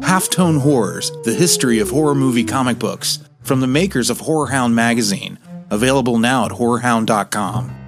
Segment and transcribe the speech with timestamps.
[0.00, 4.74] Halftone Horrors, the history of horror movie comic books, from the makers of Horror Hound
[4.74, 5.38] magazine,
[5.70, 7.85] available now at horrorhound.com.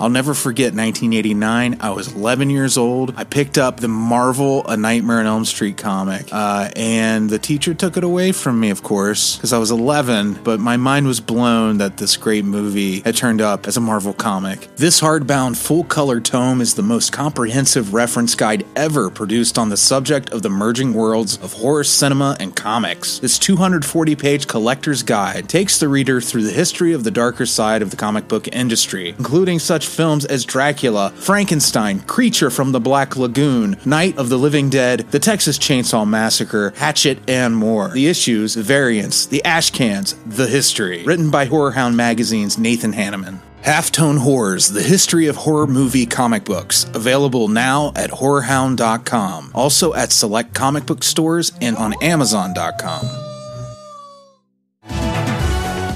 [0.00, 1.76] I'll never forget 1989.
[1.78, 3.12] I was 11 years old.
[3.18, 7.74] I picked up the Marvel A Nightmare on Elm Street comic, uh, and the teacher
[7.74, 11.20] took it away from me, of course, because I was 11, but my mind was
[11.20, 14.74] blown that this great movie had turned up as a Marvel comic.
[14.76, 19.76] This hardbound, full color tome is the most comprehensive reference guide ever produced on the
[19.76, 23.18] subject of the merging worlds of horror cinema and comics.
[23.18, 27.82] This 240 page collector's guide takes the reader through the history of the darker side
[27.82, 33.16] of the comic book industry, including such films as Dracula, Frankenstein, Creature from the Black
[33.16, 37.90] Lagoon, Night of the Living Dead, The Texas Chainsaw Massacre, Hatchet, and more.
[37.90, 41.02] The issues, the variants, the ash cans, the history.
[41.04, 43.40] Written by Horror Hound Magazine's Nathan Hanneman.
[43.62, 46.84] Halftone Horrors, the history of horror movie comic books.
[46.94, 49.50] Available now at horrorhound.com.
[49.54, 53.04] Also at select comic book stores and on amazon.com.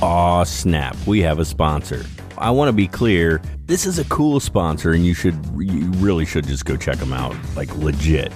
[0.03, 0.97] Aw, snap.
[1.07, 2.05] We have a sponsor.
[2.37, 3.41] I want to be clear.
[3.67, 7.13] This is a cool sponsor, and you should, you really should just go check them
[7.13, 7.37] out.
[7.57, 8.33] Like, legit.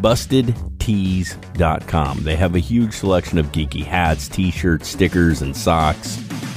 [0.00, 2.22] BustedTees.com.
[2.22, 6.16] They have a huge selection of geeky hats, t shirts, stickers, and socks.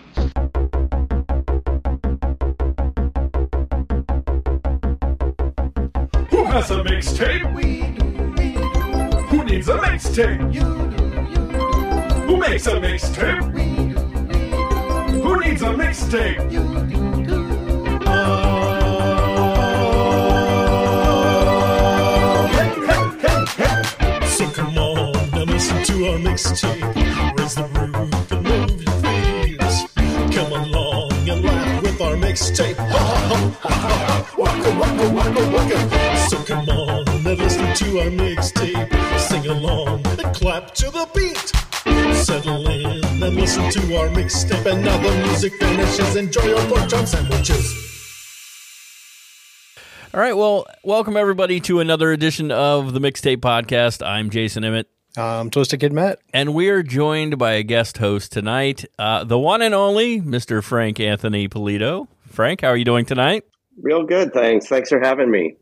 [6.31, 7.54] Who has a mixtape?
[7.54, 7.82] We
[9.28, 10.53] who needs a mixtape?
[10.53, 10.64] You
[12.26, 13.53] who makes a mixtape?
[13.54, 13.69] We
[15.20, 16.50] who needs a mixtape?
[16.50, 17.00] You who do?
[24.26, 26.79] So come on and listen to our mixtape.
[32.30, 32.76] Mixtape.
[32.76, 33.26] Ha ha
[33.60, 34.34] ha ha ha.
[34.38, 35.78] Waka waka waka waka.
[36.28, 39.18] So come on and listen to our mixtape.
[39.18, 41.46] Sing along and clap to the beat.
[42.14, 44.64] Settle in and listen to our mixtape.
[44.70, 46.14] And now the music finishes.
[46.14, 47.88] Enjoy your pork chop sandwiches.
[50.14, 54.04] All right, well, welcome everybody to another edition of the Mixtape Podcast.
[54.04, 54.88] I'm Jason Emmett.
[55.16, 56.19] I'm Twisted Kid Matt.
[56.32, 60.62] And we are joined by a guest host tonight, uh, the one and only Mr.
[60.62, 62.08] Frank Anthony Polito.
[62.30, 63.44] Frank, how are you doing tonight?
[63.80, 64.66] Real good, thanks.
[64.68, 65.56] Thanks for having me.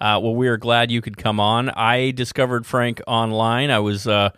[0.00, 1.70] Uh, well, we are glad you could come on.
[1.70, 3.70] I discovered Frank online.
[3.70, 4.30] I was uh,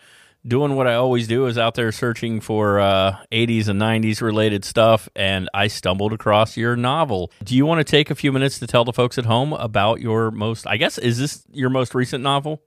[0.47, 4.65] doing what I always do, is out there searching for uh, 80s and 90s related
[4.65, 7.33] stuff, and I stumbled across your novel.
[7.43, 10.01] Do you want to take a few minutes to tell the folks at home about
[10.01, 12.63] your most, I guess, is this your most recent novel?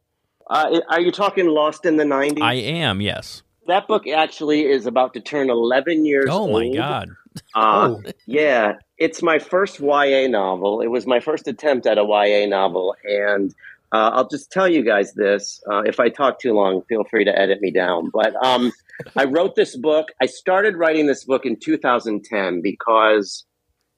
[0.49, 2.41] Uh, are you talking Lost in the 90s?
[2.41, 3.43] I am, yes.
[3.67, 6.51] that book actually is about to turn 11 years Oh, old.
[6.53, 7.09] my God.
[7.53, 7.95] Uh,
[8.25, 10.81] Yeah, it's my first YA novel.
[10.81, 13.53] It was my first attempt at a YA novel, and
[13.91, 15.61] uh, I'll just tell you guys this.
[15.69, 18.09] Uh, if I talk too long, feel free to edit me down.
[18.11, 18.71] But um,
[19.15, 20.07] I wrote this book.
[20.21, 23.45] I started writing this book in 2010 because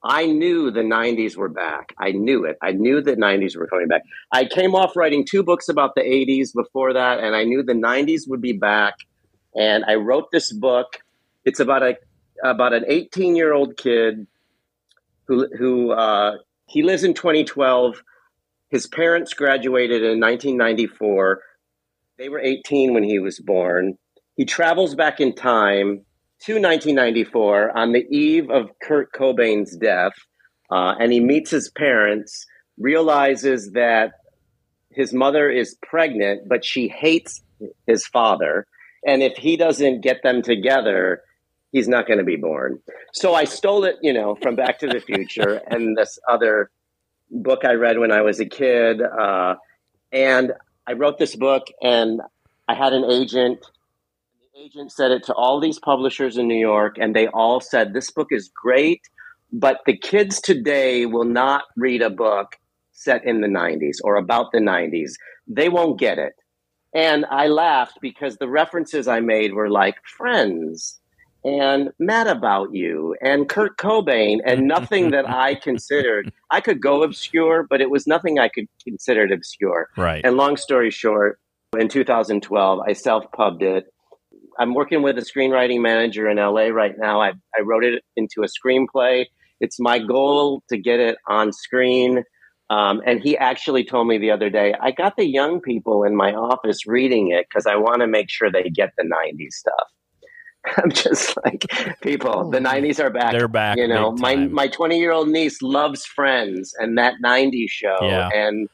[0.03, 1.93] I knew the 90s were back.
[1.97, 2.57] I knew it.
[2.61, 4.03] I knew the 90s were coming back.
[4.31, 7.73] I came off writing two books about the 80s before that, and I knew the
[7.73, 8.95] 90s would be back.
[9.55, 10.99] And I wrote this book.
[11.45, 11.95] It's about a
[12.43, 14.27] about an 18 year old kid
[15.29, 16.33] who who uh,
[16.67, 18.01] he lives in 2012.
[18.69, 21.41] His parents graduated in 1994.
[22.17, 23.97] They were 18 when he was born.
[24.35, 26.05] He travels back in time
[26.41, 30.13] to 1994 on the eve of Kurt Cobain's death,
[30.71, 32.45] uh, and he meets his parents.
[32.77, 34.13] Realizes that
[34.91, 37.41] his mother is pregnant, but she hates
[37.85, 38.65] his father,
[39.05, 41.21] and if he doesn't get them together,
[41.71, 42.79] he's not going to be born.
[43.13, 46.71] So I stole it, you know, from Back to the Future and this other
[47.31, 49.01] book I read when I was a kid.
[49.01, 49.55] Uh,
[50.11, 50.53] and
[50.87, 52.21] I wrote this book, and
[52.67, 53.59] I had an agent.
[54.53, 57.93] The agent said it to all these publishers in New York, and they all said,
[57.93, 59.01] This book is great,
[59.51, 62.55] but the kids today will not read a book
[62.91, 65.11] set in the 90s or about the 90s.
[65.47, 66.33] They won't get it.
[66.93, 70.98] And I laughed because the references I made were like Friends
[71.43, 76.31] and Mad About You and Kurt Cobain and nothing that I considered.
[76.51, 79.89] I could go obscure, but it was nothing I could consider obscure.
[79.97, 80.21] Right.
[80.23, 81.39] And long story short,
[81.77, 83.85] in 2012, I self pubbed it.
[84.57, 87.21] I'm working with a screenwriting manager in LA right now.
[87.21, 89.25] I, I wrote it into a screenplay.
[89.61, 92.23] It's my goal to get it on screen.
[92.69, 96.15] Um, and he actually told me the other day, I got the young people in
[96.15, 99.87] my office reading it because I want to make sure they get the 90s stuff.
[100.77, 101.65] I'm just like,
[102.01, 103.31] people, the 90s are back.
[103.31, 107.69] They're back You know, my my 20 year old niece loves Friends and that 90s
[107.69, 107.97] show.
[108.01, 108.29] Yeah.
[108.33, 108.67] And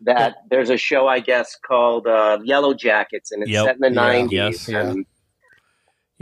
[0.00, 3.64] that there's a show, I guess, called uh, Yellow Jackets, and it's Yep.
[3.66, 4.12] set in the Yeah.
[4.12, 4.32] 90s.
[4.32, 4.68] Yes.
[4.68, 5.06] And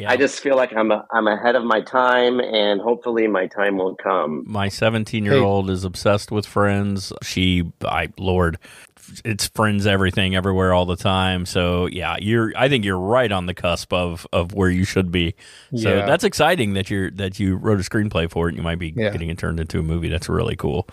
[0.03, 0.11] Yeah.
[0.11, 3.77] I just feel like I'm a, I'm ahead of my time, and hopefully my time
[3.77, 4.45] will come.
[4.47, 7.13] My 17 year old is obsessed with Friends.
[7.23, 8.59] She, I, Lord,
[9.25, 11.47] it's Friends everything, everywhere, all the time.
[11.47, 12.53] So yeah, you're.
[12.57, 15.35] I think you're right on the cusp of of where you should be.
[15.77, 16.07] So Yeah.
[16.07, 18.53] that's exciting that you're that you wrote a screenplay for it.
[18.53, 19.11] and You might be Yeah.
[19.11, 20.09] getting it turned into a movie.
[20.09, 20.89] That's really cool.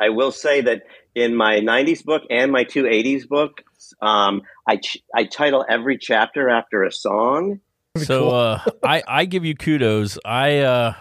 [0.00, 0.82] I will say that
[1.16, 3.62] in my 90s book and my two 80s book,
[4.00, 7.58] um, I ch- I title every chapter after a song.
[8.06, 10.18] So uh, I I give you kudos.
[10.24, 10.94] I uh,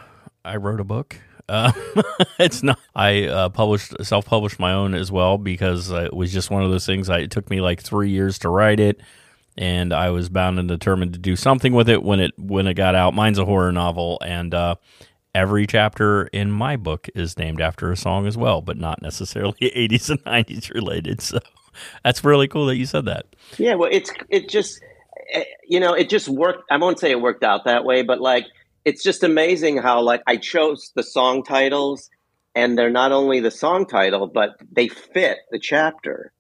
[0.44, 1.18] I wrote a book.
[1.48, 1.72] Uh,
[2.40, 2.80] it's not.
[2.96, 6.64] I uh, published self published my own as well because uh, it was just one
[6.64, 7.10] of those things.
[7.10, 9.02] I, it took me like three years to write it,
[9.58, 12.76] and I was bound and determined to do something with it when it when it
[12.76, 13.16] got out.
[13.16, 14.76] Mine's a horror novel, and uh,
[15.34, 19.58] every chapter in my book is named after a song as well, but not necessarily
[19.62, 21.22] 80s and 90s related.
[21.22, 21.40] So
[22.04, 23.26] that's really cool that you said that.
[23.58, 24.82] Yeah, well, it's it just
[25.68, 26.64] you know it just worked.
[26.72, 28.46] I won't say it worked out that way, but like
[28.86, 32.10] it's just amazing how like I chose the song titles,
[32.56, 36.32] and they're not only the song title, but they fit the chapter.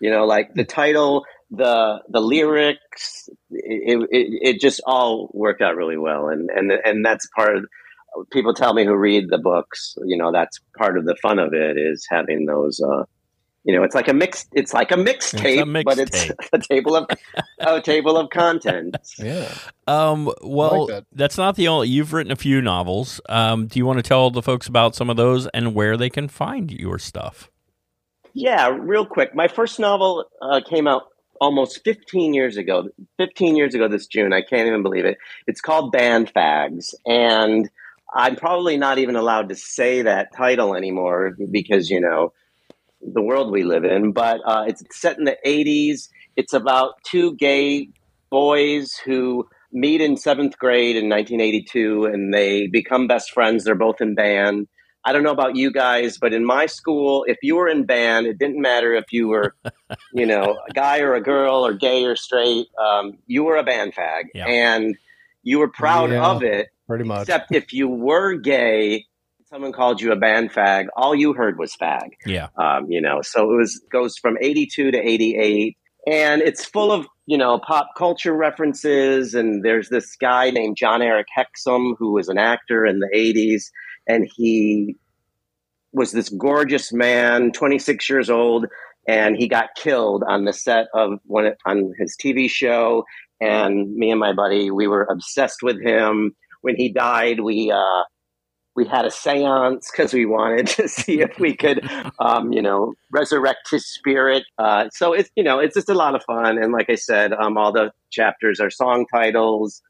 [0.00, 5.76] You know, like the title, the the lyrics, it it, it just all worked out
[5.76, 7.64] really well, and and and that's part of.
[8.32, 11.54] People tell me who read the books, you know, that's part of the fun of
[11.54, 12.80] it is having those.
[12.80, 13.04] Uh,
[13.64, 14.46] you know, it's like a mix.
[14.52, 16.34] It's like a mixtape, but it's mixtape.
[16.52, 17.10] a table of
[17.58, 19.16] a table of contents.
[19.18, 19.52] yeah.
[19.86, 21.04] Um, well, that.
[21.12, 21.88] that's not the only.
[21.88, 23.20] You've written a few novels.
[23.28, 26.08] Um, do you want to tell the folks about some of those and where they
[26.10, 27.50] can find your stuff?
[28.32, 29.34] Yeah, real quick.
[29.34, 31.08] My first novel uh, came out
[31.40, 32.88] almost 15 years ago.
[33.18, 34.32] 15 years ago this June.
[34.32, 35.18] I can't even believe it.
[35.46, 36.94] It's called Band Fags.
[37.04, 37.68] And
[38.14, 42.32] I'm probably not even allowed to say that title anymore because, you know,
[43.00, 44.12] the world we live in.
[44.12, 46.08] But uh, it's set in the 80s.
[46.36, 47.88] It's about two gay
[48.30, 53.64] boys who meet in seventh grade in 1982 and they become best friends.
[53.64, 54.68] They're both in band.
[55.04, 58.26] I don't know about you guys, but in my school, if you were in band,
[58.26, 59.54] it didn't matter if you were,
[60.12, 62.66] you know, a guy or a girl or gay or straight.
[62.78, 64.46] Um, you were a band fag, Yeah.
[64.46, 64.94] and
[65.42, 66.26] you were proud Yeah.
[66.26, 66.68] of it.
[66.86, 67.22] Pretty much.
[67.22, 69.06] Except if you were gay,
[69.50, 70.86] someone called you a band fag.
[70.96, 72.48] All you heard was fag Yeah.
[72.56, 75.76] um, you know so it was goes from 82 to 88
[76.06, 81.26] and it's full of you know pop culture references and there's this guy named jon-erik
[81.36, 83.64] hexum who was an actor in the 80s
[84.06, 84.96] and he
[85.92, 88.66] was this gorgeous man 26 years old
[89.08, 93.04] and he got killed on the set of one on his tv show
[93.40, 98.02] and me and my buddy we were obsessed with him when he died we uh
[98.80, 101.86] we had a seance because we wanted to see if we could,
[102.18, 104.44] um, you know, resurrect his spirit.
[104.58, 106.56] Uh, so it's, you know, it's just a lot of fun.
[106.56, 109.82] And like I said, um, all the chapters are song titles,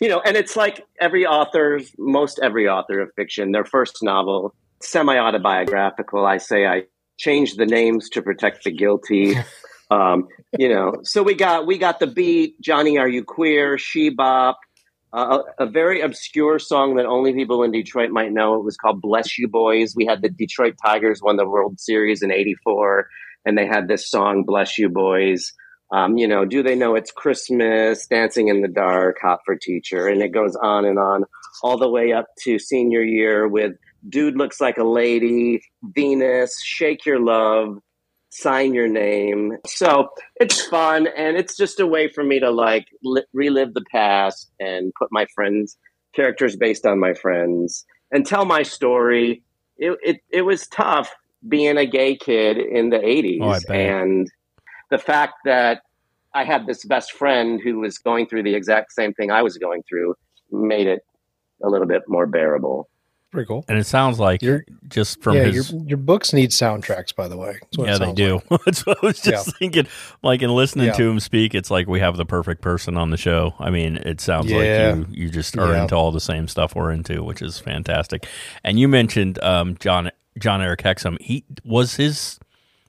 [0.00, 4.54] you know, and it's like every author's, most every author of fiction, their first novel,
[4.80, 6.24] semi autobiographical.
[6.24, 6.84] I say I
[7.18, 9.34] changed the names to protect the guilty.
[9.90, 10.28] Um,
[10.58, 13.78] you know, so we got we got the beat, Johnny, are you queer?
[13.78, 14.58] She bop,
[15.12, 18.54] a, a very obscure song that only people in Detroit might know.
[18.54, 22.22] It was called "Bless You Boys." We had the Detroit Tigers won the World Series
[22.22, 23.08] in '84,
[23.44, 25.52] and they had this song "Bless You Boys."
[25.90, 28.06] Um, you know, do they know it's Christmas?
[28.06, 31.24] Dancing in the dark, hot for teacher, and it goes on and on,
[31.62, 33.72] all the way up to senior year with
[34.08, 37.78] "Dude Looks Like a Lady," Venus, "Shake Your Love."
[38.40, 39.56] Sign your name.
[39.66, 43.84] So it's fun and it's just a way for me to like li- relive the
[43.90, 45.76] past and put my friends
[46.14, 49.42] characters based on my friends and tell my story.
[49.76, 51.14] It it, it was tough
[51.46, 54.28] being a gay kid in the 80s Oh, and
[54.90, 55.82] the fact that
[56.34, 59.56] I had this best friend who was going through the exact same thing I was
[59.56, 60.14] going through
[60.50, 61.00] made it
[61.62, 62.88] a little bit more bearable.
[63.30, 63.62] Pretty cool.
[63.68, 67.28] and it sounds like Your- just from yeah, his your your books need soundtracks, by
[67.28, 67.58] the way.
[67.60, 68.40] That's what it yeah, they do.
[68.48, 68.60] like.
[68.64, 69.86] That's what I was just thinking.
[70.22, 70.92] Like in listening Yeah.
[70.94, 73.54] to him speak, it's like we have the perfect person on the show.
[73.58, 74.94] I mean, it sounds Yeah.
[74.96, 75.82] like you you just are Yeah.
[75.82, 78.26] into all the same stuff we're into, which is fantastic.
[78.64, 81.20] And you mentioned um, John Jon-Erik Hexum.
[81.20, 82.38] He was his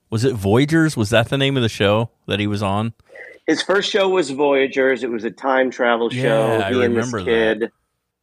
[0.08, 0.96] was it Voyagers?
[0.96, 2.94] Was that the name of the show that he was on?
[3.46, 5.02] His first show was Voyagers.
[5.02, 6.18] It was a time travel show.
[6.58, 7.70] Yeah, I he and this remember kid,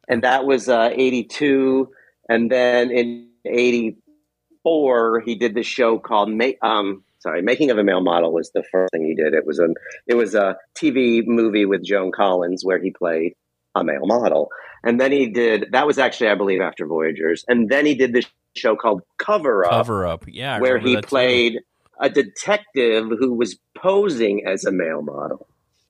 [0.08, 1.90] and that was uh, '82.
[2.30, 6.30] And then in '84, he did this show called
[6.62, 9.34] um, sorry, Making of a Male Model was the first thing he did.
[9.34, 9.70] It was a
[10.08, 13.34] it was a TV movie with Joan Collins where he played
[13.76, 14.50] a male model.
[14.84, 17.44] And then he did that was actually I believe after Voyagers.
[17.48, 20.26] And then he did this show called Cover Up Cover Up.
[20.28, 21.08] Yeah, where he that too.
[21.08, 21.60] played
[22.00, 25.48] a detective who was posing as a male model.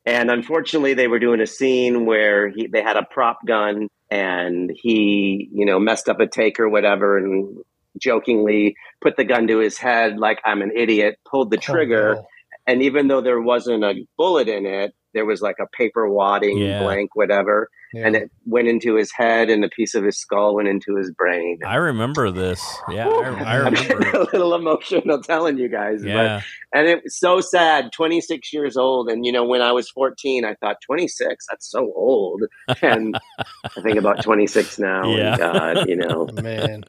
[0.07, 4.71] And unfortunately, they were doing a scene where he, they had a prop gun and
[4.73, 7.57] he, you know, messed up a take or whatever and
[7.99, 12.15] jokingly put the gun to his head like I'm an idiot, pulled the oh, trigger.
[12.19, 12.25] Oh.
[12.65, 16.57] And even though there wasn't a bullet in it, there was like a paper wadding
[16.57, 16.83] Yeah.
[16.83, 17.69] blank, whatever.
[17.93, 18.05] Yeah.
[18.07, 21.09] And it went into his head and a piece of his skull went into his
[21.11, 21.59] brain.
[21.65, 22.61] I remember this.
[22.89, 24.09] Yeah, I, I I'm remember.
[24.13, 26.01] a little emotional telling you guys.
[26.01, 26.41] but- Yeah,
[26.73, 30.43] and it was so sad 26 years old and you know when i was 14
[30.43, 32.41] i thought 26 that's so old
[32.81, 33.17] and
[33.63, 35.29] i think about 26 now Yeah.
[35.31, 36.83] and god you know man.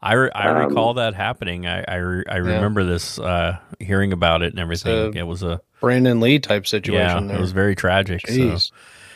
[0.00, 1.66] I, re- I Um, recall that happening.
[1.66, 5.12] I I, re- I remember this, uh, hearing about it and everything.
[5.12, 7.02] So- it was a Brandon Lee type situation.
[7.02, 7.30] yeah, situation.
[7.36, 8.26] it was very tragic.
[8.26, 8.70] so- Jeez.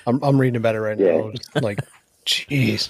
[0.06, 1.16] I'm, I'm reading about it right Yeah.
[1.18, 1.32] now.
[1.60, 1.80] Like,
[2.26, 2.88] jeez.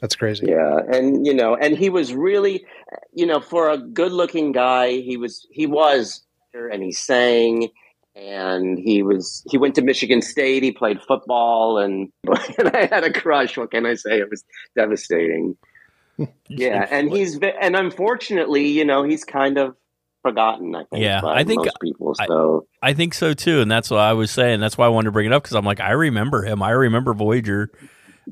[0.00, 0.46] That's crazy.
[0.48, 2.64] yeah and you know and he was really
[3.12, 6.22] you know for a good looking guy he was he was
[6.54, 7.68] and he sang
[8.16, 12.10] and he was he went to michigan state he played football and,
[12.58, 14.42] and i had a crush what can i say it was
[14.74, 15.54] devastating
[16.48, 19.76] yeah and he's and unfortunately you know he's kind of
[20.22, 23.60] forgotten i think Yeah, by I think most people I- so I think so too,
[23.60, 24.60] and that's what I was saying.
[24.60, 26.62] That's why I wanted to bring it up because I'm like, I remember him.
[26.62, 27.70] I remember Voyager,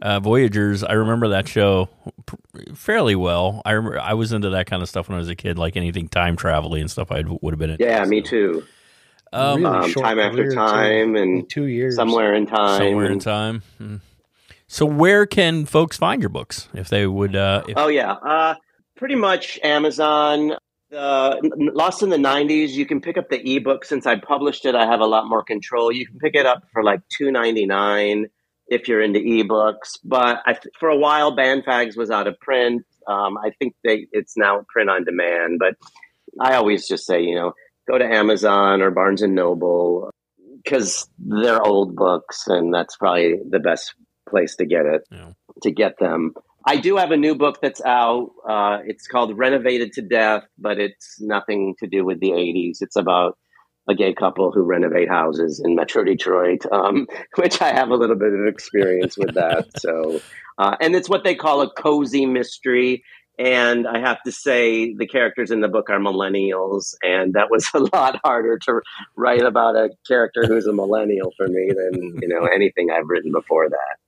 [0.01, 0.83] uh, Voyagers.
[0.83, 1.91] I remember that show
[2.75, 3.61] fairly well.
[3.67, 5.77] I remember I was into that kind of stuff when I was a kid, like
[5.77, 7.13] anything time travel and stuff.
[7.13, 7.85] I would have been into.
[7.85, 8.65] yeah me too
[9.35, 10.57] Um, Really um, time after career, too.
[10.57, 11.95] time and Two years.
[11.97, 13.63] somewhere in time somewhere in time.
[13.77, 13.97] Hmm.
[14.67, 17.37] So where can folks find your books if they would?
[17.37, 18.55] Uh, if, Oh yeah, uh,
[18.97, 20.53] pretty much Amazon.
[20.95, 22.71] Uh, Lost in the '90s.
[22.71, 23.85] You can pick up the ebook.
[23.85, 25.93] Since I published it, I have a lot more control.
[25.93, 28.27] You can pick it up for like two ninety nine
[28.69, 29.99] if you're into ebooks.
[30.05, 32.85] But I, for a while, Bandfags was out of print.
[33.07, 35.59] Um, I think they it's now print on demand.
[35.59, 35.75] But
[36.41, 37.53] I always just say, you know,
[37.87, 40.11] go to Amazon or Barnes and Noble
[40.65, 43.95] because they're old books, and that's probably the best
[44.29, 45.33] place to get it Yeah.
[45.63, 46.33] to get them.
[46.69, 48.29] I do have a new book that's out.
[48.47, 52.83] Uh, it's called Renovated to Death, but it's nothing to do with the 80s.
[52.83, 53.39] It's about
[53.89, 57.07] a gay couple who renovate houses in Metro Detroit, um,
[57.37, 59.65] which I have a little bit of experience with that.
[59.79, 60.21] So,
[60.59, 63.03] uh, and it's what they call a cozy mystery.
[63.39, 67.67] And I have to say, the characters in the book are millennials, and that was
[67.75, 68.83] a lot harder to
[69.17, 73.33] write about a character who's a millennial for me than you know anything I've written
[73.33, 74.08] before that.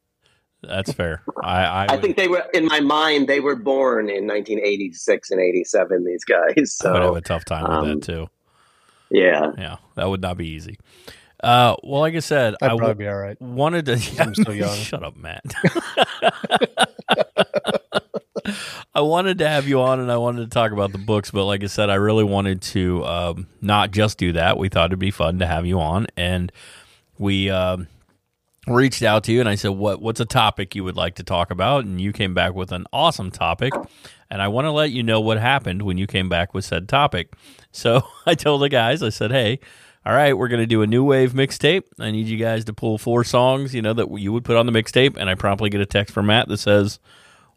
[0.63, 1.23] That's fair.
[1.43, 3.29] I I, I would- think they were in my mind.
[3.29, 6.05] They were born in 1986 and 87.
[6.05, 6.73] These guys.
[6.75, 8.29] So, I would have a tough time with um, that too.
[9.11, 10.79] yeah, Yeah, that would not be easy.
[11.43, 13.41] Uh, well, like I said, I'd I probably w- be all right.
[13.41, 13.99] wanted to.
[14.19, 14.77] I'm still young.
[14.77, 15.43] Shut up, Matt.
[18.95, 21.45] I wanted to have you on and I wanted to talk about the books, but
[21.45, 24.59] like I said, I really wanted to um, not just do that.
[24.59, 26.51] We thought it'd be fun to have you on, and
[27.19, 27.87] we um,
[28.67, 31.23] reached out to you and I said, "What what's a topic you would like to
[31.23, 33.73] talk about?" And you came back with an awesome topic,
[34.31, 36.89] and I want to let you know what happened when you came back with said
[36.89, 37.33] topic.
[37.73, 39.61] So I told the guys, I said, "Hey."
[40.07, 41.83] All right, we're going to do a new wave mixtape.
[41.99, 44.65] I need you guys to pull four songs, you know, that you would put on
[44.65, 45.19] the mixtape.
[45.19, 46.99] And I promptly get a text from Matt that says,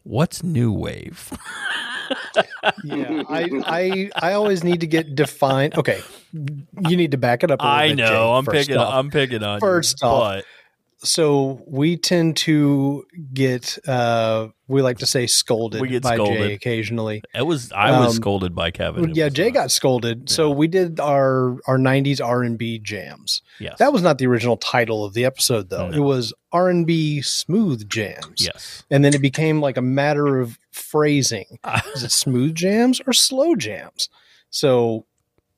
[0.02, 1.32] What's new wave?
[2.82, 5.76] Yeah, I, I I always need to get defined.
[5.76, 6.00] Okay,
[6.32, 7.60] you need to back it up.
[7.60, 8.06] A little I bit, know.
[8.08, 8.76] Jay, I'm first picking.
[8.76, 8.94] off.
[8.94, 9.54] I'm picking on.
[9.56, 10.44] you, First off, but
[11.04, 16.38] so we tend to get uh we like to say scolded We get by scolded.
[16.38, 17.22] Jay occasionally.
[17.34, 17.70] it was.
[17.72, 19.10] I was Um, scolded by Kevin.
[19.10, 20.30] It yeah, Jay not- got scolded.
[20.30, 23.42] So we did our our 90s R&B jams.
[23.60, 23.76] Yes.
[23.78, 25.88] That was not the original title of the episode though.
[25.90, 25.96] No.
[25.96, 28.40] It was R&B smooth jams.
[28.40, 28.82] Yes.
[28.90, 31.58] And then it became like a matter of phrasing.
[31.64, 31.82] Ah.
[31.94, 34.08] Is it smooth jams or slow jams?
[34.50, 35.04] So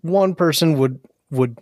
[0.00, 0.99] one person would
[1.31, 1.59] would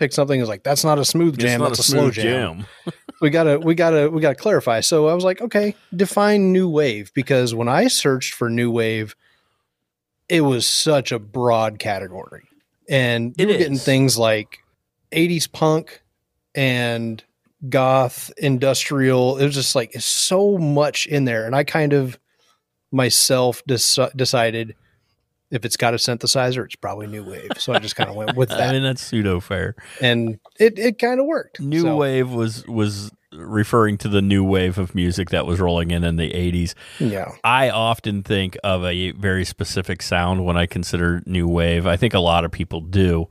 [0.00, 0.40] picked something.
[0.40, 1.60] Was like that's not a smooth jam.
[1.60, 2.66] not That's a, slow smooth jam.
[3.20, 4.80] we gotta we gotta we gotta clarify.
[4.80, 9.14] So I was like, okay, define new wave because when I searched for new wave,
[10.28, 12.42] it was such a broad category,
[12.88, 13.84] and you It were getting is.
[13.84, 14.58] things like
[15.12, 16.02] '80s punk
[16.54, 17.22] and
[17.68, 19.36] goth, industrial.
[19.38, 22.18] It was just like it's so much in there, and I kind of
[22.90, 24.74] myself deci- decided
[25.50, 27.50] if it's got a synthesizer, it's probably new wave.
[27.58, 28.60] So I just kind of went with that.
[28.70, 29.74] I mean, that's pseudo fair.
[30.00, 31.60] and it it kind of worked.
[31.60, 35.92] New So, wave was was referring to the new wave of music that was rolling
[35.92, 36.74] in in the 80s.
[36.98, 37.30] yeah.
[37.44, 41.86] I often think of a very specific sound when I consider new wave.
[41.86, 43.28] I think a lot of people do.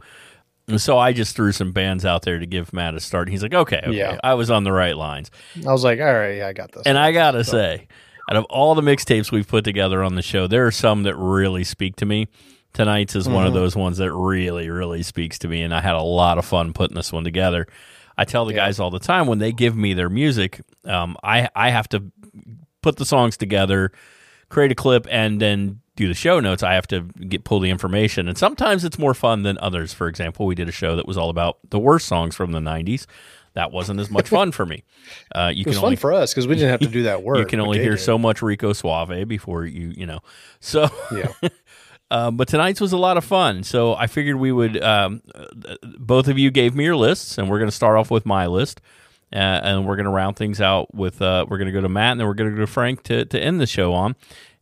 [0.69, 3.27] And so I just threw some bands out there to give Matt a start.
[3.27, 4.17] He's like, okay, okay, Yeah.
[4.23, 5.31] I was on the right lines.
[5.67, 6.83] I was like, all right, yeah, I got this.
[6.85, 7.87] And I got to say,
[8.29, 11.15] out of all the mixtapes we've put together on the show, there are some that
[11.15, 12.27] really speak to me.
[12.73, 13.59] Tonight's is one of Mm-hmm.
[13.59, 15.63] those ones that really, really speaks to me.
[15.63, 17.65] And I had a lot of fun putting this one together.
[18.17, 21.49] I tell the guys all the time when they give me their music, um, I,
[21.55, 22.11] I have to
[22.83, 23.91] put the songs together,
[24.49, 26.61] create a clip, and then do the show notes.
[26.61, 29.93] I have to get pull the information, and sometimes it's more fun than others.
[29.93, 32.59] For example, we did a show that was all about the worst songs from the
[32.59, 33.05] '90s.
[33.59, 34.83] That wasn't as much fun for me.
[35.35, 37.03] Uh, you it was can fun only for us because we didn't have to do
[37.03, 37.37] that work.
[37.37, 40.19] you can only hear so much Rico Suave before you you know.
[40.59, 41.49] So Yeah.
[42.11, 44.81] Um, but tonight's was a lot of fun, so I figured we would.
[44.81, 45.21] Um,
[45.99, 48.47] both of you gave me your lists, and we're going to start off with my
[48.47, 48.81] list,
[49.31, 51.21] uh, and we're going to round things out with.
[51.21, 53.03] Uh, we're going to go to Matt, and then we're going to go to Frank
[53.03, 54.15] to to end the show on.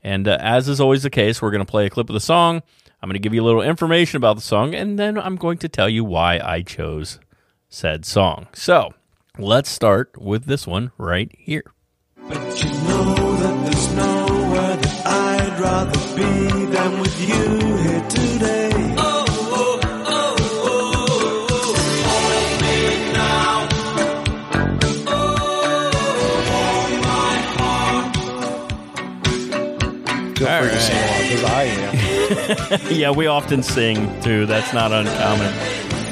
[0.03, 2.19] And uh, as is always the case, we're going to play a clip of the
[2.19, 2.61] song.
[3.01, 5.57] I'm going to give you a little information about the song, and then I'm going
[5.59, 7.19] to tell you why I chose
[7.69, 8.47] said song.
[8.53, 8.93] So
[9.37, 11.71] let's start with this one right here.
[12.27, 18.71] But you know that there's nowhere that I'd rather be than with you here today.
[18.97, 20.95] Oh, oh, oh, oh,
[21.49, 21.75] oh,
[22.07, 22.77] hold me
[23.13, 23.67] now.
[30.35, 32.95] Feel free to sing along because I am.
[32.95, 34.45] yeah, we often sing too.
[34.45, 35.53] That's not uncommon.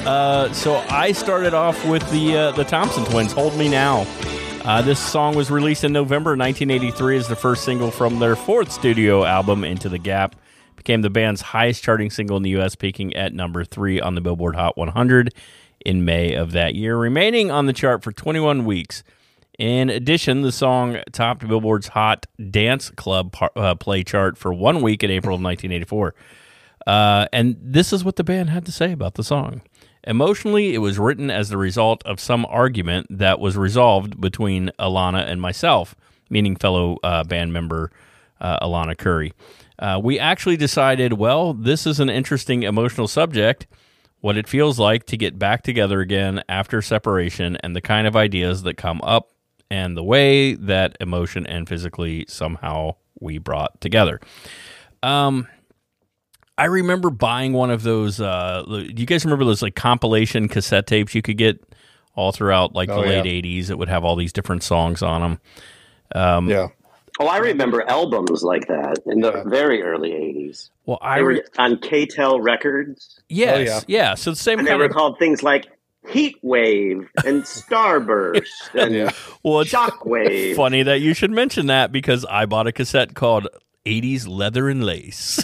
[0.06, 3.32] Uh, so I started off with the uh, the Thompson Twins.
[3.32, 4.06] Hold me now.
[4.64, 8.72] Uh, this song was released in November 1983 as the first single from their fourth
[8.72, 10.36] studio album, Into the Gap.
[10.76, 14.22] Became the band's highest charting single in the U.S., peaking at number three on the
[14.22, 15.34] Billboard Hot 100
[15.84, 19.04] in May of that year, remaining on the chart for 21 weeks.
[19.58, 24.82] In addition, the song topped Billboard's Hot Dance Club par- uh, play chart for one
[24.84, 26.14] week in April of 1984.
[26.86, 29.62] Uh, and this is what the band had to say about the song.
[30.06, 35.26] Emotionally, it was written as the result of some argument that was resolved between Alannah
[35.26, 35.96] and myself,
[36.30, 37.92] meaning fellow uh, band member
[38.40, 39.34] uh, Alannah Currie.
[39.80, 43.68] Uh, we actually decided, well, this is an interesting emotional subject,
[44.22, 48.16] what it feels like to get back together again after separation, and the kind of
[48.16, 49.32] ideas that come up,
[49.72, 54.20] and the way that emotion and physically somehow we brought together.
[55.02, 55.48] Um,
[56.58, 58.20] I remember buying one of those.
[58.22, 61.62] Uh, do you guys remember those like compilation cassette tapes you could get
[62.16, 63.22] all throughout like the Oh, yeah.
[63.22, 63.70] late '80s?
[63.70, 65.40] It would have all these different songs on them.
[66.16, 66.68] Um, Yeah.
[67.20, 70.70] Oh, I remember albums like that in the very early '80s.
[70.86, 74.00] Well, I re- on KTEL Records, yes, yeah.
[74.10, 74.16] yeah.
[74.16, 75.68] So the same and they kind were of called things like
[76.10, 79.12] Heat Wave and Starburst and Yeah.
[79.44, 80.56] well, it's Shockwave.
[80.56, 83.48] funny that you should mention that because I bought a cassette called
[83.86, 85.44] '80s Leather and Lace,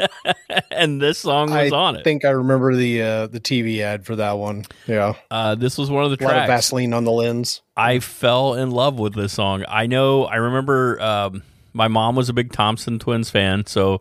[0.70, 2.00] and this song was I on it.
[2.00, 4.64] I think I remember the uh, the TV ad for that one.
[4.86, 5.14] Yeah.
[5.30, 6.48] uh, this was one of the A lot of tracks.
[6.48, 7.62] Vaseline on the lens.
[7.76, 9.64] I fell in love with this song.
[9.68, 10.24] I know.
[10.24, 14.00] I remember um, my mom was a big Thompson Twins fan, so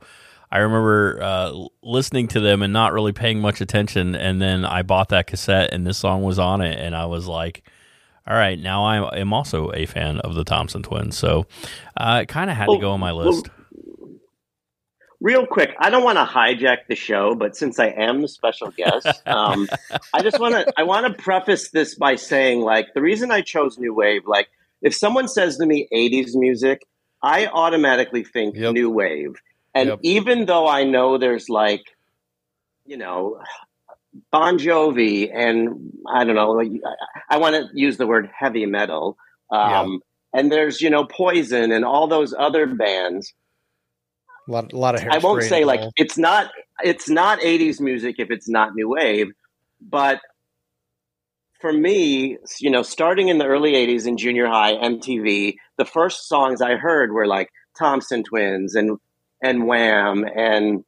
[0.51, 4.15] I remember uh, listening to them and not really paying much attention.
[4.15, 7.27] And then I bought that cassette, and this song was on it, and I was
[7.27, 7.63] like,
[8.25, 11.45] "All right, now I am also a fan of the Thompson Twins." So
[11.95, 13.49] uh, it kind of had to go on my well, list.
[15.21, 18.71] Real quick, I don't want to hijack the show, but since I am the special
[18.71, 19.67] guest, um,
[20.13, 23.41] I just want to I want to preface this by saying, like, the reason I
[23.41, 24.47] chose new wave, like,
[24.82, 26.86] if someone says to me '80s music,
[27.21, 28.73] I automatically think Yep.
[28.73, 29.36] new wave,
[29.75, 29.99] and Yep.
[30.03, 31.84] even though I know there's like,
[32.86, 33.41] you know,
[34.32, 36.69] Bon Jovi and I don't know, like,
[37.29, 39.17] I, I want to use the word heavy metal,
[39.51, 39.99] um,
[40.34, 43.34] and there's you know Poison and all those other bands.
[44.49, 45.07] A lot, a lot of.
[45.09, 46.51] I won't say like it's not
[46.83, 49.27] it's not 80s music if it's not new wave,
[49.79, 50.19] but
[51.62, 56.27] for me, you know, starting in the early 80s in junior high MTV, the first
[56.27, 58.97] songs I heard were like Thompson Twins and
[59.41, 60.83] and Wham and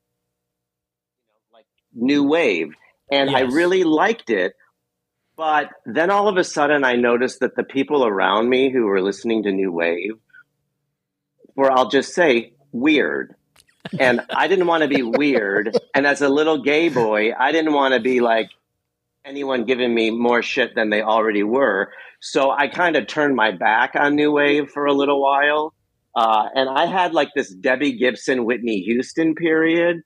[1.53, 2.73] like new wave
[3.11, 4.53] and I really liked it,
[5.35, 9.01] But then all of a sudden, I noticed that the people around me who were
[9.01, 10.13] listening to new wave
[11.55, 13.35] were, I'll just say, weird.
[13.99, 15.77] And I didn't want to be weird.
[15.93, 18.49] And as a little gay boy, I didn't want to be like
[19.25, 21.91] anyone giving me more shit than they already were.
[22.19, 25.73] So I kind of turned my back on new wave for a little while.
[26.15, 30.01] Uh, and I had like this Debbie Gibson, Whitney Houston period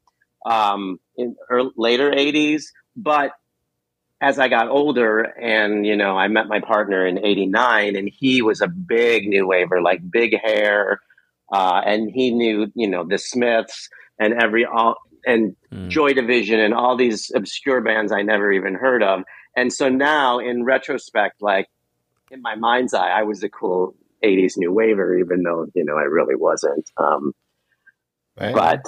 [0.46, 2.64] um, in early, later 80s.
[2.96, 3.32] But
[4.22, 8.42] as I got older and, you know, I met my partner in 89 and he
[8.42, 11.02] was a big new waver, like big hair.
[11.54, 15.90] Uh, and he knew, you know, the Smiths and every, all, and Mm.
[15.90, 19.24] Joy Division and all these obscure bands I never even heard of.
[19.56, 21.68] And so now in retrospect, like
[22.32, 25.98] in my mind's eye, I was a cool 80s new waver, even though, you know,
[25.98, 26.90] I really wasn't.
[26.98, 27.34] Um,
[28.38, 28.82] but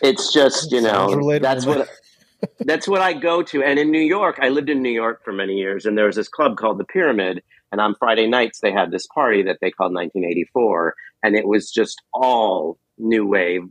[0.00, 1.88] it's just, you know, that's what,
[2.60, 3.62] that's what I go to.
[3.62, 6.16] And in New York, I lived in New York for many years, and there was
[6.16, 7.42] this club called the Pyramid.
[7.70, 11.70] And on Friday nights, they had this party that they called 1984, and it was
[11.70, 13.62] just all new wave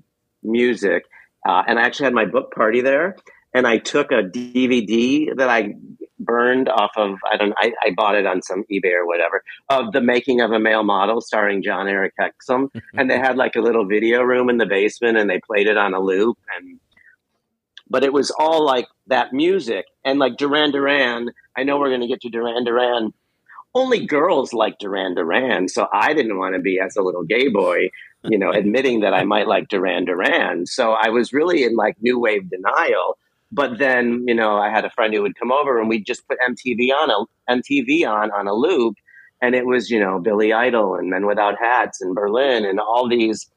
[0.44, 1.04] music.
[1.48, 3.16] Uh, and I actually had my book party there,
[3.54, 5.74] and I took a DVD that I
[6.20, 9.92] burned off of I don't I, I bought it on some eBay or whatever of
[9.92, 13.86] the making of a male model starring Jon-Erik Hexum, and they had like a little
[13.86, 16.80] video room in the basement, and they played it on a loop and
[17.92, 21.30] but it was all like that music and like Duran Duran.
[21.58, 23.14] I know we're going to get to Duran Duran.
[23.74, 27.48] Only girls like Duran Duran, so I didn't want to be as a little gay
[27.48, 27.90] boy,
[28.24, 30.66] you know, admitting that I might like Duran Duran.
[30.66, 33.18] So I was really in like new wave denial.
[33.52, 36.28] But then, you know, I had a friend who would come over and we'd just
[36.28, 38.96] put MTV on a MTV on on a loop,
[39.42, 43.08] and it was you know Billy Idol and Men Without Hats and Berlin and all
[43.08, 43.50] these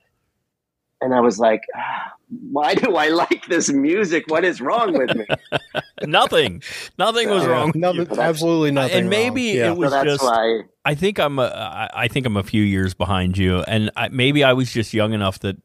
[1.05, 2.13] and I was like, ah,
[2.51, 4.25] why do I like this music?
[4.29, 5.27] What is wrong with me?
[6.03, 6.63] Nothing.
[6.99, 7.73] Nothing was Yeah, wrong.
[7.75, 8.97] nothing- absolutely nothing.
[8.99, 9.57] and maybe wrong.
[9.59, 9.71] Yeah.
[9.73, 10.25] it was so that's just.
[10.25, 10.63] why.
[10.85, 11.39] I think I'm.
[11.39, 14.73] A, I I think I'm a few years behind you, and I, maybe I was
[14.73, 15.57] just young enough that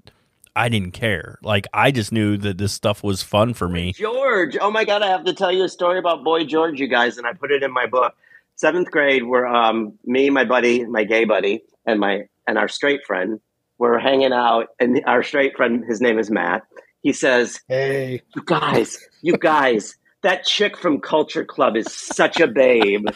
[0.55, 1.39] I didn't care.
[1.41, 3.93] Like I just knew that this stuff was fun for me.
[3.93, 6.87] George, oh my God, I have to tell you a story about Boy George, you
[6.87, 8.13] guys, and I put it in my book.
[8.55, 13.01] Seventh grade, where um, me, my buddy, my gay buddy, and my and our straight
[13.05, 13.39] friend
[13.79, 16.63] were hanging out, and our straight friend, his name is Matt.
[17.01, 22.47] He says, Hey, "You guys, you guys, that chick from Culture Club is such a
[22.47, 23.07] babe."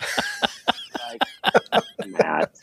[1.12, 2.54] like, Matt,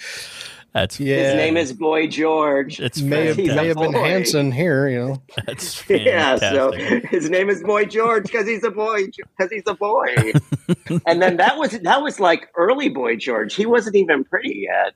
[0.73, 1.17] That's yeah.
[1.17, 2.81] his name is Boy George.
[2.81, 4.03] It's may have, may have been boy.
[4.03, 5.23] Hanson here, you know.
[5.45, 9.07] That's Yeah, so his name is Boy George because he's a boy.
[9.07, 10.33] Because he's a boy.
[11.07, 13.55] and then that was that was like early Boy George.
[13.55, 14.95] He wasn't even pretty yet.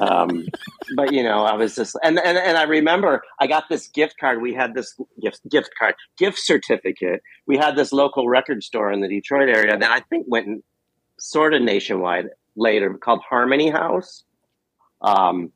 [0.00, 0.46] Um,
[0.96, 4.16] but you know, I was just and, and and I remember I got this gift
[4.18, 4.40] card.
[4.42, 7.22] We had this gift gift card gift certificate.
[7.46, 10.64] We had this local record store in the Detroit area that I think went
[11.18, 12.26] sort of nationwide
[12.56, 14.24] later called Harmony House.
[15.00, 15.52] Um,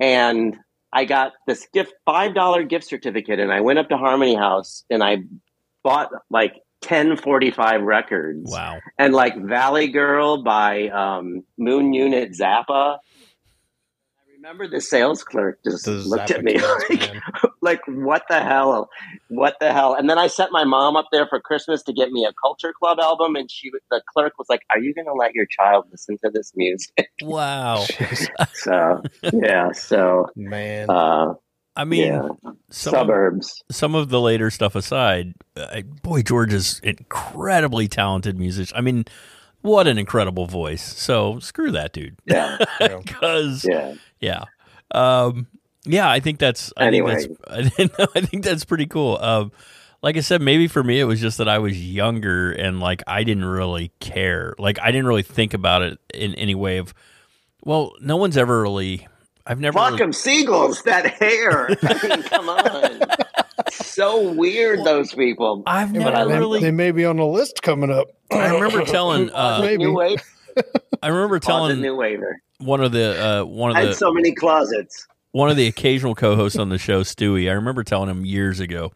[0.00, 0.56] and
[0.92, 4.84] I got this gift five dollar gift certificate, and I went up to Harmony House
[4.90, 5.18] and I
[5.82, 8.80] bought like ten forty five records, Wow.
[8.98, 12.98] and like Valley Girl by um, Moon Unit Zappa.
[14.42, 16.58] I remember the sales clerk just The looked at me
[16.90, 17.12] like,
[17.60, 18.90] like, what the hell?
[19.28, 19.94] What the hell?
[19.94, 22.72] And then I sent my mom up there for Christmas to get me a Culture
[22.76, 25.86] Club album, and she, the clerk was like, "Are you going to let your child
[25.92, 27.84] listen to this music?" Wow.
[28.54, 29.02] so
[29.32, 30.90] yeah, so Man.
[30.90, 31.34] uh,
[31.76, 32.28] I mean, yeah,
[32.70, 33.62] some of, suburbs.
[33.70, 38.76] some of the later stuff aside, uh, Boy George is incredibly talented musician.
[38.76, 39.04] I mean,
[39.62, 40.82] what an incredible voice.
[40.82, 42.18] So screw that dude.
[42.26, 43.94] Yeah, Because yeah.
[44.22, 44.44] Yeah,
[44.92, 45.46] um,
[45.84, 46.72] yeah, I think that's.
[46.78, 47.16] I Anyway.
[47.26, 47.38] think
[47.76, 48.10] that's.
[48.16, 49.18] I think that's pretty cool.
[49.20, 49.52] Um,
[50.02, 53.02] like I said, maybe for me it was just that I was younger and like
[53.06, 54.54] I didn't really care.
[54.58, 56.94] Like I didn't really think about it in any way of.
[57.64, 59.06] Well, no one's ever really.
[59.46, 59.78] I've never.
[59.78, 60.82] Fuck really- them seagulls.
[60.82, 61.68] That hair.
[61.82, 63.00] I mean, come on.
[63.70, 64.84] so weird.
[64.84, 65.62] Those people.
[65.66, 66.60] I've They- never they, really.
[66.60, 68.08] they may be on the list coming up.
[68.32, 69.30] I remember telling.
[69.30, 69.84] Uh, Maybe.
[69.84, 70.22] New wave.
[71.02, 72.40] I remember telling new waver.
[72.64, 75.06] One of the uh, one I of had the so many closets.
[75.32, 77.48] one of the occasional co-hosts on the show, Stewie.
[77.50, 78.92] I remember telling him years ago,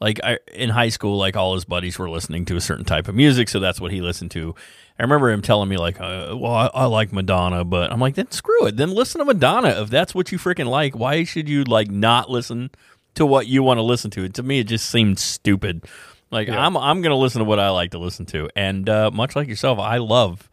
[0.00, 3.08] like I, in high school, like all his buddies were listening to a certain type
[3.08, 4.54] of music, so that's what he listened to.
[4.98, 8.14] I remember him telling me like, uh, "Well, I, I like Madonna," but I'm like,
[8.14, 8.76] "Then screw it.
[8.76, 10.96] Then listen to Madonna if that's what you freaking like.
[10.96, 12.70] Why should you like not listen
[13.14, 15.84] to what you want to listen to?" And to me, it just seemed stupid.
[16.30, 19.36] Like I'm I'm gonna listen to what I like to listen to, and uh, much
[19.36, 20.48] like yourself, I love.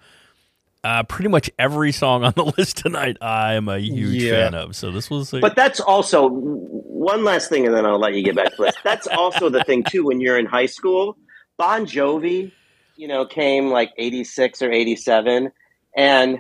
[0.84, 4.46] Uh, pretty much every song on the list tonight, I am a huge Yeah.
[4.46, 4.76] fan of.
[4.76, 8.24] So this was, a, But that's also one last thing, and then I'll let you
[8.24, 8.76] get back to this.
[8.84, 10.06] That's also the thing too.
[10.06, 11.18] When you're in high school,
[11.58, 12.52] Bon Jovi
[12.96, 15.52] you know, came like 86 or 87,
[15.96, 16.38] and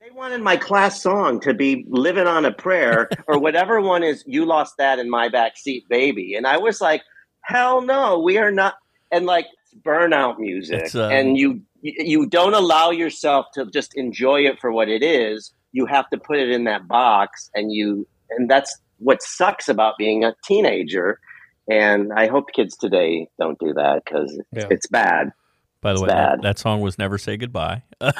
[0.00, 4.24] they wanted my class song to be Living on a Prayer or whatever one is,
[4.26, 6.34] You Lost That in My Backseat Baby.
[6.34, 7.02] And I was like,
[7.42, 8.74] hell no, we are not.
[9.12, 9.46] And like,
[9.86, 10.92] burnout music.
[10.96, 15.52] Um, and you, you don't allow yourself to just enjoy it for what it is.
[15.72, 19.94] You have to put it in that box, and you, and that's what sucks about
[19.98, 21.18] being a teenager.
[21.68, 24.66] And I hope kids today don't do that because Yeah.
[24.70, 25.32] it's bad.
[25.80, 28.12] By the It's way, that, that song was "Never Say Goodbye." I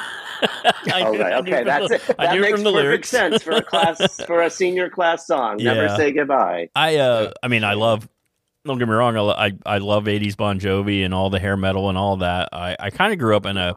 [1.11, 1.33] knew- right.
[1.35, 2.17] Okay, from that's the- it.
[2.17, 3.09] That makes perfect lyrics.
[3.09, 5.57] sense for a class for a senior class song.
[5.61, 6.69] Never say goodbye.
[6.75, 8.09] I uh, I mean, I love.
[8.65, 9.17] Don't get me wrong.
[9.17, 12.49] I I, love '80s Bon Jovi and all the hair metal and all that.
[12.53, 13.75] I, I kind of grew up in a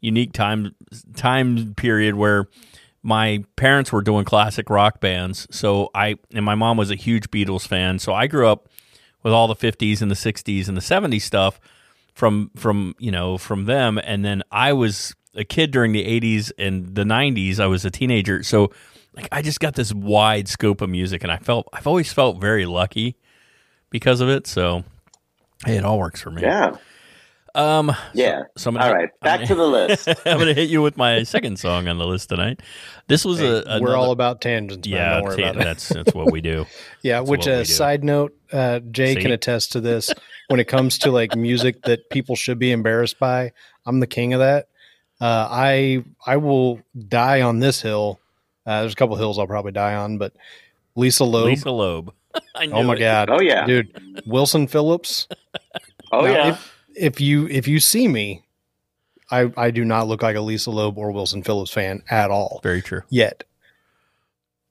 [0.00, 0.74] unique time
[1.14, 2.46] time period where
[3.02, 5.46] my parents were doing classic rock bands.
[5.50, 7.98] So I and my mom was a huge Beatles fan.
[7.98, 8.68] So I grew up
[9.22, 11.60] with all the 50s and the 60s and the 70s stuff
[12.14, 13.98] from from you know from them.
[14.02, 17.60] And then I was a kid during the 80s and the 90s.
[17.60, 18.42] I was a teenager.
[18.42, 18.72] So
[19.14, 22.40] like I just got this wide scope of music, and I felt I've always felt
[22.40, 23.16] very lucky
[23.92, 24.46] because of it.
[24.46, 24.82] So
[25.64, 26.42] hey, it all works for me.
[26.42, 26.76] Yeah.
[27.54, 27.94] Um.
[28.14, 28.44] Yeah.
[28.56, 29.10] So I'm gonna, All right.
[29.20, 30.08] I'm Back gonna- to the list.
[30.26, 32.60] I'm going to hit you with my second song on the list tonight.
[33.08, 34.88] This was Hey, a we're all about tangents.
[34.88, 34.96] Man.
[34.96, 35.14] yeah.
[35.16, 36.64] Don't worry ta- about that's that's what we do.
[37.02, 39.20] Yeah, That's which what we uh, side note, uh, Jay See?
[39.20, 40.10] can attest to this.
[40.48, 43.52] When it comes to like music that people should be embarrassed by,
[43.84, 44.68] I'm the king of that.
[45.20, 48.18] Uh, I I will die on this hill.
[48.64, 50.32] Uh, there's a couple hills I'll probably die on, but
[50.96, 51.46] Lisa Loeb.
[51.48, 52.14] Lisa Loeb.
[52.54, 52.98] I oh my it.
[52.98, 53.30] god!
[53.30, 53.66] Oh, yeah.
[53.66, 55.28] dude, Wilson Phillips.
[56.10, 56.48] Oh Now, yeah.
[56.48, 58.44] If, if you if you see me,
[59.30, 62.60] I I do not look like a Lisa Loeb or Wilson Phillips fan at all
[62.62, 63.02] Very true.
[63.08, 63.44] yet.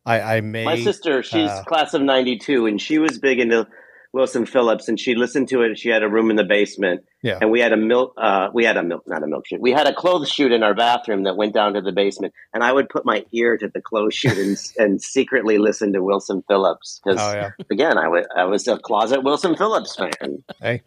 [0.05, 3.67] I I may My sister, she's uh, class of '92, and she was big into
[4.13, 5.79] Wilson Phillips, and she listened to it.
[5.79, 7.37] She had a room in the basement, Yeah.
[7.39, 8.13] and we had a milk.
[8.17, 9.59] Uh, we had a milk, not a milkshake.
[9.61, 12.61] We had a clothes chute in our bathroom that went down to the basement, and
[12.63, 16.43] I would put my ear to the clothes chute and, and secretly listen to Wilson
[16.47, 17.51] Phillips because, Oh yeah.
[17.71, 20.43] again, I wa- I was a closet Wilson Phillips fan.
[20.61, 20.81] Hey,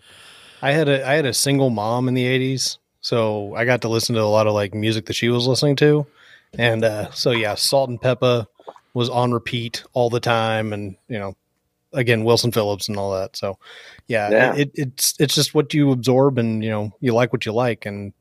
[0.61, 3.89] I had a I had a single mom in the '80s, so I got to
[3.89, 6.07] listen to a lot of like music that she was listening to,
[6.59, 8.47] and uh, so yeah, Salt and Pepa
[8.93, 11.37] was on repeat all the time, and you know,
[11.95, 13.37] again Wilson Phillips and all that.
[13.37, 13.59] So
[14.09, 14.55] yeah, Yeah.
[14.57, 17.87] It, it's it's just what you absorb, and you know, you like what you like,
[17.87, 18.13] and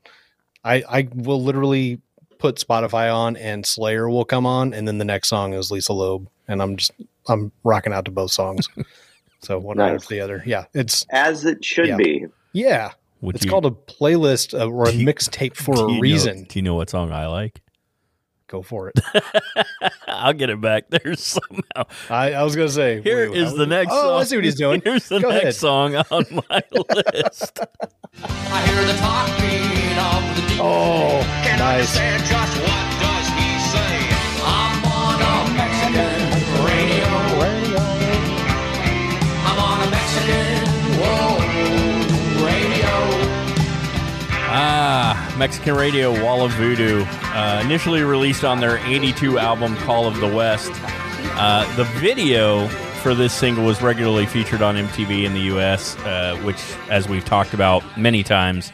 [0.63, 1.99] I I will literally
[2.39, 5.93] put Spotify on, and Slayer will come on, and then the next song is Lisa
[5.93, 6.91] Loeb, and I'm just
[7.27, 8.67] I'm rocking out to both songs.
[9.41, 10.03] So one right Nice.
[10.03, 10.41] after the other.
[10.45, 11.97] Yeah, it's As it should Yeah.
[11.97, 12.27] be.
[12.53, 12.91] yeah.
[13.19, 16.43] Would It's you- called a playlist uh, or a mixtape for a you know- reason.
[16.45, 17.59] do you know what song I like?
[18.53, 18.99] Go for it.
[20.07, 21.85] I'll get it back there somehow.
[22.07, 24.21] I, I was gonna say Here wait, is the next Oh, song.
[24.21, 24.79] I see what he's doing.
[24.85, 25.55] Here's the Go next ahead.
[25.55, 27.59] song on my list.
[28.21, 31.97] I hear the talking of the deep Oh, Can't nice.
[31.97, 33.95] understand just what does he say.
[34.45, 35.62] I'm on a
[45.43, 50.27] Mexican Radio, Wall of Voodoo, uh, initially released on their 82 album Call of the
[50.33, 50.71] West.
[51.35, 52.69] Uh, the video
[53.01, 57.25] for this single was regularly featured on MTV in the US, uh, which, as we've
[57.25, 58.71] talked about many times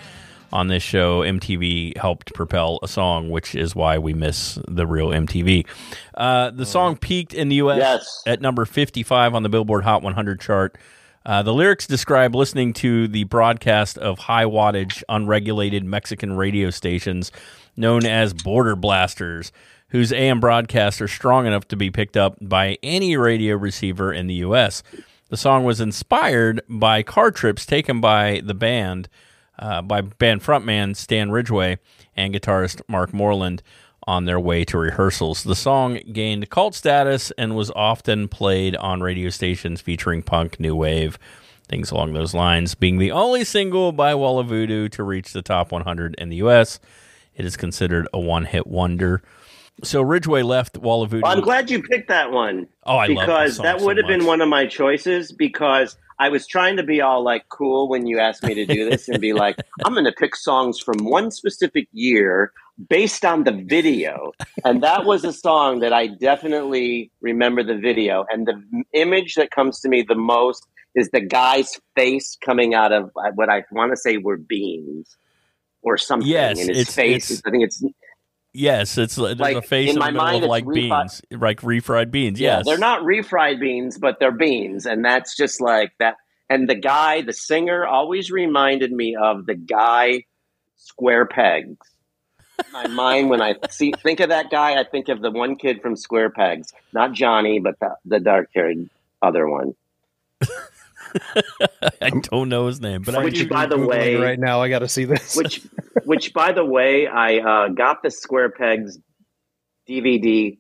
[0.54, 5.08] on this show, MTV helped propel a song, which is why we miss the real
[5.08, 5.66] MTV.
[6.14, 8.24] Uh, the song peaked in the US Yes.
[8.28, 10.78] at number 55 on the Billboard Hot 100 chart.
[11.26, 17.32] Uh, the lyrics describe listening to the broadcast of high wattage, unregulated Mexican radio stations
[17.76, 19.52] known as border blasters,
[19.90, 24.28] whose AM broadcasts are strong enough to be picked up by any radio receiver in
[24.28, 24.84] the U.S.
[25.30, 29.10] The song was inspired by car trips taken by the band,
[29.58, 31.80] uh, by band frontman Stan Ridgway
[32.16, 33.62] and guitarist Marc Moreland
[34.08, 35.44] on their way to rehearsals.
[35.44, 40.76] The song gained cult status and was often played on radio stations featuring punk, new
[40.76, 41.20] wave,
[41.68, 42.76] things along those lines.
[42.76, 46.38] Being the only single by Wall of Voodoo to reach the top 100 in the
[46.38, 46.80] U.S.,
[47.36, 49.22] it is considered a one-hit wonder.
[49.84, 51.24] So Ridgway left Wall of Voodoo.
[51.24, 52.68] Well, I'm glad you picked that one.
[52.86, 56.30] Oh, I love because that so would have been one of my choices because I
[56.30, 59.20] was trying to be all like cool when you asked me to do this and
[59.22, 59.56] be like,
[59.86, 62.52] I'm going to pick songs from one specific year
[62.90, 64.34] based on the video.
[64.66, 68.26] And that was a song that I definitely remember the video.
[68.30, 68.62] And the
[68.94, 73.32] image that comes to me the most is the guy's face coming out of uh,
[73.36, 75.18] what I want to say were beans
[75.84, 76.28] or something.
[76.28, 77.32] Yes, and his it's- face.
[77.32, 77.82] it's- I think it's
[78.54, 82.12] Yes, it's there's Like, a face in in, my mind, of like beans, like refried
[82.12, 82.40] beans.
[82.40, 86.18] Yeah, they're not refried beans, but they're beans, and that's just like that.
[86.50, 90.26] And the guy, the singer, always reminded me of the guy
[90.78, 91.78] Square Pegs.
[92.66, 95.56] In my mind, when I see think of that guy, I think of the one
[95.56, 98.90] kid from Square Pegs, not Johnny, but the, the dark haired
[99.22, 99.76] other one.
[102.02, 104.70] I don't know his name, but I, Which, by the Googling way, right now I
[104.70, 105.36] got to see this.
[105.36, 105.62] which
[106.06, 108.98] which by the way i uh, got the square pegs
[109.90, 110.58] dvd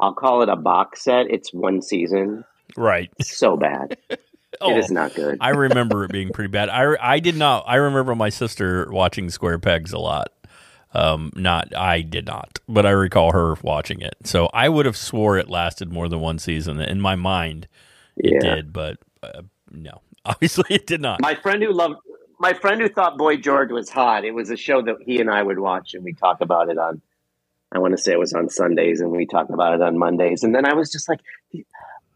[0.00, 2.44] i'll call it a box set it's one season
[2.76, 3.10] right.
[3.22, 3.96] so bad
[4.60, 6.68] Oh, it is not good I remember it being pretty bad.
[6.70, 7.64] I I did not.
[7.68, 10.32] I remember my sister watching Square Pegs a lot.
[10.94, 14.14] Um, not I did not, but I recall her watching it.
[14.24, 16.80] So I would have swore it lasted more than one season.
[16.80, 17.68] In my mind,
[18.16, 18.54] it Yeah.
[18.56, 21.20] did, but uh, no, obviously it did not.
[21.20, 21.96] my friend who loved
[22.40, 25.30] my friend who thought boy george was hot it was a show that he and
[25.30, 27.00] i would watch and we talk about it on
[27.72, 30.42] i want to say it was on sundays and we talk about it on mondays
[30.44, 31.20] and then i was just like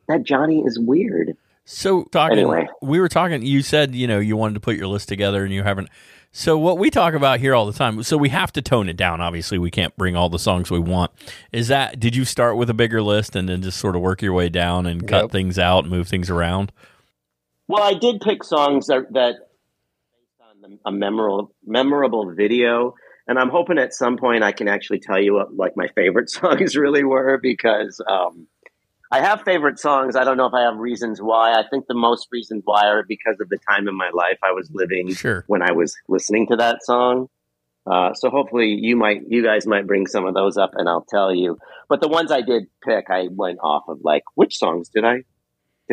[0.09, 2.67] that johnny is weird So talking, Anyway.
[2.83, 3.43] we were talking.
[3.43, 5.89] You said you know you wanted to put your list together, and you haven't.
[6.33, 8.03] So what we talk about here all the time.
[8.03, 9.21] So we have to tone it down.
[9.21, 11.13] Obviously, we can't bring all the songs we want.
[11.53, 12.01] Is that?
[12.01, 14.49] Did you start with a bigger list and then just sort of work your way
[14.49, 16.73] down and cut things out, move things around?
[17.73, 19.37] Well, I did pick songs that that
[20.13, 25.01] based on a memorable memorable video, and I'm hoping at some point I can actually
[25.01, 28.47] tell you what like my favorite songs really were because um,
[29.11, 30.17] I have favorite songs.
[30.17, 31.53] I don't know if I have reasons why.
[31.53, 34.53] I think the most reasons why are because of the time in my life I
[34.53, 35.43] was living Sure.
[35.47, 37.29] when I was listening to that song.
[37.91, 41.07] Uh, so hopefully you might, you guys might bring some of those up, and I'll
[41.09, 41.57] tell you.
[41.89, 45.25] But the ones I did pick, I went off of like which songs did I,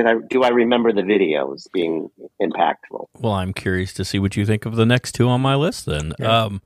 [0.02, 2.10] did I, do I remember the videos being
[2.42, 3.06] impactful?
[3.20, 5.86] Well, I'm curious to see what you think of the next two on my list.
[5.86, 6.44] Then, Yeah.
[6.46, 6.62] um,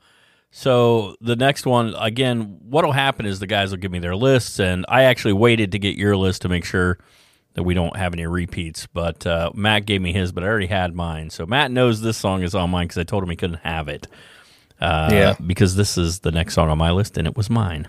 [0.52, 4.60] so the next one again, what'll happen is the guys will give me their lists,
[4.60, 7.00] and I actually waited to get your list to make sure
[7.56, 8.86] that we don't have any repeats.
[8.88, 11.30] But uh, Matt gave me his, but I already had mine.
[11.32, 13.88] So Matt knows this song is on mine because I told him he couldn't have
[13.88, 14.08] it.
[14.82, 15.36] Uh, Yeah.
[15.46, 17.88] because this is the next song on my list, and it was mine.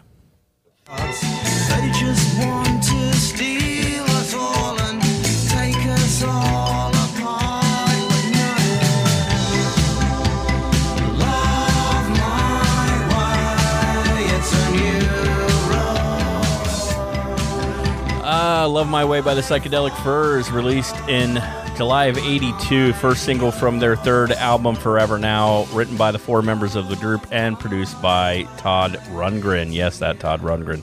[18.74, 21.40] Love My Way by the Psychedelic Furs, released in
[21.76, 26.42] July of 82, first single from their third album, Forever Now, written by the four
[26.42, 29.72] members of the group and produced by Todd Rundgren.
[29.72, 30.82] Yes, that Todd Rundgren,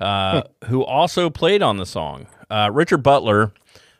[0.00, 2.26] uh, who also played on the song.
[2.50, 3.52] Uh, Richard Butler,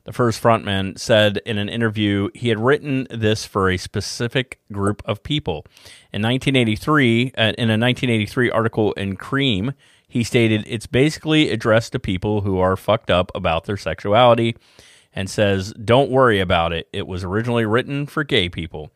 [0.02, 5.02] the first frontman, said in an interview he had written this for a specific group
[5.04, 5.64] of people.
[6.12, 9.72] In 1983, uh, in a 1983 article in Creem,
[10.10, 14.56] he stated it's basically addressed to people who are fucked up about their sexuality
[15.14, 16.88] and says, Don't worry about it.
[16.92, 18.90] It was originally written for gay people.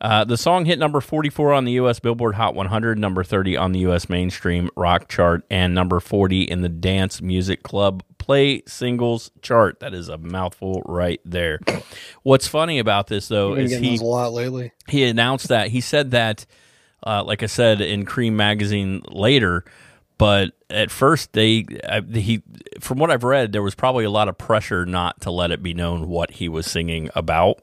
[0.00, 1.98] Uh, the song hit number 44 on the U.S.
[2.00, 4.08] Billboard Hot 100, number 30 on the U.S.
[4.08, 9.80] mainstream rock chart, and number 40 in the Dance Music Club Play Singles chart.
[9.80, 11.60] That is a mouthful right there.
[12.22, 14.72] What's funny about this, though, is he a lot lately.
[14.88, 16.44] he announced that he said that
[17.06, 19.64] uh, like i said in Creem magazine later
[20.18, 22.42] but at first they I, he
[22.80, 25.62] from what i've read there was probably a lot of pressure not to let it
[25.62, 27.60] be known what he was singing about.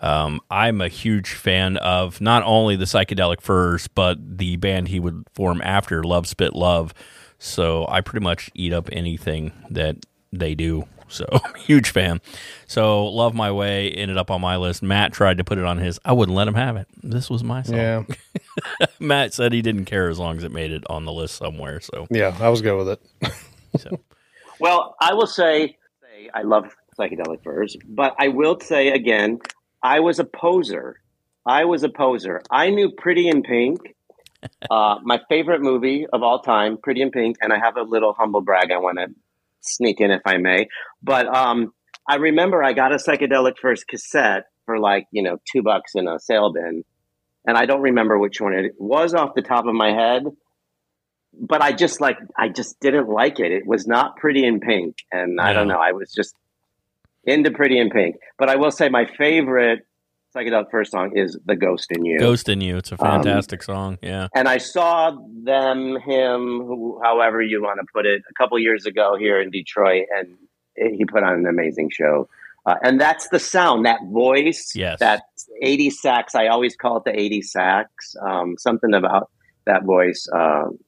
[0.00, 5.00] Um, i'm a huge fan of not only the psychedelic furs but the band he
[5.00, 6.92] would form after love spit love.
[7.38, 9.96] So i pretty much eat up anything that
[10.32, 12.20] they do so huge fan.
[12.66, 14.82] So love my way ended up on my list.
[14.82, 16.88] Matt tried to put it on his i wouldn't let him have it.
[17.02, 17.76] This was my song.
[17.76, 18.04] Yeah,
[19.00, 21.80] matt said he didn't care as long as it made it on the list somewhere
[21.80, 23.32] so, yeah, I was good with it.
[23.78, 24.00] so.
[24.60, 29.40] Well, I will say, say I love psychedelic furs, but I will say again,
[29.82, 31.00] I was a poser.
[31.44, 32.42] I was a poser.
[32.50, 33.80] I knew Pretty in Pink,
[34.70, 38.12] uh, my favorite movie of all time, Pretty in Pink, and I have a little
[38.12, 39.08] humble brag I want to
[39.62, 40.68] sneak in if I may.
[41.02, 41.72] But um,
[42.08, 46.06] I remember I got a psychedelic Furs cassette for like you know two bucks in
[46.06, 46.84] a sale bin,
[47.46, 50.24] and I don't remember which one it was off the top of my head
[51.38, 53.52] but I just like I just didn't like it.
[53.52, 55.78] It was not pretty in pink, and I don't know.
[55.78, 56.34] I was just
[57.24, 58.16] into pretty in pink.
[58.38, 59.86] But I will say my favorite
[60.34, 63.98] psychedelic Furs song is "The Ghost in You," ghost in you it's a fantastic song
[64.02, 68.58] yeah and I saw them, him, who, however you want to put it, a couple
[68.58, 70.36] years ago here in Detroit, and
[70.76, 72.28] he put on an amazing show.
[72.64, 75.00] Uh, and that's the sound, that voice, Yes.
[75.00, 75.22] that
[75.60, 76.34] 80 sax.
[76.36, 78.14] I always call it the 80 sax.
[78.24, 79.30] Um, something about
[79.66, 80.28] that voice.
[80.32, 80.78] Um,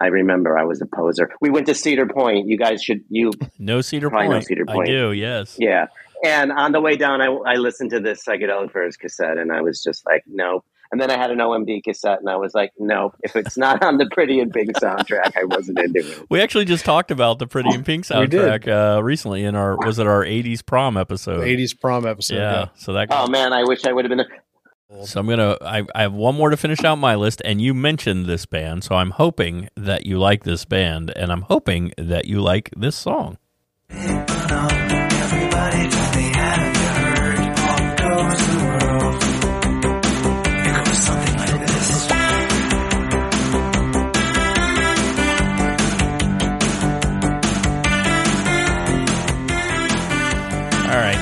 [0.00, 1.30] I remember I was a poser.
[1.42, 2.48] We went to Cedar Point.
[2.48, 4.88] You guys should, you, no cedar point no Cedar Point.
[4.88, 5.88] i do yes yeah.
[6.24, 9.60] And on the way down, I, I listened to this psychedelic Furs cassette, and I
[9.62, 10.64] was just like, nope.
[10.92, 13.82] And then I had an OMD cassette, and I was like, nope, if it's not
[13.84, 16.26] on the Pretty in Pink soundtrack, I wasn't into it.
[16.28, 19.98] We actually just talked about the Pretty in Pink soundtrack uh, recently in our was
[20.00, 21.42] it our '80s prom episode?
[21.42, 22.36] 80s prom episode.
[22.36, 22.68] yeah.
[22.76, 23.06] So that.
[23.12, 24.20] Oh man, I wish I would have been.
[24.20, 25.56] A- So I'm gonna.
[25.62, 28.82] I, I have one more to finish out my list, and you mentioned this band,
[28.82, 32.96] so I'm hoping that you like this band, and I'm hoping that you like this
[32.96, 33.38] song.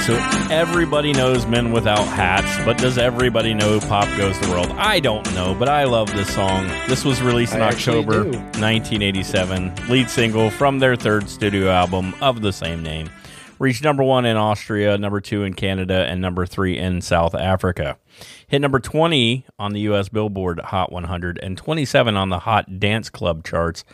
[0.09, 0.17] So
[0.51, 4.71] everybody knows Men Without Hats, but does everybody know Pop Goes the World?
[4.71, 6.67] I don't know, but I love this song.
[6.89, 12.41] This was released in I October 1987, lead single from their third studio album of
[12.41, 13.11] the same name.
[13.59, 17.99] Reached number one in Austria, number two in Canada, and number three in South Africa.
[18.47, 20.09] Hit number 20 on the U.S.
[20.09, 23.85] Billboard Hot 100 and 27 on the Hot Dance Club charts.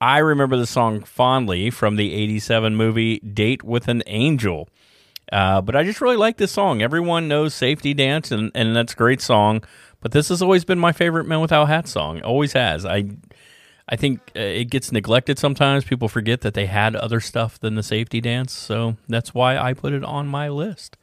[0.00, 4.66] I remember the song fondly from the 87 movie Date with an Angel.
[5.32, 6.82] Uh, but I just really like this song.
[6.82, 9.64] Everyone knows Safety Dance, and, and that's a great song.
[10.00, 12.20] But this has always been my favorite Men Without Hats song.
[12.22, 12.84] Always has.
[12.84, 13.10] I
[13.88, 15.84] I think uh, it gets neglected sometimes.
[15.84, 18.52] People forget that they had other stuff than the Safety Dance.
[18.52, 20.96] So that's why I put it on my list.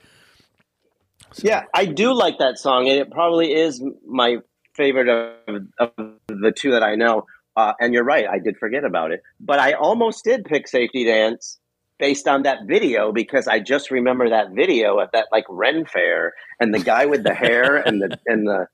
[1.38, 4.38] Yeah, I do like that song, and it probably is my
[4.74, 5.92] favorite of, of
[6.28, 7.26] the two that I know.
[7.56, 11.04] Uh, and you're right, I did forget about it, but I almost did pick Safety
[11.04, 11.59] Dance
[12.00, 16.34] based on that video because I just remember that video at that like Ren fair
[16.60, 18.68] and the guy with the hair and the and the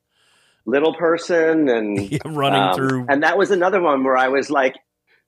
[0.66, 3.06] little person and Running um, through.
[3.10, 4.76] and that was another one where I was like,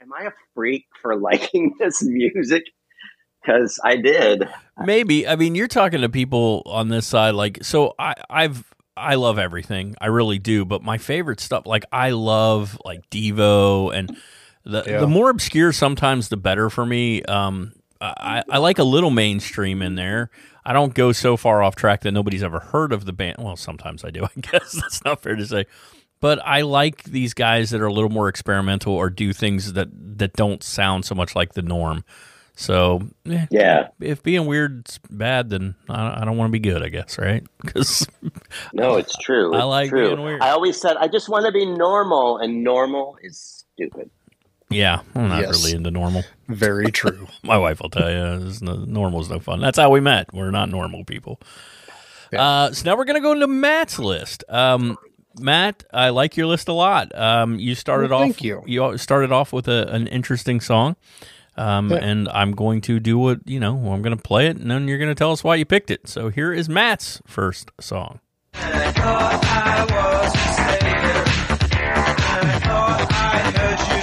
[0.01, 2.63] "Am I a freak for liking this music?"
[3.41, 4.43] Because I did.
[4.83, 5.27] Maybe.
[5.27, 7.93] I mean, you're talking to people on this side, like so.
[7.97, 8.63] I, I've
[8.97, 9.95] I love everything.
[10.01, 10.65] I really do.
[10.65, 14.17] But my favorite stuff, like I love like Devo, and
[14.65, 14.99] the Yeah.
[14.99, 17.21] the more obscure sometimes the better for me.
[17.23, 17.71] Um,
[18.01, 20.29] I, I like a little mainstream in there.
[20.65, 23.37] I don't go so far off track that nobody's ever heard of the band.
[23.39, 24.23] Well, sometimes I do.
[24.37, 25.65] I guess that's not fair to say.
[26.19, 29.89] But I like these guys that are a little more experimental or do things that
[30.17, 32.03] that don't sound so much like the norm.
[32.55, 33.89] So eh, Yeah.
[34.01, 36.81] if being weird's bad, then I, I don't want to be good.
[36.81, 38.07] I guess right because
[38.73, 39.53] No, it's true.
[39.53, 40.07] I It's like true.
[40.15, 40.41] being weird.
[40.41, 44.09] I always said I just want to be normal, and normal is stupid.
[44.69, 45.51] Yeah, I'm not Yes.
[45.63, 46.23] really into normal.
[46.47, 47.27] Very true.
[47.43, 49.59] My wife will tell you, it's no, normal's no fun.
[49.61, 50.33] That's how we met.
[50.33, 51.39] We're not normal people.
[52.35, 54.43] Uh, so now we're gonna go into Matt's list.
[54.49, 54.97] Um,
[55.39, 57.13] Matt, I like your list a lot.
[57.17, 58.25] Um, you started Well, off.
[58.25, 58.63] thank you.
[58.65, 60.95] You started off with a, an interesting song.
[61.55, 61.97] Um, Yeah.
[61.97, 63.75] and I'm going to do what you know.
[63.91, 65.89] I'm going to play it, and then you're going to tell us why you picked
[65.91, 66.07] it.
[66.07, 68.19] So here is Matt's first song.
[72.69, 74.01] I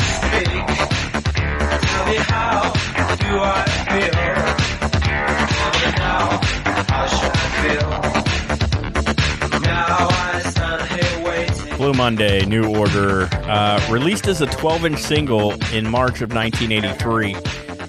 [11.76, 17.34] Blue Monday, New Order, uh, released as a 12 inch single in March of 1983.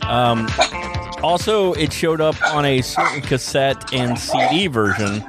[0.03, 0.47] Um,
[1.21, 5.23] also, it showed up on a certain cassette and CD version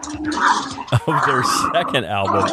[1.06, 2.48] of their second album.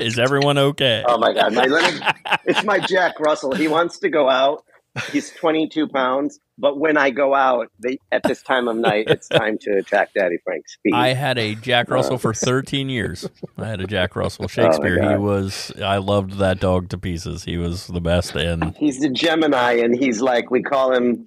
[0.00, 1.04] Is everyone okay?
[1.06, 2.00] Oh my god, my little,
[2.44, 3.54] it's my Jack Russell.
[3.54, 4.64] He wants to go out.
[5.10, 9.26] He's 22 pounds, but when I go out they, at this time of night, it's
[9.28, 10.94] time to attack Daddy Frank's feet.
[10.94, 13.28] I had a Jack Russell for uh, 13 years.
[13.58, 15.10] I had a Jack Russell oh Shakespeare.
[15.10, 17.42] he was, I loved that dog to pieces.
[17.42, 18.36] He was the best.
[18.36, 21.26] And he's the Gemini, and he's like we call him.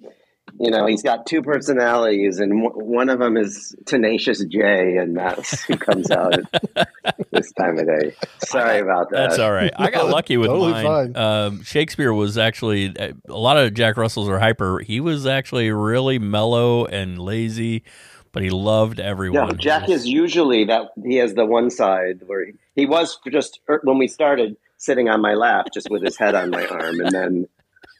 [0.58, 5.16] You know, he's got two personalities, and w- one of them is Tenacious J, and
[5.16, 6.34] that's who comes out
[7.30, 8.14] this time of day.
[8.38, 9.28] Sorry about that.
[9.28, 9.72] That's all right.
[9.76, 11.12] I got lucky with totally mine.
[11.12, 11.16] fine.
[11.16, 14.80] Um, Shakespeare was actually a lot of Jack Russells are hyper.
[14.80, 17.84] He was actually really mellow and lazy,
[18.32, 19.48] but he loved everyone.
[19.48, 23.18] Yeah, Jack was- is usually that he has the one side where he, he was
[23.30, 26.66] just er, when we started sitting on my lap, just with his head on my
[26.66, 27.48] arm, and then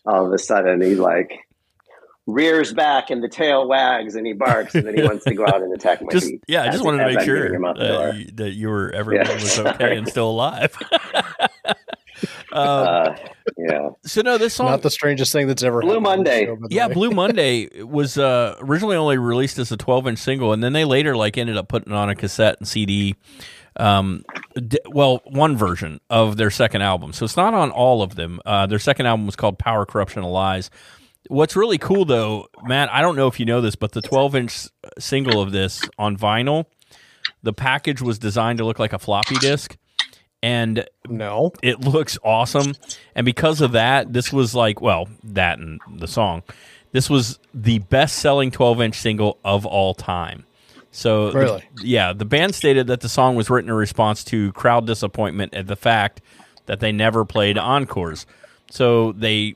[0.07, 1.45] all of a sudden he like
[2.29, 5.47] rears back and the tail wags and he barks and then he wants to go
[5.47, 6.43] out and attack my just feet.
[6.47, 6.63] yeah.
[6.63, 8.07] I just wanted to make I'm sure him out the door.
[8.13, 10.77] that you, that you were everyone Yeah, was okay and still alive.
[11.65, 11.75] um,
[12.53, 13.17] Uh,
[13.57, 16.47] yeah, so no, this song Not the strangest thing that's ever Blue happened Monday.
[16.47, 16.89] show, Yeah.
[16.89, 20.85] Blue Monday was uh, originally only released as a 12 inch single, and then they
[20.85, 23.15] later like ended up putting it on a cassette and CD.
[23.77, 24.25] Um,
[24.55, 28.41] d- well, one version of their second album, so it's not on all of them.
[28.45, 30.71] Uh, their second album was called Power, Corruption, and Lies.
[31.29, 34.35] What's really cool though, Matt, I don't know if you know this, but the 12
[34.37, 36.67] inch single of this on vinyl
[37.43, 39.77] the package was designed to look like a floppy disk,
[40.43, 41.53] and No.
[41.63, 42.75] it looks awesome.
[43.15, 46.43] And because of that, this was like, well, that and the song,
[46.93, 50.47] this was the best selling 12 inch single of all time.
[50.91, 51.63] So, the- Really?
[51.83, 55.69] yeah, the band stated that the song was written in response to crowd disappointment at
[55.69, 56.21] the fact
[56.67, 58.27] that they never played encores.
[58.71, 59.55] So they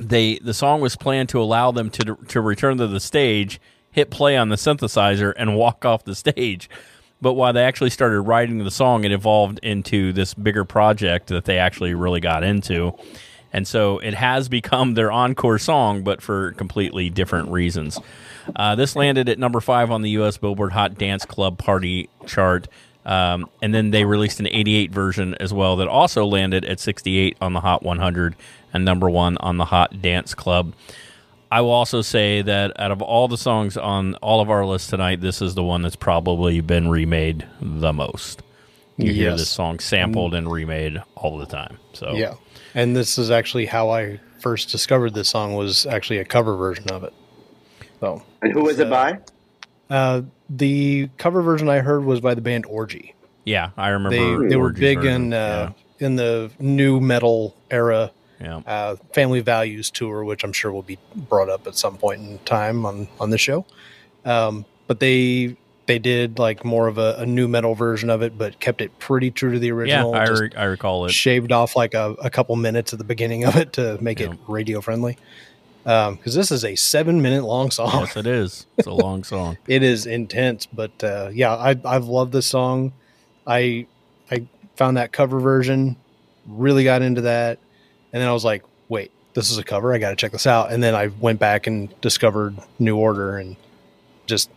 [0.00, 4.10] they the song was planned to allow them to to return to the stage, hit
[4.10, 6.68] play on the synthesizer, and walk off the stage.
[7.20, 11.46] But while they actually started writing the song, it evolved into this bigger project that
[11.46, 12.92] they actually really got into.
[13.52, 17.98] And so it has become their encore song, but for completely different reasons.
[18.54, 20.36] Uh, this landed at number five on the U.S.
[20.36, 22.68] Billboard Hot Dance Club Party chart.
[23.06, 27.36] Um, and then they released an 88 version as well that also landed at 68
[27.40, 28.34] on the Hot 100
[28.74, 30.74] and number one on the Hot Dance Club.
[31.50, 34.90] I will also say that out of all the songs on all of our list
[34.90, 38.42] tonight, this is the one that's probably been remade the most.
[38.96, 41.78] You hear this song sampled and remade all the time.
[41.92, 42.34] So Yeah.
[42.74, 46.90] And this is actually how I first discovered this song was actually a cover version
[46.90, 47.12] of it.
[48.00, 49.18] So And who was it by?
[49.90, 53.14] uh, the cover version I heard was by the band Orgy.
[53.44, 55.26] yeah, I remember They they were big version.
[55.26, 58.10] in uh, in the nu metal era
[58.44, 58.60] yeah.
[58.66, 58.72] yeah.
[58.72, 62.38] uh, Family Values tour, which I'm sure will be brought up at some point in
[62.40, 63.64] time on on the show.
[64.24, 68.38] Um, but they they did like more of a, a nu metal version of it,
[68.38, 70.14] but kept it pretty true to the Yeah, original.
[70.14, 71.12] I, re- I recall it.
[71.12, 74.32] shaved off like a, a couple minutes at the beginning of it to make Yeah.
[74.32, 75.18] it radio friendly.
[75.82, 77.90] Because this is a seven minute long song.
[77.92, 78.64] Yes, it is.
[78.78, 79.58] It's a long song.
[79.68, 82.94] It is intense, but uh, yeah, I, I've loved this song.
[83.46, 83.86] I
[84.30, 85.96] I found that cover version,
[86.46, 87.58] really got into that,
[88.14, 89.92] and then I was like, wait, this is a cover.
[89.92, 90.72] I got to check this out.
[90.72, 93.56] And then I went back and discovered New Order, and
[94.26, 94.50] just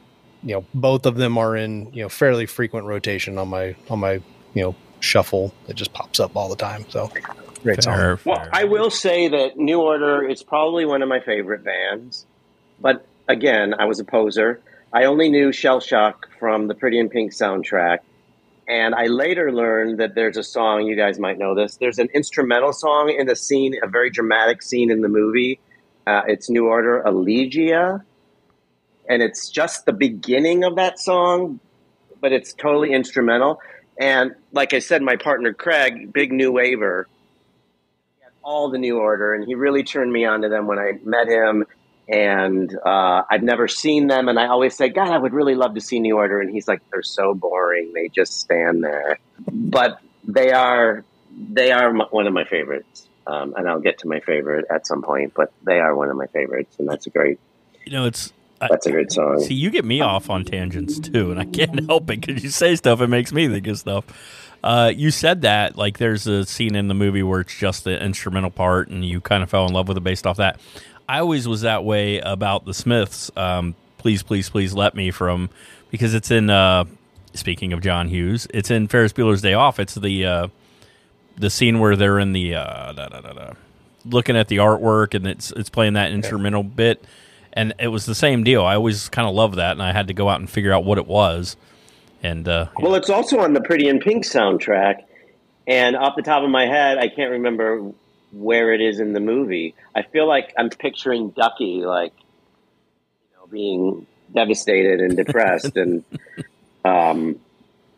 [0.44, 4.00] you know, both of them are in you know fairly frequent rotation on my on
[4.00, 4.22] my
[4.54, 5.54] you know shuffle.
[5.68, 6.86] It just pops up all the time.
[6.90, 7.12] So
[7.64, 7.96] great song.
[7.96, 8.48] Fair, Well.
[8.54, 12.28] I will say that New Order is probably one of my favorite bands.
[12.80, 14.62] But again, I was a poser.
[14.94, 18.00] I only knew Shell Shock from the Pretty in Pink soundtrack.
[18.68, 21.78] And I later learned that there's a song, you guys might know this.
[21.78, 25.60] There's an instrumental song in the scene, a very dramatic scene in the movie.
[26.06, 28.04] Uh, it's New Order Elegia.
[29.10, 31.62] And it's just the beginning of that song,
[32.20, 33.62] but it's totally instrumental.
[33.98, 37.08] And like I said, my partner Craig, big new waver,
[38.48, 41.28] all the new order and he really turned me on to them when i met
[41.28, 41.66] him
[42.08, 45.76] and uh, i've never seen them and i always say god i would really love
[45.76, 49.20] to see new order and he's like they're so boring they just stand there
[49.52, 51.04] but they are
[51.52, 54.88] they are m- one of my favorites um, and i'll get to my favorite at
[54.88, 57.40] some point but they are one of my favorites and that's a great
[57.88, 58.34] you know, it's.
[58.60, 61.86] That's a great song See, you get me off on tangents too, and I can't
[61.88, 63.02] help it because you say stuff.
[63.02, 64.06] It makes me think of stuff.
[64.64, 68.04] Uh, you said that like there's a scene in the movie where it's just the
[68.04, 70.60] instrumental part, and you kind of fell in love with it based off that.
[71.08, 73.32] I always was that way about the Smiths.
[73.36, 75.50] Um, please, please, please let me from
[75.92, 76.50] because it's in.
[76.50, 76.86] Uh,
[77.34, 79.80] speaking of John Hughes, it's in Ferris Bueller's Day Off.
[79.80, 80.48] It's the uh,
[81.38, 83.54] the scene where they're in the uh, da, da, da, da,
[84.06, 87.04] looking at the artwork, and it's it's playing that instrumental bit
[87.58, 88.64] and it was the same deal.
[88.64, 90.86] I always kind of loved that, and I had to go out and figure out
[90.86, 91.58] what it was.
[92.22, 95.04] And uh, Well, it's also on the Pretty in Pink soundtrack,
[95.66, 97.92] and off the top of my head, I can't remember
[98.38, 99.76] where it is in the movie.
[99.96, 106.04] I feel like I'm picturing Ducky, like you know, being devastated and depressed, and
[106.86, 107.40] um,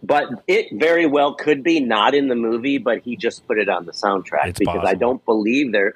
[0.01, 3.69] but it very well could be not in the movie, but he just put it
[3.69, 5.93] on the soundtrack It's because I don't believe there.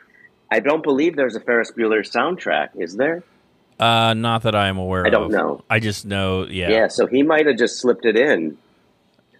[0.51, 2.69] I don't believe there's a Ferris Bueller soundtrack.
[2.75, 3.23] Is there?
[3.79, 5.05] uh, not that I am aware.
[5.05, 5.31] I don't of.
[5.31, 5.63] know.
[5.69, 6.45] I just know.
[6.45, 8.57] Yeah, Yeah, so he might have just slipped it in.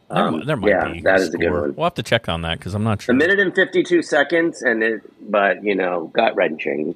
[0.10, 1.02] There, Um, there might yeah, be.
[1.02, 1.76] that is a good one.
[1.76, 3.14] We'll have to check on that because I'm not sure.
[3.14, 5.02] A minute and 52 seconds, and it,
[5.32, 6.96] but you know, gut wrenching.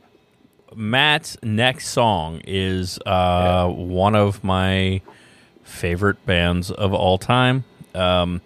[0.75, 5.01] Matt's next song is uh, one of my
[5.63, 7.63] favorite bands of all time.
[7.95, 8.41] Um,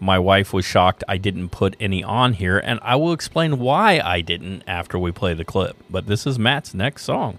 [0.00, 4.00] my wife was shocked I didn't put any on here, and I will explain why
[4.00, 5.76] I didn't after we play the clip.
[5.88, 7.38] But this is Matt's next song.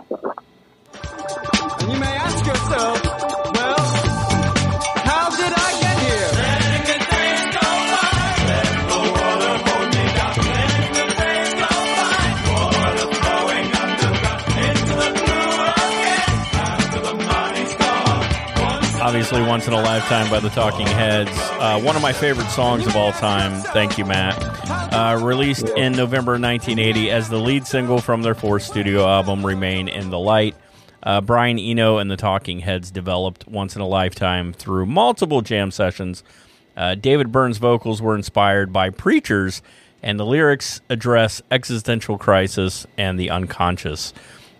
[1.02, 3.02] And you may ask yourself,
[19.08, 21.32] Obviously, Once in a Lifetime by the Talking Heads.
[21.32, 23.62] Uh, one of my favorite songs of all time.
[23.72, 24.36] Thank you, Matt.
[24.94, 29.88] Uh, released in November 1980 as the lead single from their fourth studio album, Remain
[29.88, 30.58] in the Light.
[31.02, 35.72] Uh, Brian Eno and the Talking Heads developed once in a lifetime through multiple jam
[35.72, 36.22] sessions.
[36.76, 39.62] Uh, David Byrne's vocals were inspired by preachers,
[40.04, 44.14] and the lyrics address existential crisis and the unconscious.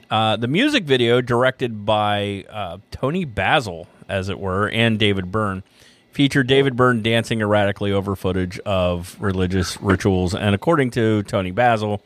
[0.10, 5.64] Uh, the music video, directed by uh, Toni Basil, as it were, and David Byrne,
[6.12, 10.34] featured David Byrne dancing erratically over footage of religious rituals.
[10.34, 12.02] And according to Toni Basil,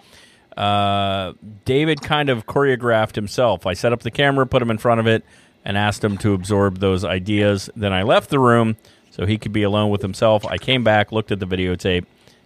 [0.57, 1.33] uh,
[1.65, 3.65] David kind of choreographed himself.
[3.65, 5.23] I set up the camera, put him in front of it,
[5.63, 7.69] and asked him to absorb those ideas.
[7.75, 8.75] Then I left the room
[9.11, 10.45] so he could be alone with himself.
[10.45, 12.05] I came back, looked at the videotape,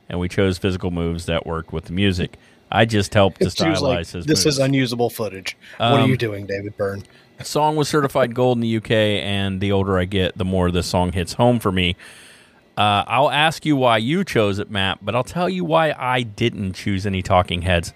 [0.09, 2.37] and we chose physical moves that worked with the music.
[2.71, 4.57] I just helped to stylize like, his this moves.
[4.57, 5.55] is unusable footage.
[5.77, 7.03] what are Um, you doing, David Byrne?
[7.43, 10.87] Song was certified gold in the UK, and the older I get, the more this
[10.87, 11.95] song hits home for me.
[12.77, 16.23] Uh, I'll ask you why you chose it, Matt, but I'll tell you why I
[16.23, 17.93] didn't choose any Talking Heads.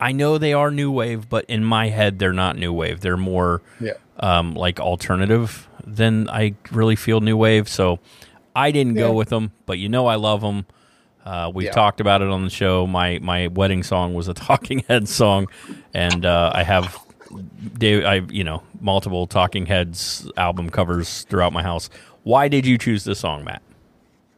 [0.00, 3.00] I know they are new wave, but in my head, they're not new wave.
[3.00, 3.92] They're more Yeah.
[4.18, 7.68] um, like alternative than I really feel new wave.
[7.68, 7.98] So
[8.56, 10.66] I didn't go with them, but you know I love them.
[11.24, 11.72] Uh, we've Yeah.
[11.72, 12.84] talked about it on the show.
[12.86, 15.46] My my wedding song was a Talking Heads song,
[15.94, 16.98] and uh, I have
[17.78, 21.88] Dave, I you know multiple Talking Heads album covers throughout my house.
[22.24, 23.62] Why did you choose this song, Matt?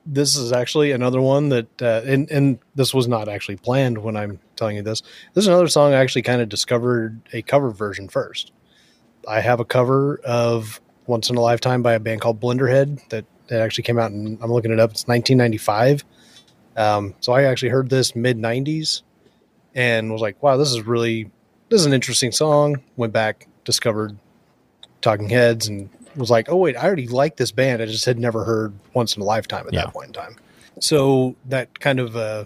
[0.06, 4.16] This is actually another one that, uh, and and this was not actually planned when
[4.16, 5.02] I'm telling you this.
[5.32, 8.52] This is another song I actually kind of discovered a cover version first.
[9.26, 13.24] I have a cover of "Once in a Lifetime" by a band called Blenderhead that
[13.48, 14.90] that actually came out, and I'm looking it up.
[14.90, 16.04] It's 1995.
[16.76, 19.02] Um, so I actually heard this mid 90s
[19.74, 21.30] and was like, "Wow, this is really
[21.68, 24.16] this is an interesting song." Went back, discovered
[25.02, 27.82] Talking Heads, and was like, "Oh wait, I already like this band.
[27.82, 29.84] I just had never heard Once in a Lifetime at Yeah.
[29.84, 30.36] that point in time."
[30.80, 32.44] So that kind of uh,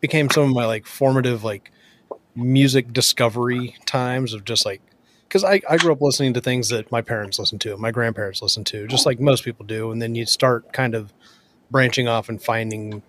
[0.00, 1.70] became some of my like formative like
[2.34, 4.80] music discovery times of just like
[5.28, 8.40] because I, I grew up listening to things that my parents listened to, my grandparents
[8.42, 11.12] listened to, just like most people do, and then you start kind of
[11.70, 13.02] branching off and finding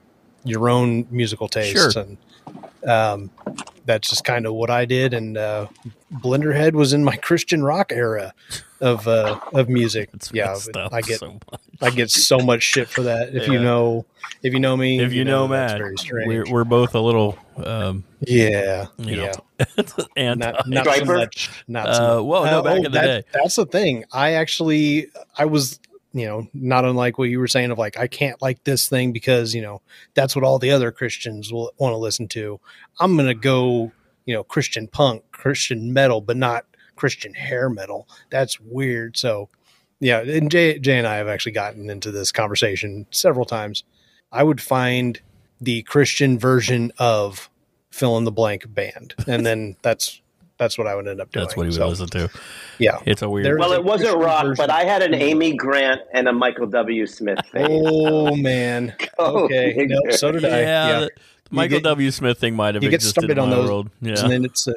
[0.44, 2.02] your own musical tastes, Sure.
[2.02, 2.18] and
[2.88, 3.30] um,
[3.86, 5.14] that's just kind of what I did.
[5.14, 5.68] And uh,
[6.16, 8.34] Blenderhead was in my Christian rock era
[8.82, 10.10] of uh, of music.
[10.14, 10.56] It's yeah,
[10.92, 11.62] I get so much.
[11.82, 13.36] I get so much shit for that.
[13.36, 14.06] If you know,
[14.44, 16.28] if you know me, If you, know, that's Matt, very strange.
[16.28, 19.66] we're, we're both a little um, yeah, you know, yeah.
[20.18, 21.50] and not, not so much.
[21.68, 23.24] Not so Uh, well, no, back in the that- day.
[23.34, 24.06] That's the thing.
[24.12, 25.80] I actually, I was,
[26.18, 29.12] you know, not unlike what you were saying of like, I can't like this thing
[29.12, 29.82] because, you know,
[30.14, 32.60] that's what all the other Christians will want to listen to.
[33.00, 33.92] I'm going to go,
[34.26, 36.66] you know, Christian punk, Christian metal, but not
[36.96, 38.08] Christian hair metal.
[38.30, 39.18] That's weird.
[39.18, 39.50] So,
[40.00, 40.20] yeah.
[40.20, 43.84] And Jay, Jay and I have actually gotten into this conversation several times.
[44.32, 45.20] I would find
[45.62, 47.50] the Christian version of
[47.92, 49.16] fill in the blank band.
[49.28, 50.22] And then that's,
[50.58, 51.46] that's what I would end up doing.
[51.46, 52.30] that's what he would So, listen to.
[52.80, 53.00] Yeah.
[53.06, 53.46] It's a weird.
[53.46, 54.56] There- Well, There's it wasn't Christian rock, version.
[54.58, 57.06] but I had an Amy Grant and a Michael W.
[57.06, 57.68] Smith thing.
[57.70, 58.96] Oh man.
[59.20, 59.76] Okay.
[59.88, 60.48] Nope, so did I.
[60.50, 61.00] yeah, Yeah.
[61.02, 61.06] the-
[61.50, 62.12] the Michael get- W.
[62.12, 63.90] Smith thing might have you get existed started in on those, world.
[64.02, 64.74] Yeah, And then it's a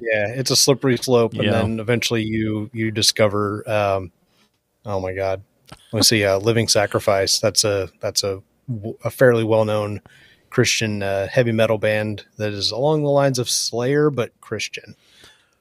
[0.00, 1.50] yeah, it's a slippery slope, and Yeah.
[1.52, 3.68] then eventually you you discover.
[3.70, 4.12] Um,
[4.86, 5.42] oh my God,
[5.92, 6.24] let's see.
[6.24, 7.38] Uh, Living Sacrifice.
[7.38, 8.42] That's a that's a
[9.04, 10.00] a fairly well known
[10.50, 14.94] Christian uh, heavy metal band that is along the lines of Slayer, but Christian.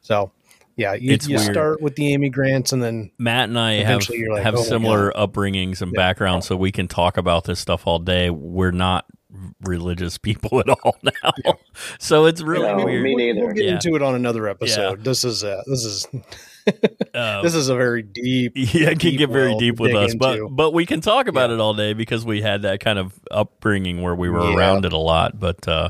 [0.02, 0.32] So.
[0.76, 4.42] Yeah, you, you start with the Amy Grants, and then Matt and I have like,
[4.44, 8.00] have oh my similar upbringings and backgrounds, so we can talk about this stuff all
[8.00, 8.30] day.
[8.30, 9.06] We're not
[9.62, 11.54] religious people at all now,
[12.00, 13.04] so it's really No, weird.
[13.04, 13.42] me neither.
[13.48, 13.72] we'll get Yeah.
[13.74, 15.04] into it on another episode.
[15.04, 16.08] This is uh, this is
[17.14, 18.54] Uh, this is a very deep.
[18.56, 20.50] yeah, it can get very deep with us, but into.
[20.50, 24.02] but we can talk about it all day because we had that kind of upbringing
[24.02, 24.56] where we were Yeah.
[24.56, 25.40] around it a lot.
[25.40, 25.90] But uh,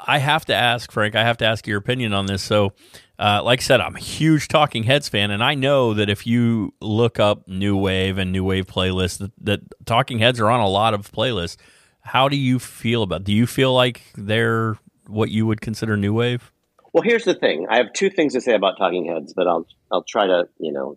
[0.00, 2.42] I have to ask Frank, I have to ask your opinion on this.
[2.42, 2.72] So,
[3.18, 6.26] uh, like I said, I'm a huge Talking Heads fan, and I know that if
[6.26, 10.60] you look up new wave and new wave playlists, that, that Talking Heads are on
[10.60, 11.56] a lot of playlists.
[12.00, 13.22] How do you feel about?
[13.22, 14.76] Do you feel like they're
[15.06, 16.50] what you would consider new wave?
[16.92, 17.66] Well, here's the thing.
[17.70, 20.72] I have two things to say about Talking Heads, but I'll I'll try to you
[20.72, 20.96] know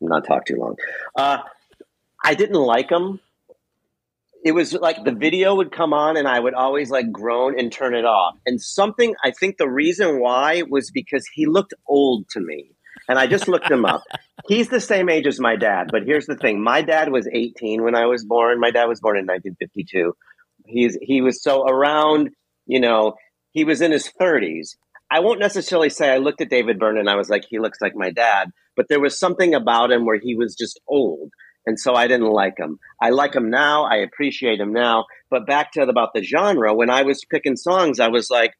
[0.00, 0.76] not talk too long.
[1.16, 1.38] Uh,
[2.24, 3.20] I didn't like them.
[4.44, 7.72] It was like the video would come on, and I would always like groan and
[7.72, 8.36] turn it off.
[8.46, 12.70] And something I think the reason why was because he looked old to me,
[13.08, 14.02] and I just looked him up.
[14.48, 17.82] He's the same age as my dad, but here's the thing: my dad was 18
[17.82, 18.60] when I was born.
[18.60, 20.14] My dad was born in 1952.
[20.66, 22.30] He's he was so around,
[22.66, 23.14] you know,
[23.50, 24.76] he was in his 30s.
[25.12, 27.82] I won't necessarily say I looked at David Byrne and I was like, he looks
[27.82, 31.30] like my dad, but there was something about him where he was just old.
[31.66, 32.78] And so I didn't like him.
[32.98, 33.84] I like him now.
[33.84, 35.04] I appreciate him now.
[35.30, 38.54] But back to about the genre, when I was picking songs, I was like,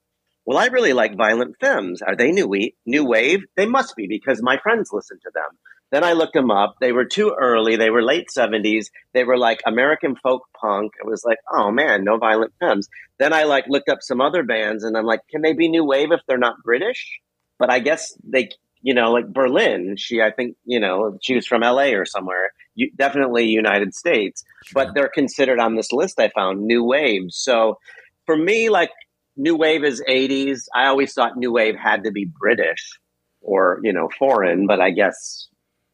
[0.45, 2.03] well, I really like Violent Femmes.
[2.03, 2.53] Are they new
[2.85, 3.45] new wave?
[3.57, 5.59] They must be because my friends listen to them.
[5.93, 6.77] Then I looked them up.
[6.81, 7.77] They were too early.
[7.77, 8.87] They were late 70s.
[9.13, 10.93] They were like American folk punk.
[10.99, 12.89] It was like, oh man, no Violent Femmes.
[13.19, 15.85] Then I like looked up some other bands and I'm like, can they be new
[15.85, 17.21] wave if they're not British?
[17.59, 18.49] But I guess they,
[18.81, 22.53] you know, like Berlin, she, I think, you know, she was from LA or somewhere,
[22.75, 27.27] you, definitely United States, but they're considered on this list I found new wave.
[27.29, 27.79] So
[28.25, 28.91] for me, like
[29.37, 30.63] new wave is 80s.
[30.75, 32.99] I always thought new wave had to be British
[33.43, 35.49] or, you know, foreign, but I guess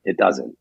[0.09, 0.57] it doesn't.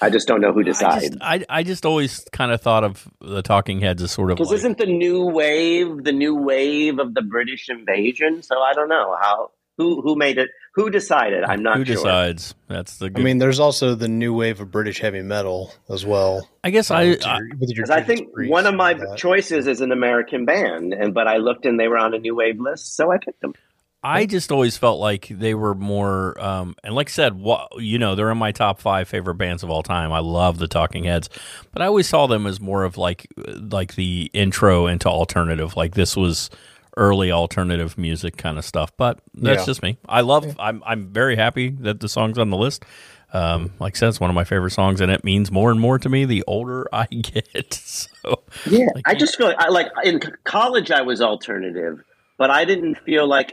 [0.00, 1.08] I just don't know who I decides.
[1.10, 4.36] just, I, I just always kind of thought of the Talking Heads as sort of
[4.36, 8.42] Because like, isn't the new wave the new wave of the British invasion?
[8.42, 10.50] So I don't know how who who made it.
[10.74, 11.42] Who decided?
[11.42, 11.96] I'm not who sure.
[11.96, 12.54] decides.
[12.68, 13.10] That's the.
[13.10, 13.20] Good.
[13.20, 16.48] I mean, there's also the new wave of British heavy metal as well.
[16.62, 19.66] I guess uh, I, with I your- with your I think one of my choices
[19.66, 22.60] is an American band, and but I looked and they were on a new wave
[22.60, 23.54] list, so I picked them.
[24.02, 27.42] I just always felt like they were more, um, and like I said,
[27.78, 30.12] you know, they're in my top five favorite bands of all time.
[30.12, 31.28] I love the Talking Heads,
[31.72, 35.76] but I always saw them as more of like, like the intro into alternative.
[35.76, 36.48] Like this was
[36.96, 38.92] early alternative music kind of stuff.
[38.96, 39.66] But that's Yeah.
[39.66, 39.98] just me.
[40.08, 40.54] I love.
[40.58, 42.84] I'm I'm very happy that the song's on the list.
[43.32, 45.78] Um, like I said, it's one of my favorite songs, and it means more and
[45.80, 47.74] more to me the older I get.
[47.74, 52.02] So Yeah, Like- I just feel like, I, like in college I was alternative,
[52.38, 53.52] but I didn't feel like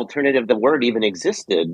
[0.00, 1.68] alternative the word even existed.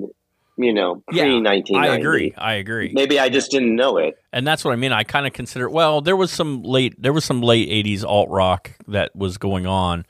[0.59, 1.89] You know, yeah, pre nineteen ninety.
[1.91, 2.33] I agree.
[2.35, 2.91] I agree.
[2.91, 4.15] Maybe I just didn't know it.
[4.33, 4.91] and that's what I mean.
[4.91, 5.69] I kind of consider.
[5.69, 9.67] Well, there was some late, there was some late '80s alt rock that was going
[9.67, 10.03] on,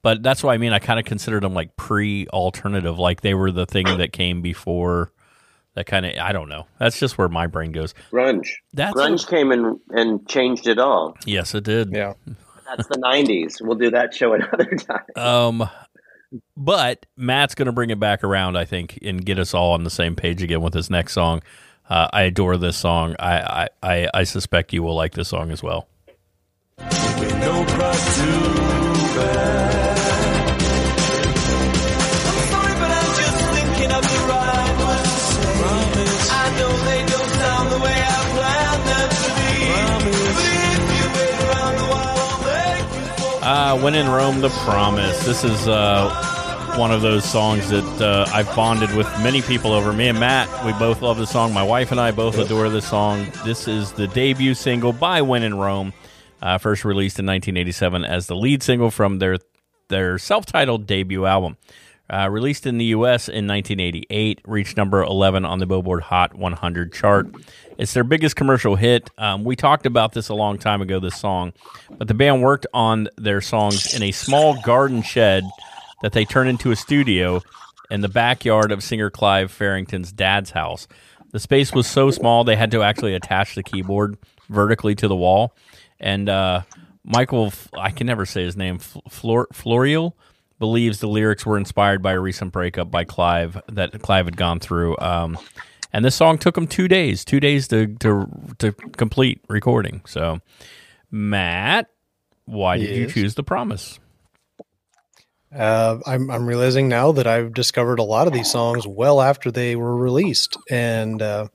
[0.00, 0.72] but that's what I mean.
[0.72, 5.12] I kind of considered them like pre-alternative, like they were the thing that came before.
[5.74, 6.66] That kind of, I don't know.
[6.78, 7.94] That's just where my brain goes.
[8.10, 8.48] Grunge.
[8.72, 11.14] That's Grunge came and and changed it all.
[11.26, 11.92] yes, it did.
[11.92, 12.14] Yeah.
[12.66, 13.56] That's the '90s.
[13.60, 15.04] We'll do that show another time.
[15.14, 15.68] Um,
[16.56, 19.84] but Matt's going to bring it back around, I think, and get us all on
[19.84, 21.42] the same page again with his next song.
[21.88, 23.16] Uh, I adore this song.
[23.18, 25.88] I, I, I, I suspect you will like this song as well.
[43.52, 45.26] Uh, when in Rome, The Promise.
[45.26, 49.92] This is uh, one of those songs that uh, I've bonded with many people over.
[49.92, 51.52] Me and Matt, we both love this song.
[51.52, 53.26] My wife and I both adore this song.
[53.44, 55.92] This is the debut single by When in Rome,
[56.40, 59.38] uh, first released in 1987 as the lead single from their
[59.88, 61.56] their self-titled debut album.
[62.12, 63.28] Uh, released in the U.S.
[63.28, 67.28] in 1988, reached number 11 on the Billboard Hot 100 chart.
[67.78, 69.08] It's their biggest commercial hit.
[69.16, 71.52] Um, we talked about this a long time ago, this song,
[71.96, 75.44] but the band worked on their songs in a small garden shed
[76.02, 77.42] that they turned into a studio
[77.90, 80.88] in the backyard of singer Clive Farrington's dad's house.
[81.30, 85.16] The space was so small they had to actually attach the keyboard vertically to the
[85.16, 85.54] wall.
[86.00, 86.62] And uh,
[87.04, 90.14] Michael, I can never say his name, Flor- Florial,
[90.60, 94.60] believes the lyrics were inspired by a recent breakup by Clive that Clive had gone
[94.60, 94.96] through.
[95.00, 95.36] Um,
[95.92, 100.02] and this song took him two days, two days to to to complete recording.
[100.06, 100.40] So,
[101.10, 101.88] Matt,
[102.44, 103.98] why did you choose the promise?
[105.52, 109.50] Uh, I'm I'm realizing now that I've discovered a lot of these songs well after
[109.50, 111.48] they were released, and uh,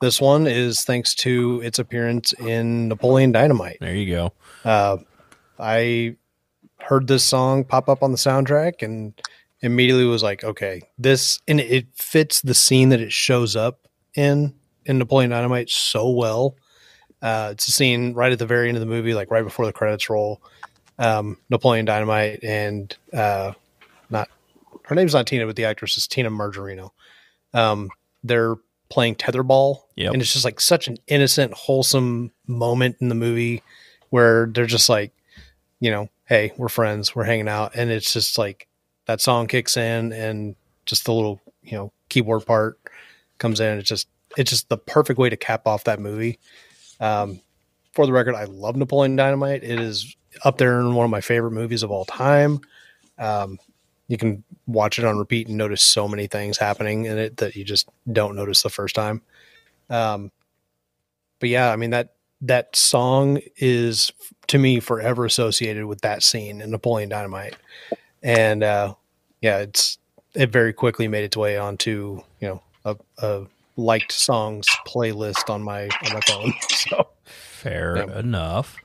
[0.00, 3.78] this one is thanks to its appearance in Napoleon Dynamite.
[3.80, 4.32] There you go.
[4.64, 4.98] Uh,
[5.58, 6.16] I
[6.82, 9.12] heard this song pop up on the soundtrack and
[9.60, 14.54] immediately was like, okay, this and it fits the scene that it shows up in
[14.86, 16.56] in Napoleon Dynamite so well.
[17.22, 19.66] Uh, it's a scene right at the very end of the movie, like right before
[19.66, 20.40] the credits roll.
[20.98, 23.52] Um, Napoleon Dynamite and uh,
[24.10, 24.28] not
[24.84, 26.90] her name's not Tina, but the actress is Tina Majorino.
[27.54, 27.90] Um,
[28.24, 28.56] they're
[28.88, 30.12] playing tetherball, Yep.
[30.14, 33.62] and it's just like such an innocent, wholesome moment in the movie
[34.10, 35.12] where they're just like,
[35.78, 38.68] you know, hey, we're friends, we're hanging out, and it's just like
[39.06, 40.54] that song kicks in, and
[40.86, 42.78] just the little, you know, keyboard part
[43.38, 43.78] comes in.
[43.78, 46.38] It's just, it's just the perfect way to cap off that movie.
[47.00, 47.40] Um,
[47.92, 49.64] for the record, I love Napoleon Dynamite.
[49.64, 52.60] It is up there in one of my favorite movies of all time.
[53.18, 53.58] Um,
[54.06, 57.56] you can watch it on repeat and notice so many things happening in it that
[57.56, 59.20] you just don't notice the first time.
[59.88, 60.30] Um,
[61.40, 64.12] but yeah, I mean that that song is
[64.48, 67.56] to me forever associated with that scene in Napoleon Dynamite,
[68.22, 68.94] and uh,
[69.40, 69.98] yeah, it's
[70.34, 75.62] it very quickly made its way onto you know a, a liked songs playlist on
[75.62, 76.52] my on my phone.
[76.70, 78.18] So Fair Yeah.
[78.18, 78.80] enough.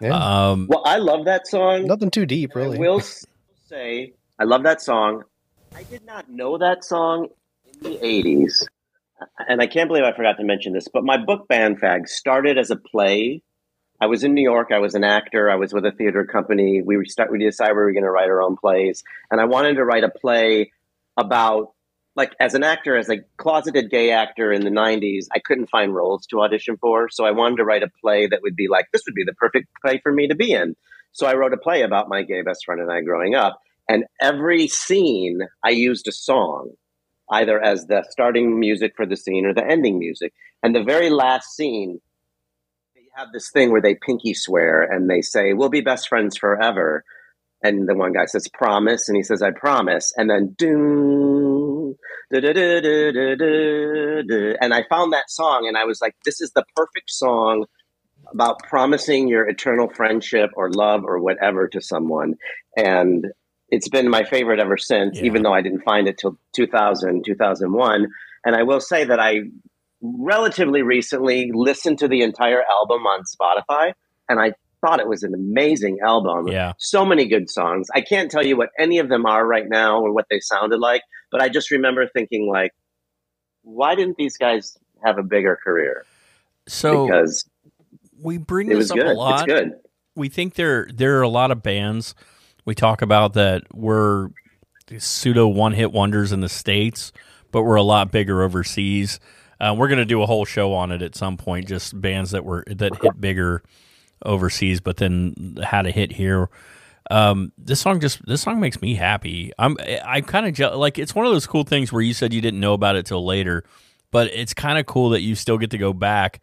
[0.00, 1.86] yeah, Um, Well, I love that song.
[1.86, 2.76] nothing too deep, really.
[2.76, 3.02] I will
[3.68, 5.24] say I love that song.
[5.74, 7.28] I did not know that song
[7.66, 8.64] in the 80s.
[9.48, 12.58] And I can't believe I forgot to mention this, but my book Band Fag started
[12.58, 13.42] as a play.
[14.00, 14.68] I was in New York.
[14.72, 15.50] I was an actor.
[15.50, 16.82] I was with a theater company.
[16.84, 17.30] We start.
[17.30, 20.04] We decided we were going to write our own plays, and I wanted to write
[20.04, 20.72] a play
[21.16, 21.72] about
[22.16, 25.26] like as an actor, as a closeted gay actor in the '90s.
[25.32, 28.40] I couldn't find roles to audition for, so I wanted to write a play that
[28.42, 30.74] would be like this would be the perfect play for me to be in.
[31.12, 34.04] So I wrote a play about my gay best friend and I growing up, and
[34.20, 36.72] every scene I used a song,
[37.30, 40.32] either as the starting music for the scene or the ending music.
[40.62, 42.00] And the very last scene,
[42.94, 46.36] they have this thing where they pinky swear and they say, We'll be best friends
[46.36, 47.04] forever.
[47.64, 49.08] And the one guy says, Promise.
[49.08, 50.12] And he says, I promise.
[50.16, 51.94] And then, doom,
[52.30, 52.44] and
[54.74, 57.66] I found that song and I was like, This is the perfect song
[58.32, 62.34] about promising your eternal friendship or love or whatever to someone.
[62.76, 63.26] And
[63.72, 65.24] it's been my favorite ever since, Yeah.
[65.24, 68.06] even though I didn't find it till 2000, 2001.
[68.44, 69.40] And I will say that I
[70.02, 73.94] relatively recently listened to the entire album on Spotify,
[74.28, 74.52] and I
[74.82, 76.48] thought it was an amazing album.
[76.48, 76.72] Yeah.
[76.76, 77.88] So many good songs.
[77.94, 80.78] I can't tell you what any of them are right now or what they sounded
[80.78, 82.72] like, but I just remember thinking like,
[83.62, 86.04] why didn't these guys have a bigger career?
[86.66, 87.48] So because
[88.20, 89.06] we bring this up good.
[89.06, 89.34] a lot.
[89.34, 89.72] It's good.
[90.14, 92.14] we think there there are a lot of bands
[92.64, 94.30] we talk about that we're
[94.98, 97.12] pseudo one hit wonders in the states,
[97.50, 99.20] but we're a lot bigger overseas.
[99.60, 102.32] Uh, we're going to do a whole show on it at some point, just bands
[102.32, 103.62] that were that hit bigger
[104.24, 106.48] overseas, but then had a hit here.
[107.10, 109.52] Um, this song just this song makes me happy.
[109.58, 112.32] I'm I'm kind of je- like it's one of those cool things where you said
[112.32, 113.64] you didn't know about it till later,
[114.10, 116.40] but it's kind of cool that you still get to go back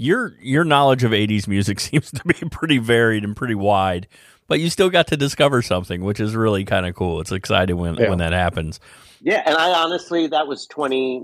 [0.00, 4.06] your your knowledge of 80s music seems to be pretty varied and pretty wide
[4.48, 7.76] but you still got to discover something which is really kind of cool it's exciting
[7.76, 8.08] when Yeah.
[8.08, 8.80] when that happens
[9.20, 11.14] Yeah, and I honestly, that was 20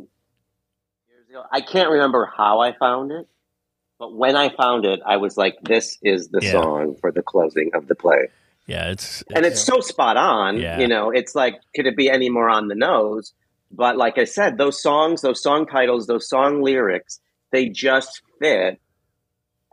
[1.09, 1.43] years ago.
[1.53, 3.27] I can't remember how I found it,
[3.99, 6.53] but when I found it, I was like, this is the Yeah.
[6.53, 8.29] song for the closing of the play.
[8.67, 10.59] yeah it's And it's so spot on.
[10.59, 10.79] Yeah.
[10.81, 13.33] You know, it's like, could it be any more on the nose?
[13.71, 17.21] But like I said, those songs, those song titles, those song lyrics,
[17.53, 18.81] they just fit.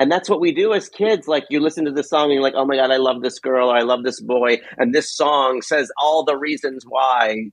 [0.02, 1.28] And that's what we do as kids.
[1.28, 3.38] Like you listen to the song and you're like, oh my God, I love this
[3.38, 4.58] girl or I love this boy.
[4.80, 7.52] And this song says all the reasons why.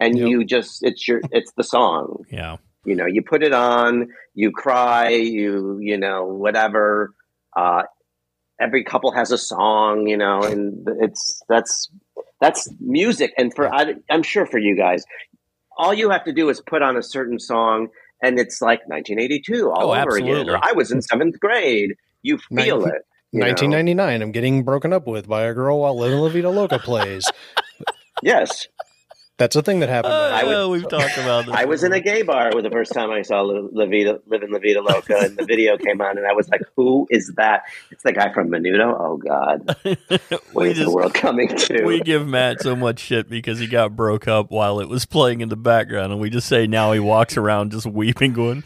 [0.00, 0.28] And Yep.
[0.28, 2.24] you just, it's your, it's the song.
[2.30, 2.56] yeah
[2.86, 7.12] You know, you put it on, you cry, you, you know, whatever.
[7.54, 7.82] Uh,
[8.58, 11.90] every couple has a song, you know, and it's, that's,
[12.40, 13.34] that's music.
[13.36, 15.04] And for, I, I'm sure for you guys,
[15.76, 17.88] all you have to do is put on a certain song
[18.22, 20.48] and it's like 1982 all Oh, over again.
[20.48, 21.94] Or I was in seventh grade.
[22.22, 23.06] You feel Nineteen- it.
[23.32, 23.46] you know?
[23.46, 24.22] 1999.
[24.22, 27.24] I'm getting broken up with by a girl while Living La Vida Loca plays.
[28.22, 28.68] Yes.
[29.36, 30.14] That's a thing that happened.
[30.14, 32.70] I would- Oh, we've talked about this I was in a gay bar with the
[32.70, 36.00] first time I saw La, La Vida, Living La Vida Loca, and the video came
[36.00, 38.96] on, and I was like, "Who is that?" It's the guy from Menudo.
[38.96, 39.76] Oh God,
[40.52, 41.84] what we is the world coming to?
[41.84, 45.40] we give Matt so much shit because he got broke up while it was playing
[45.40, 48.62] in the background, and we just say now he walks around just weeping, going,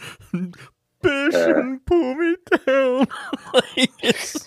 [1.03, 1.77] Bish Uh.
[1.87, 3.07] pull me down."
[3.55, 4.45] Like, it's-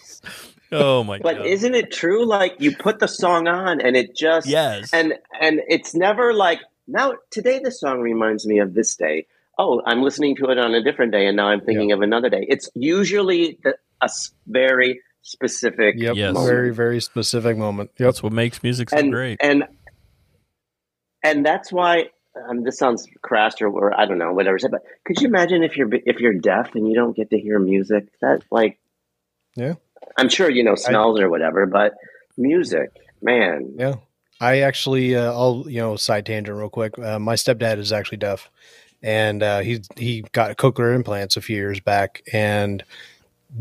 [0.72, 1.38] oh my but god!
[1.44, 2.26] But isn't it true?
[2.26, 6.60] Like you put the song on, and it just yes, and and it's never like
[6.88, 7.14] now.
[7.30, 9.28] Today, the song reminds me of this day.
[9.60, 12.30] Oh, I'm listening to it on a different day, and now I'm thinking of another
[12.30, 12.46] day.
[12.50, 16.16] It's usually the, a s- very specific Yep.
[16.16, 16.34] Yes.
[16.34, 16.52] moment.
[16.52, 17.92] Very, very specific moment.
[17.98, 18.08] Yep.
[18.08, 19.38] that's what makes music so and great.
[19.42, 19.66] and
[21.24, 22.06] and that's why
[22.50, 24.58] um, this sounds crass or, or I don't know whatever.
[24.70, 27.60] But could you imagine if you're if you're deaf and you don't get to hear
[27.60, 28.08] music?
[28.22, 28.80] That like,
[29.56, 29.74] Yeah.
[30.18, 31.94] I'm sure you know smells or whatever, but
[32.38, 32.92] music,
[33.22, 33.74] man.
[33.78, 33.96] Yeah.
[34.42, 36.98] I actually, uh, I'll, you know, side tangent real quick.
[36.98, 38.50] Uh, my stepdad is actually deaf
[39.04, 42.24] and uh, he, he got cochlear implants a few years back.
[42.34, 42.84] And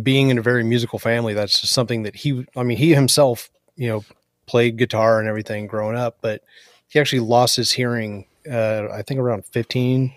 [0.03, 3.51] being in a very musical family, that's just something that he, I mean, he himself,
[3.77, 4.05] you know,
[4.47, 6.43] played guitar and everything growing up, but
[6.89, 10.15] he actually lost his hearing, uh, I think around 15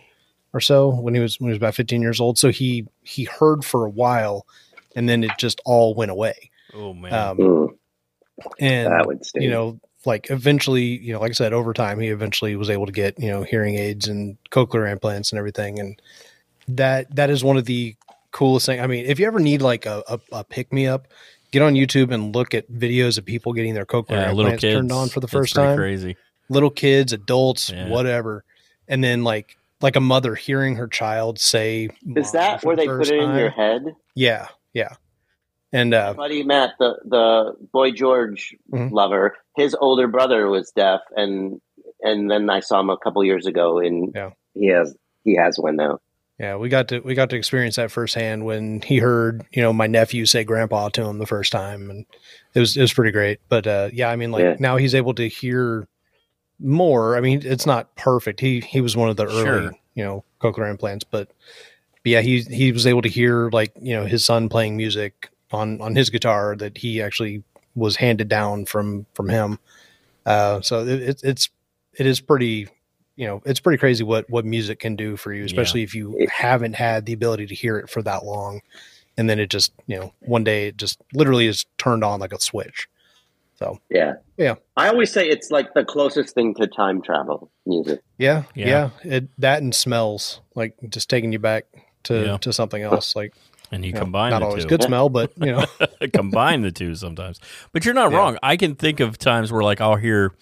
[0.53, 2.37] or so when he was, when he was about 15 years old.
[2.37, 4.45] So he, he heard for a while
[4.95, 6.49] and then it just all went away.
[6.73, 7.69] oh man, Um, Mm,
[8.59, 9.43] and that would stink.
[9.43, 12.85] you know, like eventually, you know, like I said, over time, he eventually was able
[12.87, 15.79] to get, you know, hearing aids and cochlear implants and everything.
[15.79, 16.01] And
[16.67, 17.95] that, that is one of the
[18.31, 18.81] coolest things.
[18.81, 21.07] I mean, if you ever need like a, a, a pick me up,
[21.51, 24.61] get on YouTube and look at videos of people getting their cochlear yeah, little implants
[24.61, 25.77] kids turned on for the first time.
[25.77, 26.17] Crazy.
[26.49, 27.87] Little kids, adults, Yeah.
[27.89, 28.43] whatever.
[28.87, 32.87] And then like, like a mother hearing her child say, Is that where the they
[32.87, 33.83] put first it in your head?
[34.15, 34.47] Yeah.
[34.73, 34.95] Yeah.
[35.71, 38.91] And uh, buddy Matt, the the boy George Mhm.
[38.91, 41.59] lover, his older brother was deaf, and
[42.01, 44.31] and then I saw him a couple years ago, and Yeah.
[44.53, 45.99] he has he has one now.
[46.39, 49.73] yeah, we got to we got to experience that firsthand when he heard you know
[49.73, 52.05] my nephew say "grandpa" to him the first time, and
[52.53, 53.39] it was it was pretty great.
[53.49, 54.55] But uh, yeah, I mean, like Yeah.
[54.59, 55.87] now he's able to hear
[56.59, 57.17] more.
[57.17, 58.39] I mean, it's not perfect.
[58.41, 59.71] He he was one of the early Sure.
[59.95, 61.29] you know cochlear implants, but,
[62.03, 65.29] but yeah, he he was able to hear like you know his son playing music
[65.51, 67.43] on on his guitar that he actually
[67.75, 69.59] was handed down from from him.
[70.25, 71.49] Uh, so it, it's it's
[71.97, 72.67] it is pretty
[73.15, 76.25] you know it's pretty crazy what what music can do for you especially if you
[76.31, 78.59] haven't had the ability to hear it for that long
[79.17, 82.33] and then it just you know one day it just literally is turned on like
[82.33, 82.87] a switch
[83.59, 84.55] so Yeah, Yeah.
[84.75, 88.01] I always say it's like the closest thing to time travel music.
[88.17, 88.67] yeah Yeah.
[88.67, 91.65] yeah, it that and smells like just taking you back
[92.03, 92.37] to Yeah.
[92.37, 93.33] to something else like
[93.71, 94.69] And you you know, combine not always two.
[94.69, 95.65] good smell but you know
[96.13, 97.39] combine the two sometimes.
[97.71, 98.17] But you're not Yeah.
[98.17, 98.37] wrong.
[98.43, 100.33] I can think of times where like I'll hear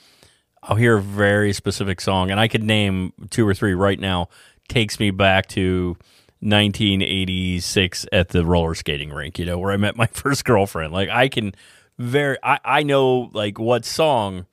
[0.63, 4.29] I'll hear a very specific song and I could name two or three right now
[4.67, 5.97] takes me back to
[6.41, 10.93] 1986 at the roller skating rink, you know, where I met my first girlfriend.
[10.93, 11.53] Like I can
[11.97, 14.45] very I, I know like what song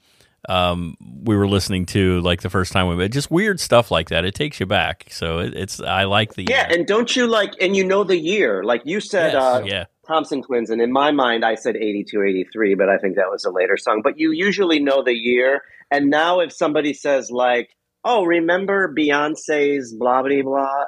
[0.48, 3.10] um, we were listening to like the first time we met.
[3.10, 4.24] Just weird stuff like that.
[4.24, 5.06] It takes you back.
[5.10, 7.54] So it, it's I like the Yeah, and don't you like?
[7.60, 9.84] And you know the year, like you said, Yes, uh, yeah.
[10.06, 13.44] Thompson Twins, and in my mind, I said 82, 83, but I think that was
[13.44, 14.00] a later song.
[14.02, 15.62] But you usually know the year.
[15.90, 20.84] And now, if somebody says, like, oh, remember Beyonce's blah, blah, blah,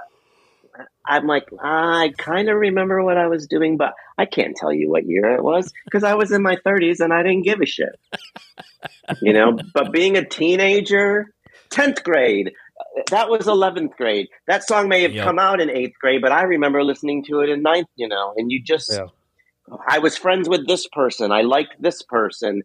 [1.07, 4.91] I'm like, I kind of remember what I was doing, but I can't tell you
[4.91, 7.67] what year it was because I was in my 30s and I didn't give a
[7.67, 7.99] shit.
[9.23, 11.33] you know, but being a teenager,
[11.71, 12.53] 10th grade,
[13.11, 14.29] that was 11th grade.
[14.47, 15.25] That song may have Yep.
[15.25, 18.35] come out in eighth grade, but I remember listening to it in ninth, you know,
[18.37, 19.07] and you just, Yeah.
[19.89, 21.31] I was friends with this person.
[21.31, 22.63] I liked this person.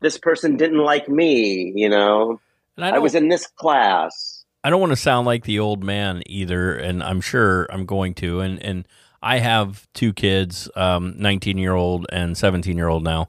[0.00, 2.40] This person didn't like me, you know.
[2.76, 4.43] And I, don't- was in this class.
[4.64, 8.14] I don't want to sound like the old man either, and I'm sure I'm going
[8.14, 8.40] to.
[8.40, 8.88] And and
[9.22, 13.28] I have two kids, um, 19 year old and 17 year old now,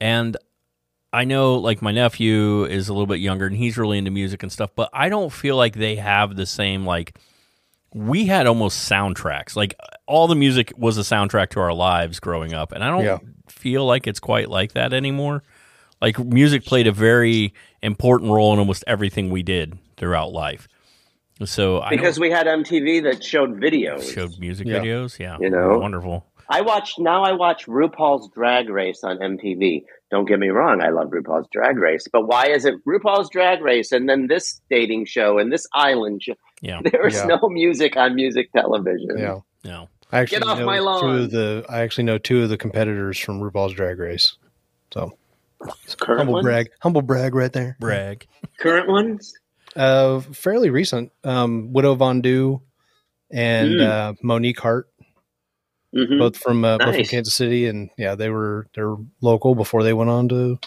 [0.00, 0.36] and
[1.12, 4.42] I know like my nephew is a little bit younger and he's really into music
[4.42, 7.18] and stuff, but I don't feel like they have the same like.
[7.94, 9.54] We had almost soundtracks.
[9.54, 9.74] Like
[10.06, 13.18] all the music was a soundtrack to our lives growing up, and I don't Yeah.
[13.48, 15.42] feel like it's quite like that anymore.
[16.00, 17.52] Like music played a very
[17.82, 20.66] important role in almost everything we did throughout life.
[21.44, 24.12] So I Because we had MTV that showed videos.
[24.12, 24.80] showed music Yeah.
[24.80, 25.16] videos.
[25.20, 25.78] Yeah, You know?
[25.78, 26.26] wonderful.
[26.48, 27.22] I watch now.
[27.22, 29.84] I watch RuPaul's Drag Race on MTV.
[30.10, 33.62] Don't get me wrong, I love RuPaul's Drag Race, but why is it RuPaul's Drag
[33.62, 36.34] Race and then this dating show and this island show?
[36.60, 37.36] Yeah, There is Yeah.
[37.40, 39.16] no music on music television.
[39.16, 41.18] yeah no, I actually Get off know my two lawn.
[41.20, 44.36] of the I actually know two of the competitors from RuPaul's Drag Race
[44.92, 45.12] so
[46.00, 46.44] Current humble ones?
[46.44, 48.26] brag humble brag right there brag.
[48.58, 49.32] Current ones?
[49.76, 51.12] Uh, fairly recent.
[51.24, 52.60] Um, Widow Von'Du
[53.30, 53.86] and Mm.
[53.86, 54.88] uh, Monique Heart,
[55.94, 56.18] Mhm.
[56.18, 59.92] both from uh, both from Kansas City, and yeah, they were they're local before they
[59.92, 60.58] went on to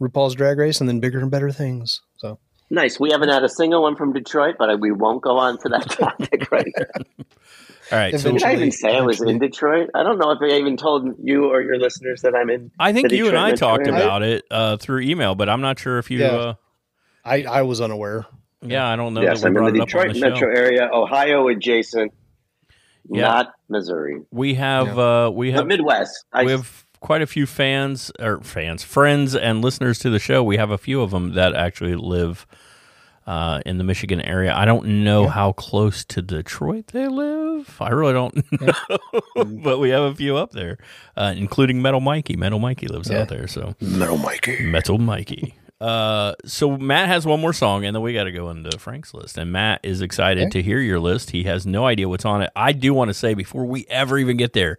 [0.00, 2.00] RuPaul's Drag Race and then bigger and better things.
[2.16, 2.38] So
[2.68, 2.98] Nice.
[2.98, 5.88] We haven't had a single one from Detroit, but we won't go on to that
[5.90, 6.84] topic right now.
[7.92, 9.38] All right, so Did I even Eventually- say I was in.
[9.38, 9.90] Detroit?
[9.94, 12.72] I don't know if I even told you or your listeners that I'm in.
[12.80, 14.06] I think the you and I Detroit talked metro area.
[14.06, 16.18] about it uh, through email, but I'm not sure if you.
[16.18, 16.26] Yeah.
[16.26, 16.54] Uh,
[17.24, 18.26] I I was unaware.
[18.62, 19.22] Yeah, I don't know.
[19.22, 22.12] yes, that we I'm in the it up on Detroit the metro area, Ohio adjacent,
[23.08, 23.22] Yeah.
[23.22, 24.20] not Missouri.
[24.30, 26.24] We have uh, we The have Midwest.
[26.32, 30.42] I, we have quite a few fans or fans, friends, and listeners to the show.
[30.42, 32.46] We have a few of them that actually live
[33.26, 34.54] uh, in the Michigan area.
[34.54, 37.76] I don't know how close to Detroit they live.
[37.80, 40.78] I really don't know, but we have a few up there,
[41.16, 42.36] uh, including Metal Mikey.
[42.36, 43.22] Metal Mikey lives Yeah.
[43.22, 44.62] out there, so Metal Mikey.
[44.64, 45.54] Metal Mikey.
[45.80, 49.12] Uh, so Matt has one more song, and then we got to go into Frank's
[49.12, 49.36] list.
[49.36, 51.30] And Matt is excited to hear your list.
[51.30, 52.50] He has no idea what's on it.
[52.56, 54.78] I do want to say before we ever even get there,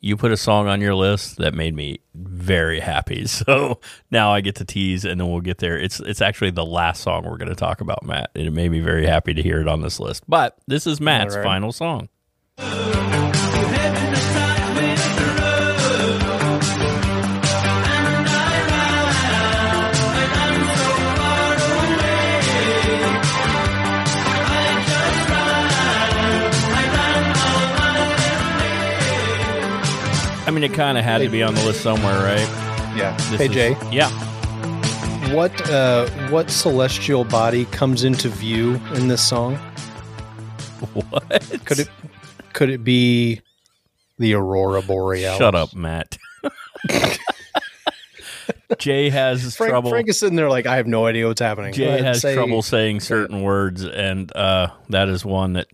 [0.00, 3.26] you put a song on your list that made me very happy.
[3.36, 3.80] So
[4.10, 5.78] now I get to tease, and then we'll get there.
[5.78, 8.70] It's it's actually the last song we're going to talk about, Matt, and it made
[8.70, 10.24] me very happy to hear it on this list.
[10.28, 11.44] But this is Matt's right.
[11.44, 12.08] final song.
[30.56, 32.48] Mean, it kind of had to be on the list somewhere, right?
[32.96, 33.14] Yeah.
[33.30, 34.08] This hey is- Jay, Yeah.
[35.34, 39.56] what uh what celestial body comes into view in this song?
[40.94, 41.60] What?
[41.66, 41.88] Could it
[42.54, 43.40] could it be
[44.18, 45.36] The Aurora Borealis.
[45.38, 46.16] Shut up, Matt.
[48.78, 49.90] Jay has Frank, trouble.
[49.90, 51.70] Frank is sitting there like, I have no idea what's happening.
[51.72, 55.68] Go Jay ahead, has say- trouble saying certain words, and uh, that is one that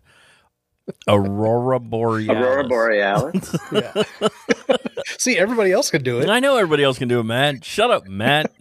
[1.08, 2.28] Aurora Borealis.
[2.28, 3.56] Aurora Borealis.
[5.18, 6.28] See, everybody else can do it.
[6.28, 7.64] I know everybody else can do it, Matt.
[7.64, 8.52] Shut up, Matt.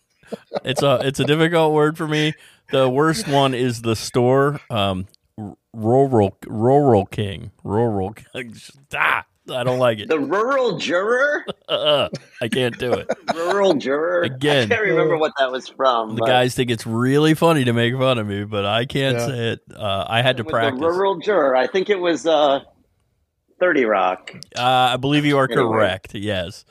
[0.64, 2.34] it's a it's a difficult word for me.
[2.70, 4.60] The worst one is the store.
[4.70, 5.06] Um,
[5.38, 8.12] r- rural rural king, rural.
[8.12, 8.54] King.
[8.94, 10.08] Ah, I don't like it.
[10.08, 11.44] the rural juror?
[11.68, 12.08] Uh,
[12.42, 13.08] I can't do it.
[13.34, 14.22] Rural juror?
[14.22, 14.64] Again.
[14.70, 16.14] I can't remember what that was from.
[16.16, 19.16] The but guys think it's really funny to make fun of me, but I can't
[19.18, 19.26] Yeah.
[19.26, 19.60] say it.
[19.74, 20.80] Uh, I had to with practice.
[20.80, 21.54] The rural juror.
[21.56, 22.60] I think it was uh,
[23.60, 24.32] 30 Rock.
[24.56, 25.62] Uh, I believe you are Anyway.
[25.62, 26.14] correct.
[26.14, 26.64] Yes,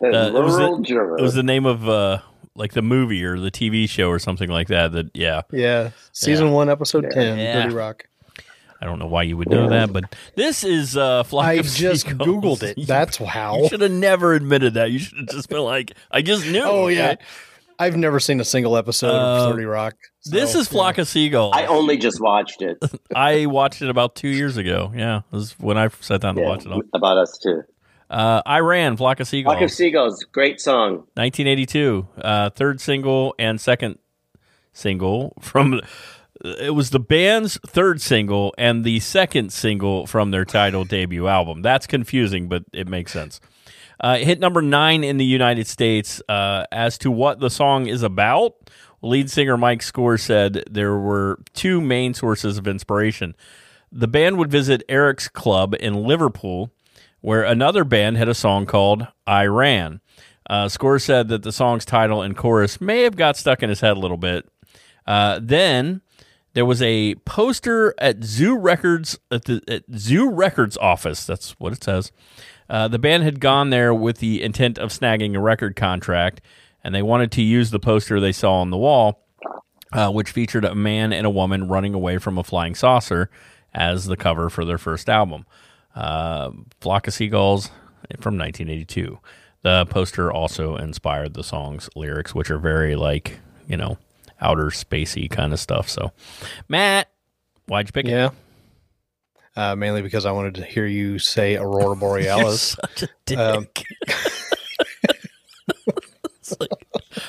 [0.00, 1.18] The Uh, it was rural the- juror.
[1.18, 2.18] it was the name of uh,
[2.56, 4.92] like the movie or the TV show or something like that.
[4.92, 5.90] That yeah, Yeah.
[6.12, 7.62] Season one, episode 10, Yeah.
[7.62, 8.04] 30 Rock.
[8.84, 11.64] I don't know why you would know that, but this is uh, Flock I of
[11.66, 12.28] just Seagulls.
[12.60, 12.86] Googled it.
[12.86, 14.90] That's That's You should have never admitted that.
[14.90, 16.62] You should have just been like, I just knew.
[16.62, 17.12] Oh, yeah.
[17.12, 17.22] okay?
[17.78, 19.94] I've never seen a single episode Uh, of 30 Rock.
[20.26, 21.54] This so, is Flock of Seagulls.
[21.56, 22.76] I only just watched it.
[23.16, 24.92] I watched it about two years ago.
[24.94, 26.70] Yeah, it was when I sat down to Yeah, watch it.
[26.72, 26.82] All.
[26.92, 27.62] about us too.
[28.10, 29.54] Uh, I ran Flock of Seagulls.
[29.54, 31.06] Flock of Seagulls, great song.
[31.14, 33.98] 1982, uh, third single and second
[34.74, 35.80] single from.
[36.44, 41.62] It was the band's third single and the second single from their title debut album.
[41.62, 43.40] That's confusing, but it makes sense.
[43.98, 46.20] Uh, it hit number nine in the United States.
[46.28, 48.54] Uh, as to what the song is about,
[49.00, 53.34] lead singer Mike Score said there were two main sources of inspiration.
[53.90, 56.72] The band would visit Eric's club in Liverpool,
[57.20, 60.00] where another band had a song called I Ran.
[60.50, 63.80] Uh, Score said that the song's title and chorus may have got stuck in his
[63.80, 64.46] head a little bit.
[65.06, 66.02] Uh, then
[66.54, 71.26] there was a poster at Zoo Records at the at Zoo Records office.
[71.26, 72.10] That's what it says.
[72.70, 76.40] Uh, the band had gone there with the intent of snagging a record contract,
[76.82, 79.26] and they wanted to use the poster they saw on the wall,
[79.92, 83.28] uh, which featured a man and a woman running away from a flying saucer,
[83.74, 85.44] as the cover for their first album,
[85.96, 86.50] uh,
[86.80, 87.70] "Flock of Seagulls"
[88.20, 89.18] from 1982.
[89.62, 93.98] The poster also inspired the song's lyrics, which are very like you know
[94.40, 95.88] outer spacey kind of stuff.
[95.88, 96.12] So,
[96.68, 97.08] Matt,
[97.66, 98.10] why'd you pick it?
[98.10, 98.30] Yeah.
[99.56, 102.76] Uh, mainly because I wanted to hear you say Aurora Borealis.
[102.96, 103.38] such a dick.
[103.56, 103.68] Um,
[106.60, 106.70] like-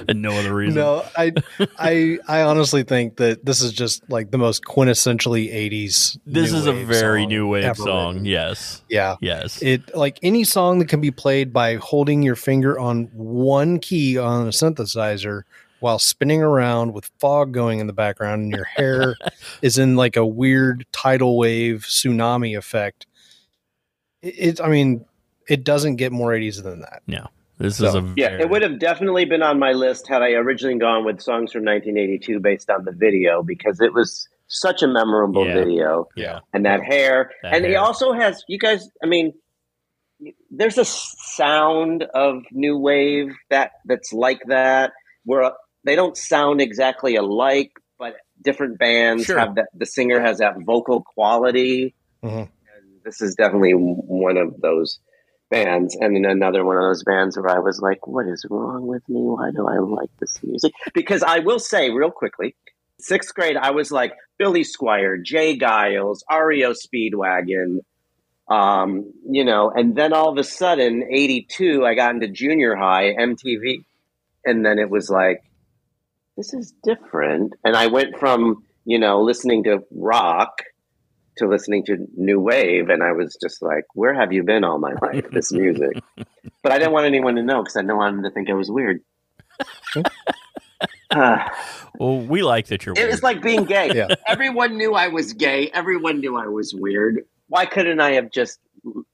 [0.10, 0.76] and no other reason.
[0.76, 1.32] no, I,
[1.80, 6.18] I, I honestly think that this is just like the most quintessentially '80s.
[6.26, 8.16] this is a very new wave song.
[8.16, 8.26] written.
[8.26, 9.62] Yes, Yeah, yes.
[9.62, 14.18] it like any song that can be played by holding your finger on one key
[14.18, 15.44] on a synthesizer
[15.80, 19.16] while spinning around with fog going in the background and your hair
[19.62, 23.06] is in like a weird tidal wave tsunami effect.
[24.22, 25.06] It, it I mean,
[25.48, 27.02] it doesn't get more 80s than that.
[27.08, 30.22] no, this is So, a Yeah, it would have definitely been on my list had
[30.22, 34.82] I originally gone with songs from 1982 based on the video because it was such
[34.82, 35.54] a memorable Yeah.
[35.54, 36.08] video.
[36.16, 37.32] Yeah, And that hair.
[37.44, 39.34] That and he also has, you guys, I mean,
[40.50, 44.94] there's a sound of new wave that that's like that
[45.26, 45.52] where
[45.86, 49.40] they don't sound exactly alike, but different bands Sure.
[49.40, 49.68] have that.
[49.74, 51.94] The singer has that vocal quality.
[52.24, 52.42] Mhm.
[52.42, 52.50] And
[53.04, 55.00] this is definitely one of those
[55.50, 58.88] bands, and then another one of those bands where I was like, "What is wrong
[58.88, 59.22] with me?
[59.22, 62.56] Why do I like this music?" Because I will say, real quickly,
[63.00, 65.58] sixth grade, I was like Billy Squier, J.
[65.58, 67.82] Geils, REO Speedwagon,
[68.48, 73.14] um, you know, and then all of a sudden, '82, I got into junior high
[73.14, 73.86] MTV,
[74.46, 75.44] and then it was like,
[76.38, 80.62] this is different, and I went from you know listening to rock
[81.38, 84.78] to listening to new wave and i was just like where have you been all
[84.80, 85.98] my life this music
[86.64, 88.54] but i didn't want anyone to know because i didn't want them to think i
[88.54, 89.02] was weird
[91.12, 91.52] Ah,
[92.00, 92.94] well, we like that you're.
[92.94, 93.12] it weird.
[93.12, 94.16] was like being gay Yeah.
[94.28, 98.60] everyone knew i was gay everyone knew i was weird why couldn't i have just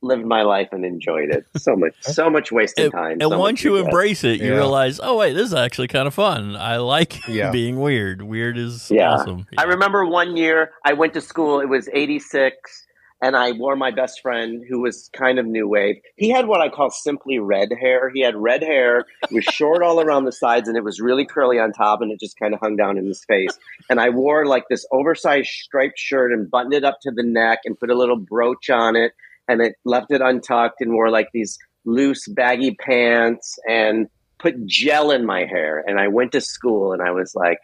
[0.02, 3.40] lived my life and enjoyed it so much so much wasted and, time and so
[3.40, 3.90] once you regret.
[3.92, 4.58] embrace it, you Yeah.
[4.58, 6.56] realize, oh wait, this is actually kind of fun.
[6.56, 7.52] I like Yeah.
[7.52, 8.22] being weird.
[8.22, 9.14] Weird is Yeah.
[9.14, 9.48] awesome.
[9.58, 12.88] I remember one year I went to school, it was 86,
[13.24, 15.98] and I wore my best friend who was kind of new wave.
[16.18, 18.10] He had what I call simply red hair.
[18.14, 21.26] He had red hair, it was short all around the sides, and it was really
[21.26, 23.58] curly on top, and it just kind of hung down in his face.
[23.92, 27.60] And I wore like this oversized striped shirt and buttoned it up to the neck
[27.64, 29.12] and put a little brooch on it,
[29.48, 34.08] and it left it untucked and wore like these loose, baggy pants and
[34.40, 35.84] put gel in my hair.
[35.86, 37.60] And I went to school and I was like,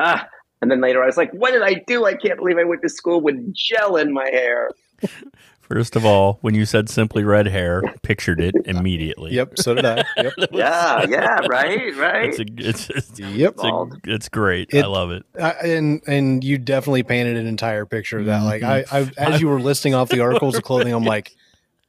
[0.00, 0.26] ah,
[0.60, 2.04] and then later I was like, what did I do?
[2.04, 4.70] I can't believe I went to school with gel in my hair.
[5.68, 9.32] First of all, when you said simply red hair, pictured it immediately.
[9.32, 10.04] Yep, so did I.
[10.18, 10.32] Yep.
[10.52, 12.28] Yeah, yeah, right, right.
[12.28, 13.54] It's, a, it's, it's, Yep.
[13.54, 14.68] it's, a, it's great.
[14.72, 15.24] It- I love it.
[15.40, 18.42] I, and and you definitely painted an entire picture of that.
[18.42, 19.20] Like I, Mm-hmm.
[19.22, 21.34] I, as you were listing off the articles of clothing, I'm like,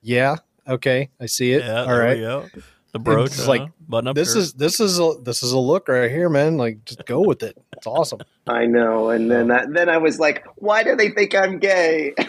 [0.01, 0.37] yeah,
[0.67, 1.63] okay, I see it.
[1.63, 2.45] Yeah, All there right, we go.
[2.93, 4.15] The brooch, It's uh, like, button up.
[4.15, 4.37] this shirt.
[4.37, 6.55] is this is a this is a look right here, man.
[6.55, 7.57] Like just go with it.
[7.75, 8.19] It's awesome.
[8.47, 9.09] I know.
[9.09, 12.15] And then I, then I was like, why do they think I'm gay?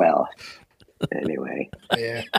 [0.00, 0.28] well,
[1.12, 1.68] anyway.
[1.96, 2.22] Yeah.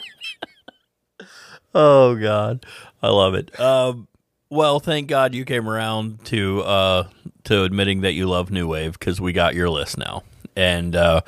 [1.73, 2.65] Oh God,
[3.01, 3.57] I love it.
[3.59, 4.07] Um,
[4.49, 7.07] well, thank God you came around to uh,
[7.45, 10.23] to admitting that you love new wave because we got your list now,
[10.55, 11.21] and uh,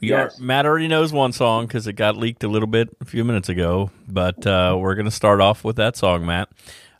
[0.00, 0.40] we are- Yes.
[0.40, 3.48] Matt already knows one song because it got leaked a little bit a few minutes
[3.48, 3.90] ago.
[4.08, 6.48] But uh, we're gonna start off with that song, Matt.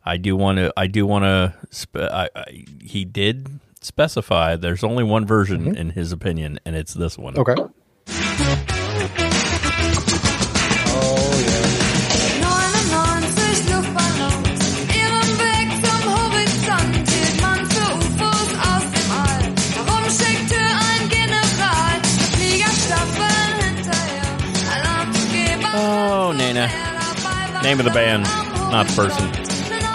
[0.04, 0.72] I do want to.
[0.76, 1.54] I do want to.
[1.70, 6.94] Spe- I, I, he did specify there's only one version in his opinion, and it's
[6.94, 7.36] this one.
[7.36, 7.56] Okay.
[10.96, 11.44] Oh.
[27.64, 28.24] Name of the band,
[28.70, 29.24] not person.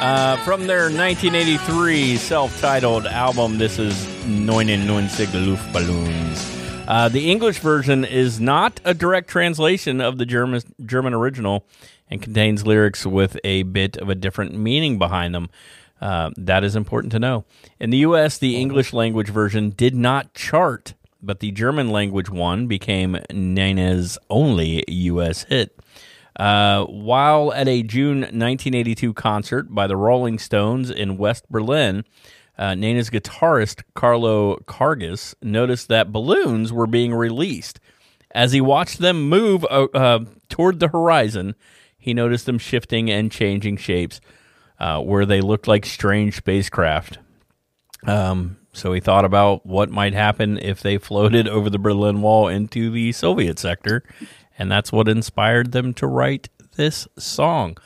[0.02, 3.94] Uh, from their 1983 self-titled album, this is
[4.26, 6.49] Neunundneunzig Luftballons.
[6.90, 11.68] Uh, the English version is not a direct translation of the German German original,
[12.10, 15.52] and contains lyrics with a bit of a different meaning behind them.
[16.02, 17.46] Uh, that is important to know.
[17.80, 22.66] In the U.S., the English language version did not chart, but the German language one
[22.66, 25.44] became Nena's only U.S.
[25.44, 25.78] hit.
[26.38, 32.04] Uh, while at a June 1982 concert by the Rolling Stones in West Berlin,
[32.60, 37.80] uh, Nena's guitarist Carlo Karges noticed that balloons were being released.
[38.32, 41.56] As he watched them move uh, uh, toward the horizon,
[41.98, 44.20] he noticed them shifting and changing shapes,
[44.78, 47.18] uh, where they looked like strange spacecraft.
[48.06, 52.50] Um, so he thought about what might happen if they floated over the Berlin Wall
[52.50, 54.04] into the Soviet sector,
[54.58, 57.78] and that's what inspired them to write this song.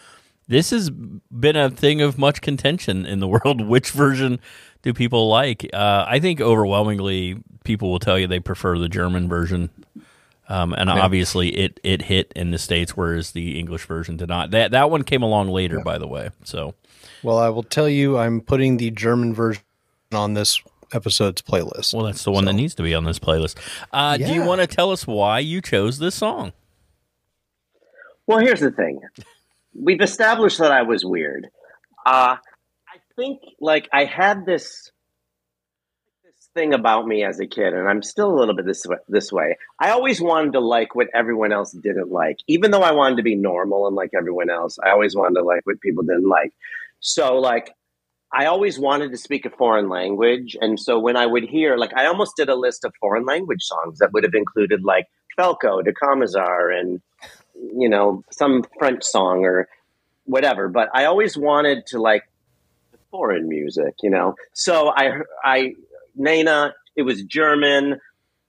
[0.48, 3.62] This has been a thing of much contention in the world.
[3.62, 4.40] Which version
[4.82, 5.70] do people like?
[5.74, 9.70] Uh, I think overwhelmingly people will tell you they prefer the German version.
[10.50, 14.52] Um, and obviously, it, it hit in the states, whereas the English version did not.
[14.52, 16.32] That that one came along later, by the way.
[16.44, 16.76] So
[17.24, 19.64] Well, I will tell you, I'm putting the German version
[20.12, 20.62] on this
[20.92, 21.94] episode's playlist.
[21.94, 23.56] Well, that's the one that needs to be on this playlist.
[23.94, 26.52] Uh, Do you want to tell us why you chose this song?
[28.28, 29.00] Well, here's the thing.
[29.76, 31.48] We've established that I was weird.
[32.06, 34.92] Uh, I think like I had this
[36.24, 38.98] this thing about me as a kid, and I'm still a little bit this way,
[39.08, 39.58] this way.
[39.80, 43.24] I always wanted to like what everyone else didn't like, even though I wanted to
[43.24, 44.78] be normal and like everyone else.
[44.84, 46.54] I always wanted to like what people didn't like.
[47.00, 47.74] So like
[48.32, 51.94] I always wanted to speak a foreign language, and so when I would hear like
[51.96, 55.82] I almost did a list of foreign language songs that would have included like Falco,
[55.82, 57.02] Der Kommissar, and
[57.76, 59.68] you know some French song or
[60.26, 60.68] whatever.
[60.70, 62.24] But I always wanted to like
[63.12, 64.36] foreign music, you know.
[64.54, 65.74] So I I
[66.16, 68.00] Nena, it was German.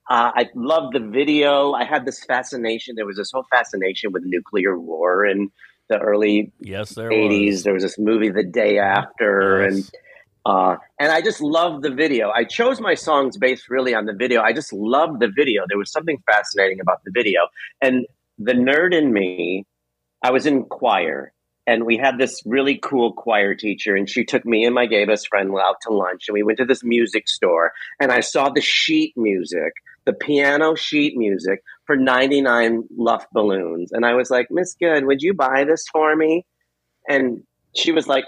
[0.07, 1.71] Uh, I loved the video.
[1.73, 2.95] I had this fascination.
[2.95, 5.49] There was this whole fascination with nuclear war in
[5.89, 7.47] the early Yes, there 80s.
[7.51, 7.63] was.
[7.63, 9.73] There was this movie The Day After, Yes.
[9.73, 9.91] and
[10.45, 12.29] uh, and I just loved the video.
[12.29, 14.41] I chose my songs based really on the video.
[14.43, 15.63] I just loved the video.
[15.67, 17.47] There was something fascinating about the video,
[17.81, 18.05] and
[18.37, 19.65] the nerd in me.
[20.23, 21.33] I was in choir,
[21.67, 25.05] and we had this really cool choir teacher, and she took me and my gay
[25.05, 28.49] best friend out to lunch, and we went to this music store, and I saw
[28.49, 29.73] the sheet music,
[30.05, 33.91] the piano sheet music for 99 Luft balloons.
[33.91, 36.45] And I was like, Miss Good, would you buy this for me?
[37.07, 37.43] And
[37.75, 38.25] she was like,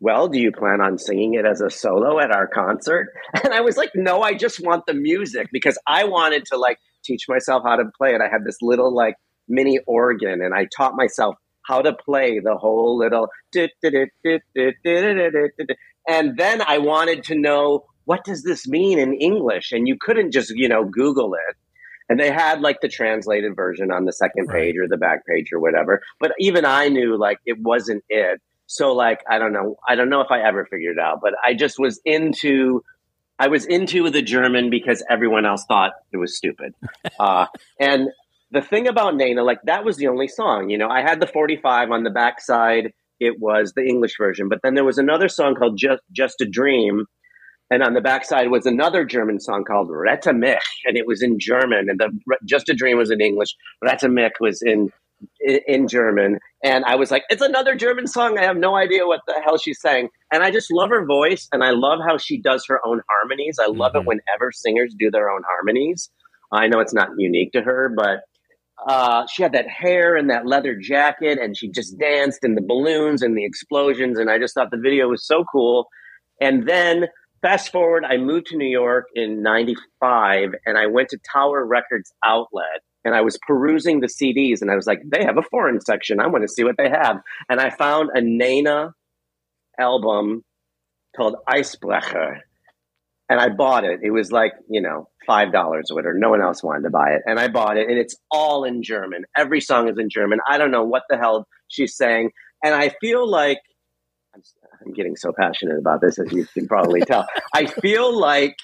[0.00, 3.08] well, do you plan on singing it as a solo at our concert?
[3.44, 6.78] And I was like, no, I just want the music because I wanted to like
[7.06, 8.20] teach myself how to play it.
[8.20, 9.14] I had this little like
[9.48, 13.28] mini organ and I taught myself how to play the whole little
[16.08, 19.72] and then I wanted to know what does this mean in English?
[19.72, 21.56] And you couldn't just, you know, Google it.
[22.08, 25.50] And they had like the translated version on the second page or the back page
[25.52, 26.00] or whatever.
[26.20, 28.40] But even I knew like it wasn't it.
[28.66, 29.76] So like I don't know.
[29.86, 32.82] I don't know if I ever figured it out, but I just was into
[33.38, 36.74] I was into the German because everyone else thought it was stupid.
[37.18, 37.46] Uh,
[37.80, 38.08] and
[38.50, 40.68] the thing about Nena, like that was the only song.
[40.68, 42.92] You know, I had the 45 on the backside.
[43.18, 46.44] It was the English version, but then there was another song called "Just Just a
[46.44, 47.06] Dream,"
[47.70, 51.38] And on the backside was another German song called Rette mich, and it was in
[51.38, 51.88] German.
[51.88, 52.10] And the
[52.44, 53.56] Just a Dream was in English.
[53.82, 54.90] Rette mich was in
[55.40, 56.38] in, German.
[56.62, 58.38] And I was like, it's another German song.
[58.38, 60.08] I have no idea what the hell she's saying.
[60.32, 63.58] And I just love her voice, and I love how she does her own harmonies.
[63.60, 64.00] I love Mhm.
[64.02, 66.10] it whenever singers do their own harmonies.
[66.52, 68.20] I know it's not unique to her, but
[68.88, 72.60] uh, she had that hair and that leather jacket, and she just danced in the
[72.62, 74.18] balloons and the explosions.
[74.18, 75.88] And I just thought the video was so cool.
[76.40, 77.06] And then
[77.40, 82.12] fast forward, I moved to New York in 95, and I went to Tower Records
[82.24, 82.82] Outlet.
[83.06, 86.20] And I was perusing the CDs, and I was like, they have a foreign section.
[86.20, 87.18] I want to see what they have.
[87.48, 88.94] And I found a Nena
[89.78, 90.44] album
[91.16, 92.40] called Eisbrecher
[93.28, 94.00] and I bought it.
[94.02, 96.16] It was like, you know, five dollars or whatever.
[96.16, 97.22] No one else wanted to buy it.
[97.26, 99.24] And I bought it and it's all in German.
[99.36, 100.38] Every song is in German.
[100.48, 102.30] I don't know what the hell she's saying.
[102.62, 103.58] And I feel like
[104.34, 104.42] I'm,
[104.84, 107.26] I'm getting so passionate about this, as you can probably tell.
[107.54, 108.56] I feel like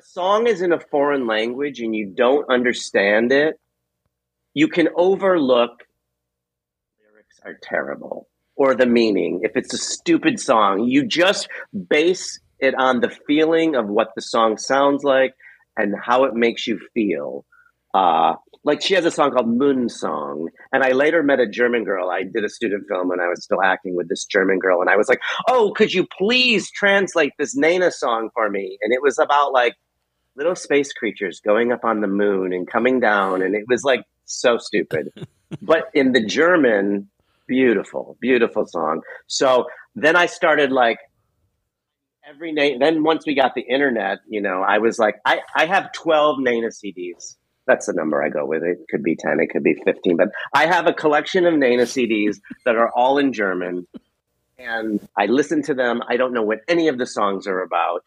[0.00, 3.60] a song is in a foreign language and you don't understand it,
[4.54, 5.72] you can overlook
[7.02, 9.40] lyrics are terrible or the meaning.
[9.42, 11.48] If it's a stupid song, you just
[11.88, 15.34] base it on the feeling of what the song sounds like
[15.76, 17.44] and how it makes you feel.
[17.92, 21.84] Uh, like she has a song called Moon Song, and I later met a German
[21.84, 22.10] girl.
[22.10, 24.88] I did a student film when I was still acting with this German girl, and
[24.88, 29.02] I was like, "Oh, could you please translate this Nena song for me?" And it
[29.02, 29.74] was about like
[30.36, 34.04] little space creatures going up on the moon and coming down, and it was like
[34.24, 35.12] so stupid.
[35.62, 37.08] but in the German,
[37.46, 39.02] beautiful, beautiful song.
[39.26, 40.98] So then I started like
[42.28, 42.78] every name.
[42.78, 46.38] Then once we got the internet, you know, I was like, I, I have 12
[46.40, 47.36] Nena CDs.
[47.66, 48.62] That's the number I go with.
[48.62, 51.82] It could be 10, it could be 15, but I have a collection of Nena
[51.82, 53.86] CDs that are all in German.
[54.58, 56.02] And I listen to them.
[56.08, 58.02] I don't know what any of the songs are about.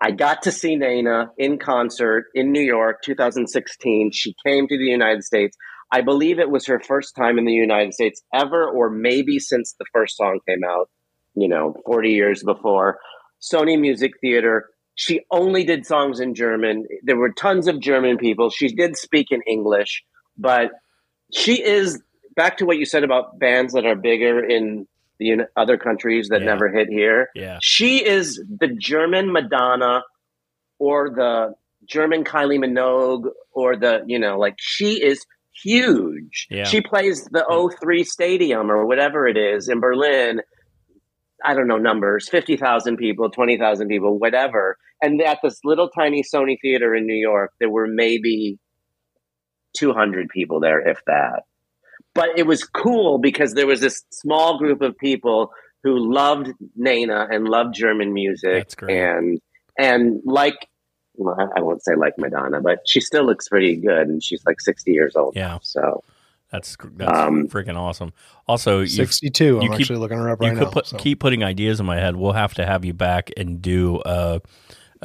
[0.00, 4.10] I got to see Nena in concert in New York, 2016.
[4.12, 5.56] She came to the United States.
[5.92, 9.74] I believe it was her first time in the United States ever, or maybe since
[9.78, 10.90] the first song came out,
[11.34, 12.98] you know, 40 years before.
[13.40, 14.70] Sony Music Theater.
[14.96, 16.86] She only did songs in German.
[17.02, 18.50] There were tons of German people.
[18.50, 20.02] She did speak in English,
[20.36, 20.70] but
[21.32, 22.00] she is
[22.36, 24.86] back to what you said about bands that are bigger in
[25.24, 26.46] the other countries that Yeah.
[26.46, 27.28] never hit here.
[27.34, 27.58] Yeah.
[27.62, 30.02] She is the German Madonna
[30.78, 31.54] or the
[31.86, 35.24] German Kylie Minogue or the, you know, like she is
[35.62, 36.46] huge.
[36.50, 36.64] Yeah.
[36.64, 40.40] She plays the O3 Stadium or whatever it is in Berlin.
[41.44, 44.76] I don't know numbers, 50,000 people, 20,000 people, whatever.
[45.02, 48.58] And at this little tiny Sony theater in New York, there were maybe
[49.76, 51.42] 200 people there, if that.
[52.14, 57.26] But it was cool because there was this small group of people who loved Nena
[57.30, 58.52] and loved German music.
[58.54, 58.96] That's great.
[58.98, 59.40] And,
[59.78, 60.54] and like,
[61.16, 64.42] well, I- I won't say like Madonna, but she still looks pretty good and she's
[64.46, 65.34] like 60 years old.
[65.36, 65.48] Yeah.
[65.48, 66.02] now, So
[66.50, 68.12] That's that's Um, freaking awesome.
[68.46, 69.56] Also, you 62.
[69.56, 70.70] I'm you keep- actually looking her up right could now.
[70.70, 70.96] put, so.
[70.96, 72.14] keep putting ideas in my head.
[72.16, 74.38] We'll have to have you back and do uh,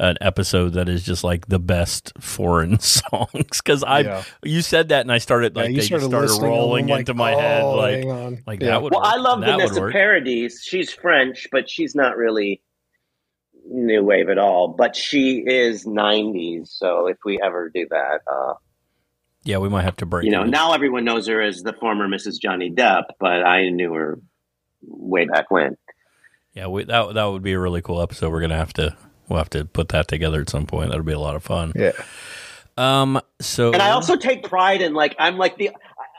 [0.00, 3.60] an episode that is just like the best foreign songs.
[3.62, 4.22] Because I, Yeah.
[4.42, 6.86] you said that, and I started Yeah, like you they just started listening them, rolling
[6.88, 7.62] like, into my head.
[7.62, 8.04] oh, Like,
[8.46, 8.68] like Yeah.
[8.70, 8.92] that would.
[8.92, 9.12] Well, work.
[9.12, 9.92] I love that would Vanessa.
[9.92, 10.64] Paradis.
[10.64, 12.62] She's French, but she's not really
[13.70, 14.68] new wave at all.
[14.68, 16.68] But she is 90s.
[16.68, 18.54] So if we ever do that, uh,
[19.44, 20.24] Yeah, we might have to break.
[20.24, 20.48] you know, it.
[20.48, 22.40] now everyone knows her as the former Mrs.
[22.40, 24.18] Johnny Depp, but I knew her
[24.82, 25.76] way back when.
[26.54, 28.30] Yeah, we, that that would be a really cool episode.
[28.32, 28.96] We're gonna have to
[29.30, 30.90] we'll have to put that together at some point.
[30.90, 31.72] That'll be a lot of fun.
[31.74, 31.92] Yeah.
[32.76, 33.20] Um.
[33.40, 35.70] So And I also take pride in like I'm like the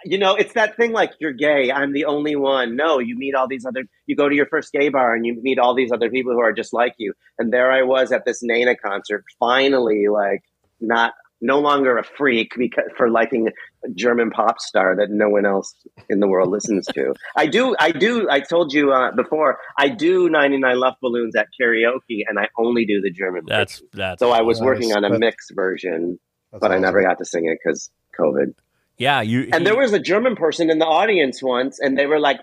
[0.03, 2.75] you know, it's that thing like you're gay, I'm the only one.
[2.75, 5.39] No, you meet all these other you go to your first gay bar and you
[5.41, 7.13] meet all these other people who are just like you.
[7.37, 10.43] And there I was at this Nena concert, finally like
[10.79, 13.47] not no longer a freak because for liking
[13.83, 15.73] a German pop star that no one else
[16.09, 17.13] in the world listens to.
[17.35, 21.47] I do I do I told you uh, before, I do 99 Love Balloons at
[21.59, 23.89] karaoke and I only do the German that's version.
[23.93, 24.65] that's So I was Nice.
[24.67, 26.19] working on a That- mixed version,
[26.51, 27.89] That's but I never got to sing it because
[28.19, 28.53] COVID.
[28.97, 29.21] yeah.
[29.21, 32.19] You And he- there was a German person in the audience once, and they were
[32.19, 32.39] like,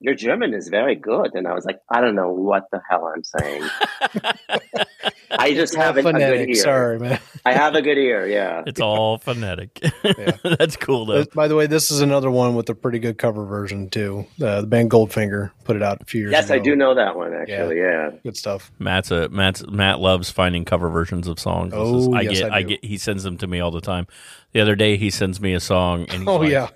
[0.00, 3.10] "Your German is very good," and I was like, "I don't know what the hell
[3.14, 3.62] I'm saying.
[5.38, 6.54] I just have a, a good ear.
[6.54, 7.20] Sorry, man.
[7.44, 8.26] I have a good ear.
[8.26, 9.80] Yeah, it's all phonetic.
[10.16, 10.36] Yeah.
[10.58, 11.24] that's cool though.
[11.34, 14.24] By the way, this is another one with a pretty good cover version too.
[14.40, 16.38] Uh, the band Goldfinger put it out a few years ago.
[16.38, 16.54] yes, ago.
[16.54, 17.78] I do know that one actually.
[17.78, 18.70] Yeah, Good stuff.
[18.78, 21.72] Matt's a Matt's Matt loves finding cover versions of songs.
[21.72, 22.68] This is- Oh, I yes, get I I do.
[22.68, 24.06] get he sends them to me all the time.
[24.52, 26.68] The other day he sends me a song and he's Oh like, yeah.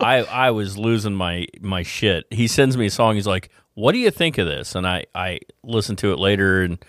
[0.00, 2.26] I I was losing my my shit.
[2.30, 3.14] He sends me a song.
[3.16, 6.62] He's like, "What do you think of this?" And I I listen to it later
[6.62, 6.84] and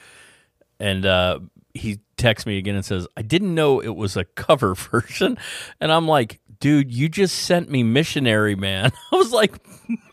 [0.80, 1.40] and uh,
[1.74, 5.38] he texts me again and says, "I didn't know it was a cover version,"
[5.80, 9.54] and I'm like, "Dude, you just sent me Missionary Man." I was like,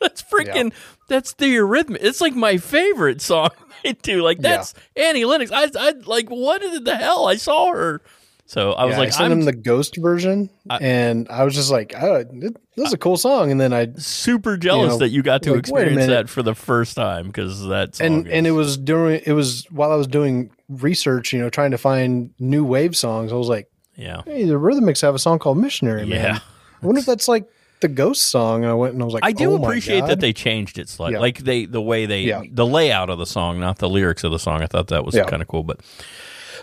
[0.01, 0.73] "That's freaking,
[1.09, 1.98] that's the Eurythmics.
[2.01, 3.51] It's like my favorite song
[3.85, 4.23] they do.
[4.23, 4.57] Like Yeah.
[4.57, 5.51] that's Annie Lennox.
[5.51, 7.27] I, I like what in the hell?
[7.27, 8.02] I saw her."
[8.51, 10.51] So I was Yeah, like, I sent I'm him the ghost version,
[10.81, 13.52] and I was just like, oh, this is a cool song.
[13.52, 16.56] And then I super jealous know, that you got to like, experience that for the
[16.56, 20.09] first time because that's and is- and it was during it was while I was
[20.09, 23.32] doing research, you know, trying to find new wave songs.
[23.32, 26.10] I was like, yeah, hey, the Eurythmics have a song called Missionary Man.
[26.24, 26.39] Yeah.
[26.82, 27.44] I wonder if that's like
[27.82, 28.64] the ghost song.
[28.64, 31.14] I went and I was like, I do oh appreciate that they changed it slightly,
[31.14, 31.20] Yeah.
[31.20, 32.43] like they the way they Yeah.
[32.51, 34.60] the layout of the song, not the lyrics of the song.
[34.60, 35.78] I thought that was kind of cool, but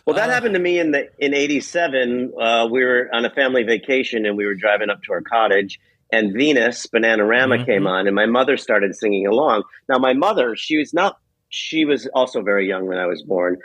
[0.07, 2.34] Well, that happened to me in the in '87.
[2.39, 5.79] Uh, we were on a family vacation and we were driving up to our cottage,
[6.13, 7.65] and Venus Bananarama Mhm.
[7.65, 9.63] came on, and my mother started singing along.
[9.89, 11.17] Now, my mother, she was not,
[11.49, 13.57] she was also very young when I was born,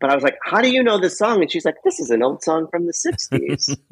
[0.00, 2.10] but I was like, "How do you know this song?" And she's like, "This is
[2.10, 3.76] an old song from the '60s."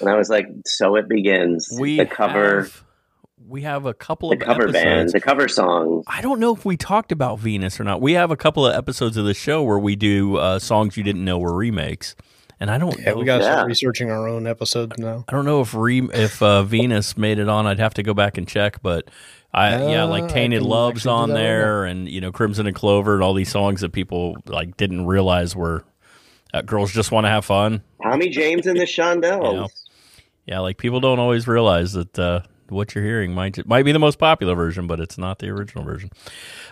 [0.00, 2.84] and I was like, "So it begins." we the cover, have,
[3.48, 4.72] we have a couple the of cover episodes.
[4.84, 6.04] band, the cover songs.
[6.06, 8.00] I don't know if we talked about Venus or not.
[8.00, 11.02] We have a couple of episodes of the show where we do uh, songs you
[11.02, 12.14] didn't know were remakes,
[12.60, 13.52] and I don't Yeah, know we got to Yeah.
[13.52, 15.24] start researching our own episodes now.
[15.28, 17.66] I don't know if re- if uh, Venus made it on.
[17.66, 19.08] I'd have to go back and check, but
[19.54, 22.76] I yeah, Uh, like Tainted Love's on that right there, and you know Crimson and
[22.76, 25.84] Clover, and all these songs that people like didn't realize were
[26.52, 27.82] uh, girls just want to have fun.
[28.02, 29.54] Tommy James and the Shondells.
[29.54, 29.66] Yeah.
[30.46, 33.98] Yeah, like people don't always realize that uh, what you're hearing might might be the
[33.98, 36.10] most popular version, but it's not the original version.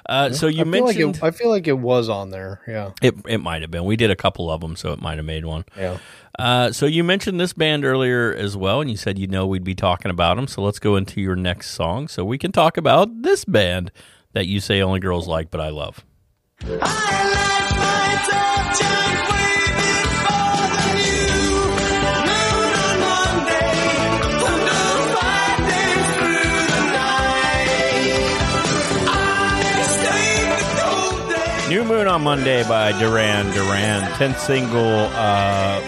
[0.08, 2.60] Uh, so you I mentioned like it, I feel like it was on there.
[2.66, 3.84] Yeah, it, it might have been.
[3.84, 5.64] We did a couple of them, so it might have made one.
[5.76, 5.98] yeah.
[6.38, 9.64] Uh, so you mentioned this band earlier as well, and you said you know we'd
[9.64, 10.46] be talking about them.
[10.46, 13.90] So let's go into your next song, so we can talk about this band
[14.32, 16.04] that you say only girls like, but I love.
[16.64, 16.78] New
[32.06, 35.80] Moon on Monday by Duran Duran, tenth single uh,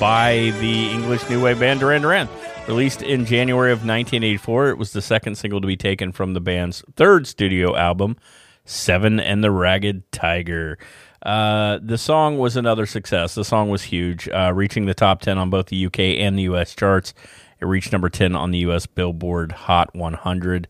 [0.00, 2.28] by the English new wave band Duran Duran.
[2.66, 6.40] Released in January of 1984, it was the second single to be taken from the
[6.40, 8.16] band's third studio album,
[8.64, 10.78] Seven and the Ragged Tiger.
[11.22, 13.36] Uh, the song was another success.
[13.36, 16.42] The song was huge, uh, reaching the top 10 on both the UK and the
[16.54, 17.14] US charts.
[17.60, 20.66] It reached number 10 on the US Billboard Hot 100.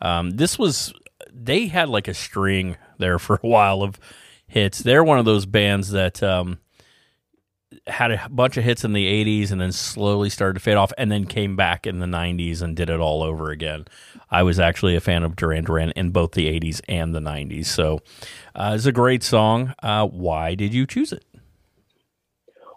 [0.00, 0.94] Um, this was,
[1.32, 3.98] they had like a string there for a while of
[4.46, 4.80] hits.
[4.80, 6.58] They're one of those bands that um,
[7.86, 10.92] had a bunch of hits in the 80s and then slowly started to fade off
[10.96, 13.84] and then came back in the 90s and did it all over again.
[14.30, 17.66] I was actually a fan of Duran Duran in both the 80s and the 90s.
[17.66, 18.00] So
[18.54, 19.74] uh, it's a great song.
[19.82, 21.24] Uh, why did you choose it?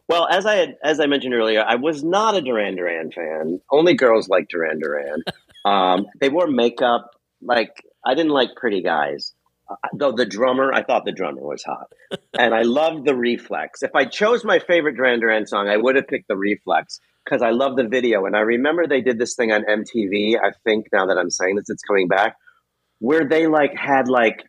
[0.10, 3.60] Well, as I had, as I mentioned earlier, I was not a Duran Duran fan.
[3.72, 5.24] Only girls like Duran Duran.
[5.66, 7.12] um, they wore makeup.
[7.42, 9.34] Like I didn't like pretty guys.
[9.94, 11.92] Though the drummer, I thought the drummer was hot,
[12.38, 13.84] and I loved the Reflex.
[13.84, 17.42] If I chose my favorite Duran Duran song, I would have picked the Reflex because
[17.42, 18.26] I love the video.
[18.26, 20.36] And I remember they did this thing on MTV.
[20.38, 22.36] I think now that I'm saying this, it's coming back,
[23.00, 24.44] where they like had like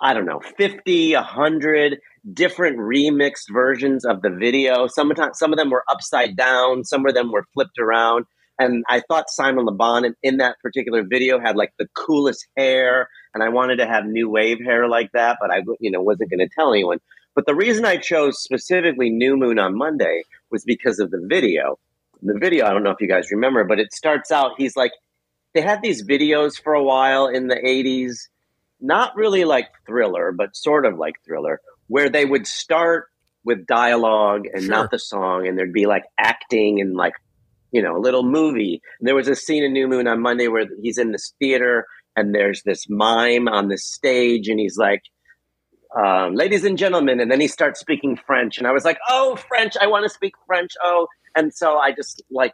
[0.00, 1.98] I don't know, 50, 100
[2.32, 4.86] different remixed versions of the video.
[4.88, 8.26] Sometimes some of them were upside down, some of them were flipped around.
[8.58, 12.46] And I thought Simon Le Bon in, in that particular video had like the coolest
[12.56, 16.00] hair, and I wanted to have new wave hair like that, but I you know
[16.02, 16.98] wasn't going to tell anyone.
[17.34, 21.78] But the reason I chose specifically New Moon on Monday was because of the video.
[22.22, 24.92] The video, I don't know if you guys remember, but it starts out he's like
[25.54, 28.28] they had these videos for a while in the 80s
[28.80, 33.06] not really like thriller, but sort of like thriller, where they would start
[33.44, 34.70] with dialogue and Sure.
[34.70, 37.14] not the song, and there'd be like acting and like,
[37.72, 38.80] you know, a little movie.
[38.98, 41.86] And there was a scene in New Moon on Monday where he's in this theater
[42.16, 45.02] and there's this mime on the stage, and he's like,
[45.94, 49.36] um, ladies and gentlemen, and then he starts speaking French, and I was like, oh,
[49.36, 51.06] French, I want to speak French, oh,
[51.36, 52.52] and so I just like,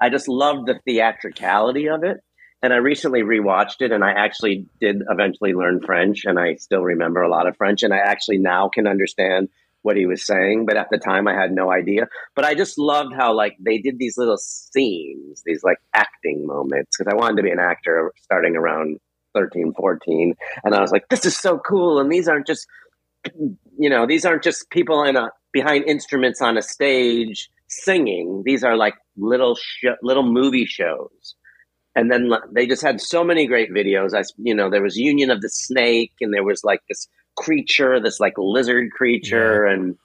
[0.00, 2.18] I just loved the theatricality of it.
[2.64, 6.82] And I recently rewatched it, and I actually did eventually learn French, and I still
[6.82, 9.48] remember a lot of French, and I actually now can understand
[9.82, 12.08] what he was saying, but at the time I had no idea.
[12.34, 16.96] But I just loved how like they did these little scenes, these like acting moments,
[16.96, 18.98] because I wanted to be an actor starting around
[19.34, 20.34] 13, 14,
[20.64, 22.66] and I was like, this is so cool, and these aren't just
[23.78, 28.64] you know these aren't just people in a behind instruments on a stage singing these
[28.64, 31.36] are like little sh- little movie shows
[31.94, 34.14] and then they just had so many great videos.
[34.14, 38.00] I, you know, there was Union of the Snake, and there was like this creature,
[38.00, 39.96] this like lizard creature, and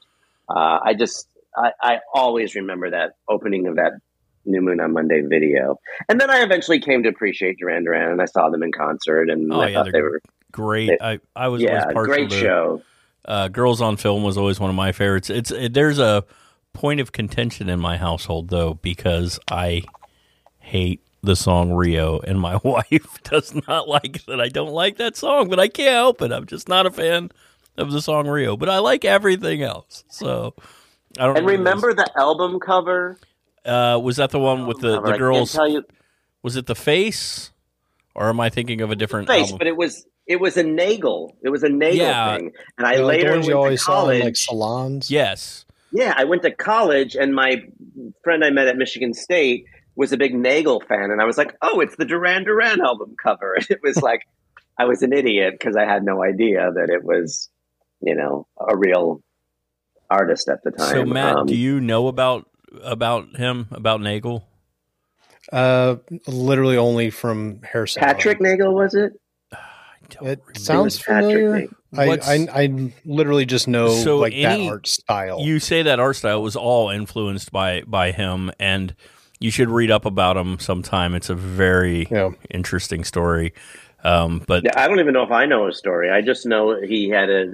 [0.49, 3.93] uh, I just I, I always remember that opening of that
[4.45, 5.79] New Moon on Monday video,
[6.09, 9.29] and then I eventually came to appreciate Duran Duran, and I saw them in concert,
[9.29, 10.21] and Oh, I yeah, thought they're were
[10.51, 10.91] Great.
[11.01, 12.81] I, I was yeah, great to show.
[13.25, 15.29] uh, Girls on Film was always one of my favorites.
[15.29, 16.23] It's it, there's a
[16.73, 19.83] point of contention in my household though because I
[20.59, 25.15] hate the song Rio and my wife does not like that I don't like that
[25.15, 26.31] song, but I can't help it.
[26.31, 27.31] I'm just not a fan
[27.77, 30.03] of the song Rio, but I like everything else.
[30.09, 30.55] So
[31.19, 31.59] I don't And know what it is.
[31.59, 33.19] remember the album cover?
[33.65, 35.51] uh, was that the one with the, Cover, the girls?
[35.51, 35.83] tell you
[36.41, 37.51] Was it the face,
[38.15, 39.57] or am I thinking of a different face, album?
[39.59, 41.35] but it was it was a Nagel.
[41.43, 42.35] It was a Nagel Yeah.
[42.37, 44.23] thing, and I You know, later ones you went always to saw in college.
[44.23, 45.11] like salons.
[45.11, 45.65] yes.
[45.91, 47.61] Yeah, I went to college, and my
[48.23, 49.65] friend I met at Michigan State
[49.97, 53.15] was a big Nagel fan, and I was like, "Oh, it's the Duran Duran album
[53.21, 54.21] cover." And it was like,
[54.77, 57.49] I was an idiot because I had no idea that it was,
[57.99, 59.21] you know, a real
[60.09, 60.89] artist at the time.
[60.89, 62.47] So Matt, Um, do you know about
[62.83, 64.47] about him about Nagel?
[65.51, 65.95] Uh,
[66.27, 68.07] literally only from hair salon.
[68.07, 69.13] Patrick Nagel was it?
[70.21, 71.67] It sounds Patrick familiar.
[71.91, 72.23] Nagel.
[72.23, 75.41] I, I I literally just know So like that any- art style.
[75.41, 78.93] You say that art style was all influenced by by him, and
[79.39, 81.13] you should read up about him sometime.
[81.15, 82.31] It's a very Yeah.
[82.49, 83.53] interesting story.
[84.03, 86.09] Um, but Yeah, I don't even know if I know his story.
[86.09, 87.53] I just know he had a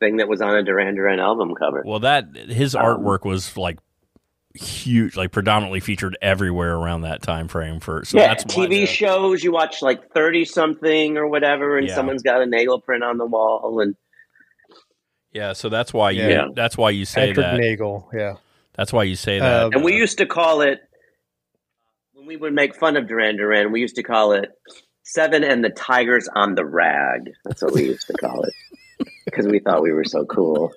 [0.00, 1.82] thing that was on a Duran Duran album cover.
[1.86, 3.78] well, that his Um, artwork was like
[4.54, 7.80] huge, like predominantly featured everywhere around that time frame.
[7.80, 11.78] For so yeah, that's why TV the- shows you watch like thirty something or whatever,
[11.78, 11.94] and Yeah.
[11.94, 13.94] someone's got a Nagel print on the wall, and
[15.32, 16.48] Yeah, so that's why you Yeah.
[16.54, 17.56] that's why you say Patrick that.
[17.60, 18.08] Nagel.
[18.12, 18.34] Yeah.
[18.74, 19.62] That's why you say that.
[19.64, 20.80] Uh, and we used to call it
[22.22, 23.72] when we would make fun of Duran Duran.
[23.72, 24.50] We used to call it
[25.02, 27.32] Seven and the Tigers on the Rag.
[27.44, 28.54] That's what we used to call it
[29.24, 30.72] because we thought we were so cool.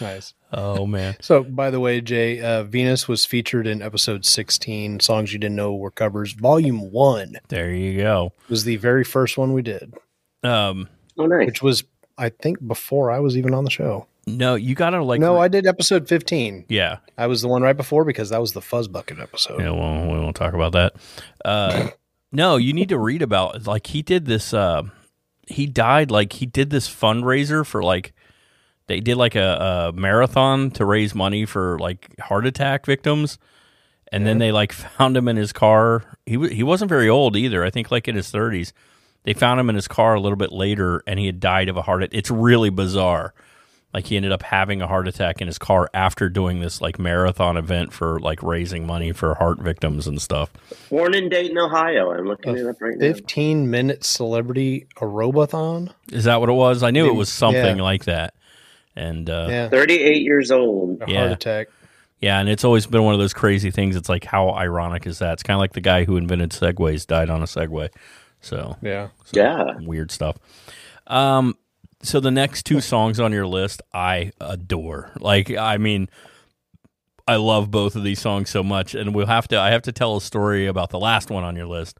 [0.00, 0.34] Nice.
[0.52, 5.00] oh man, So, by the way, Jay, uh, Venus was featured in episode 16.
[5.00, 6.32] Songs you didn't know were covers.
[6.32, 8.32] Volume one there you go.
[8.48, 9.94] was the very first one we did,
[10.42, 10.88] Um,
[11.18, 11.46] Oh, nice.
[11.46, 11.84] which was,
[12.18, 14.06] I think, before I was even on the show.
[14.26, 16.66] No, you gotta like no, I did episode 15.
[16.68, 16.98] yeah.
[17.16, 19.60] I was the one right before because that was the Fuzz Bucket episode.
[19.60, 20.94] Yeah, well, we won't talk about that.
[21.44, 21.88] Uh,
[22.32, 24.52] no, you need to read about like he did this.
[24.52, 24.82] Uh,
[25.46, 28.12] he died like he did this fundraiser for like
[28.88, 33.38] they did like a, a marathon to raise money for like heart attack victims,
[34.10, 36.04] and then they like found him in his car.
[36.26, 37.64] He wa he wasn't very old either.
[37.64, 38.72] I think like in his thirties.
[39.22, 41.76] They found him in his car a little bit later, and he had died of
[41.76, 42.04] a heart.
[42.04, 42.16] Attack.
[42.16, 43.34] It's really bizarre.
[43.96, 46.98] Like he ended up having a heart attack in his car after doing this like
[46.98, 50.50] marathon event for like raising money for heart victims and stuff.
[50.90, 52.12] Born in Dayton, Ohio.
[52.12, 53.00] I'm looking it up right now.
[53.00, 55.94] 15 minute celebrity aerobathon.
[56.12, 56.82] Is that what it was?
[56.82, 57.82] I knew it was something yeah.
[57.82, 58.34] like that.
[58.94, 59.62] And uh, yeah.
[59.62, 59.68] Yeah.
[59.70, 61.00] 38 years old.
[61.00, 61.20] A Yeah.
[61.20, 61.68] heart attack.
[62.20, 63.96] Yeah, and it's always been one of those crazy things.
[63.96, 65.32] It's like how ironic is that?
[65.32, 67.88] It's kind of like the guy who invented segways died on a segway.
[68.42, 69.08] So Yeah.
[69.32, 69.78] Yeah.
[69.80, 70.36] weird stuff.
[71.06, 71.54] Um,
[72.02, 75.12] so the next two songs on your list, I adore.
[75.18, 76.08] Like, I mean,
[77.26, 79.58] I love both of these songs so much, and we'll have to.
[79.58, 81.98] I have to tell a story about the last one on your list,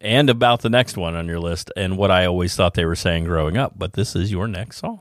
[0.00, 2.96] and about the next one on your list, and what I always thought they were
[2.96, 3.74] saying growing up.
[3.76, 5.00] But this is your next song.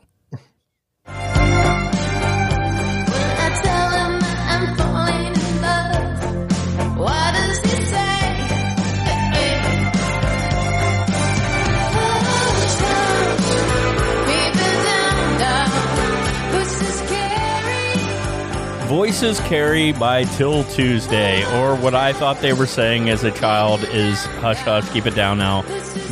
[18.90, 23.84] Voices Carry by 'Til Tuesday, or what I thought they were saying as a child
[23.91, 25.61] is hush hush, keep it down now.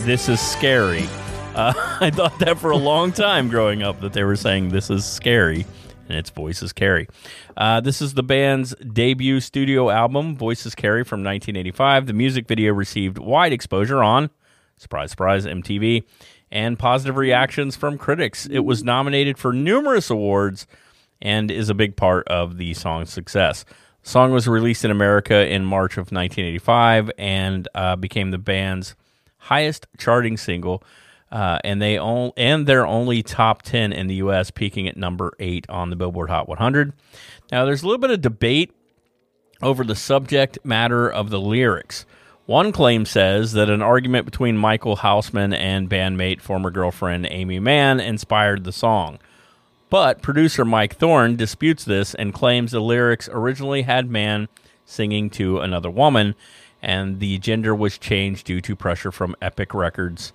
[0.02, 1.10] This is scary.
[1.56, 4.92] Uh, I thought that for a long time growing up that they were saying this
[4.92, 5.66] is scary,
[6.08, 7.08] and it's Voices Carry.
[7.58, 12.06] Uh, this is the band's debut studio album, Voices Carry from 1985.
[12.06, 14.30] The music video received wide exposure on,
[14.78, 16.04] surprise, surprise, MTV,
[16.52, 18.46] and positive reactions from critics.
[18.46, 20.68] It was nominated for numerous awards
[21.22, 23.66] and is a big part of the song's success.
[24.04, 28.96] The song was released in America in March of 1985 and uh, became the band's
[29.38, 30.84] highest charting single,
[31.32, 35.34] uh, and they on, and their only top 10 in the U.S., peaking at number
[35.40, 36.94] eight on the Billboard Hot 100.
[37.52, 38.74] Now, there's a little bit of debate
[39.62, 42.06] over the subject matter of the lyrics.
[42.46, 48.00] One claim says that an argument between Michael Hausman and bandmate, former girlfriend Aimee Mann,
[48.00, 49.20] inspired the song.
[49.90, 54.50] But producer Mike Thorne disputes this and claims the lyrics originally had Mann
[54.86, 56.36] singing to another woman,
[56.82, 60.34] and the gender was changed due to pressure from Epic Records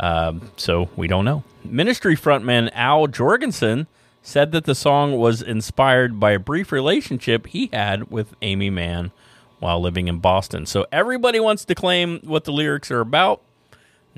[0.00, 1.42] Um, so we don't know.
[1.64, 3.86] Ministry frontman Al Jourgensen
[4.22, 9.10] said that the song was inspired by a brief relationship he had with Aimee Mann
[9.58, 10.66] while living in Boston.
[10.66, 13.40] So everybody wants to claim what the lyrics are about.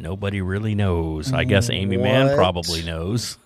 [0.00, 1.32] Nobody really knows.
[1.32, 3.38] I guess Aimee Mann probably knows.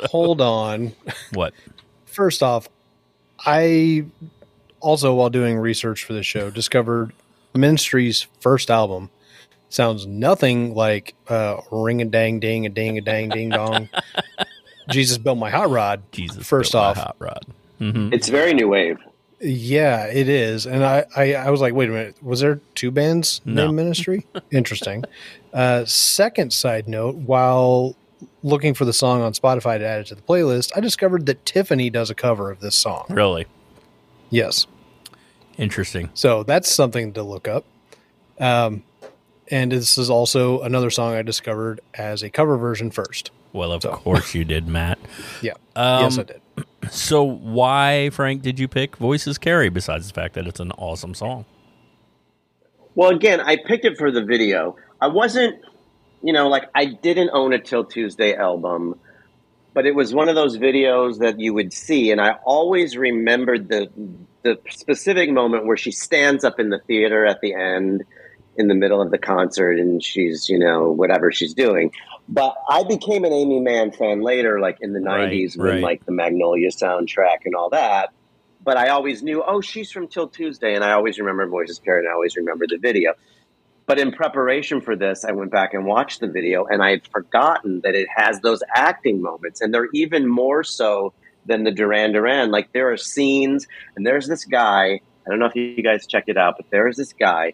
[0.10, 0.92] Hold on.
[1.32, 1.52] what?
[2.06, 2.68] First off,
[3.44, 4.04] I
[4.80, 7.12] also, while doing research for this show, discovered
[7.54, 9.10] Ministry's first album
[9.68, 13.88] sounds nothing like uh, "Ring a Dang Ding a Ding a Dang Ding Dong."
[14.88, 16.02] Jesus built my hot rod.
[16.12, 16.46] Jesus.
[16.46, 17.46] First built my off, hot rod.
[17.78, 18.98] hmm It's very new wave.
[19.46, 20.66] Yeah, it is.
[20.66, 23.64] And I, I, I was like, wait a minute, was there two bands No.
[23.66, 24.26] named Ministry?
[24.50, 25.04] Interesting.
[25.52, 27.94] uh, second side note, while
[28.42, 31.44] looking for the song on Spotify to add it to the playlist, I discovered that
[31.44, 33.04] Tiffany does a cover of this song.
[33.10, 33.46] Really
[34.30, 34.66] Yes.
[35.58, 36.08] interesting.
[36.14, 37.64] So that's something to look up.
[38.40, 38.82] Um,
[39.50, 43.30] and this is also another song I discovered as a cover version first.
[43.52, 44.98] Well, of So- course you did, Matt.
[45.42, 45.52] Yeah.
[45.76, 46.40] Um, yes, I did.
[46.90, 49.68] So why, Frank, did you pick Voices Carry?
[49.68, 51.44] Besides the fact that it's an awesome song.
[52.94, 54.76] Well, again, I picked it for the video.
[55.00, 55.60] I wasn't,
[56.22, 58.98] you know, like I didn't own a 'Til Tuesday album,
[59.72, 63.68] but it was one of those videos that you would see, and I always remembered
[63.68, 63.90] the
[64.42, 68.04] the specific moment where she stands up in the theater at the end,
[68.56, 71.92] in the middle of the concert, and she's, you know, whatever she's doing.
[72.28, 75.82] But I became an Aimee Mann fan later, like in the Right, '90s, when right.
[75.82, 78.10] like the Magnolia soundtrack and all that
[78.64, 82.00] but I always knew, oh, she's from 'Til Tuesday, and I always remember Voices Carry,
[82.00, 83.12] and I always remember the video.
[83.86, 87.06] But in preparation for this, I went back and watched the video, and I had
[87.08, 91.12] forgotten that it has those acting moments, and they're even more so
[91.44, 92.50] than the Duran Duran.
[92.50, 95.00] Like there are scenes, and there's this guy.
[95.26, 97.52] I don't know if you guys checked it out, but there is this guy.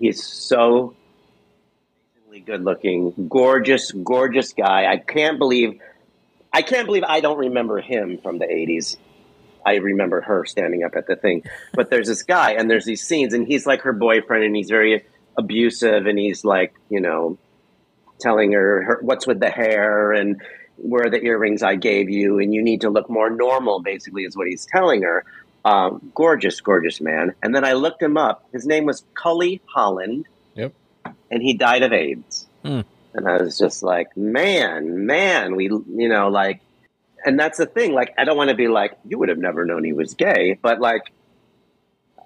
[0.00, 0.94] He is so
[2.46, 4.90] good looking, gorgeous, gorgeous guy.
[4.90, 5.80] I can't believe,
[6.52, 8.96] I can't believe I don't remember him from the '80s.
[9.64, 11.44] I remember her standing up at the thing.
[11.74, 14.70] But there's this guy, and there's these scenes, and he's like her boyfriend, and he's
[14.70, 15.04] very
[15.36, 17.36] abusive, and he's like, you know,
[18.20, 20.40] telling her, her what's with the hair and
[20.76, 23.80] where are the earrings I gave you, and you need to look more normal.
[23.80, 25.26] Basically, is what he's telling her.
[25.64, 27.34] Um, gorgeous, gorgeous man.
[27.42, 28.46] And then I looked him up.
[28.52, 30.26] His name was Cully Holland.
[30.54, 30.72] Yep.
[31.30, 32.46] And he died of AIDS.
[32.64, 32.80] Hmm.
[33.12, 36.60] And I was just like, man, man, we, you know, like
[37.24, 37.92] and that's the thing.
[37.92, 40.58] Like, I don't want to be like, you would have never known he was gay,
[40.60, 41.12] but like,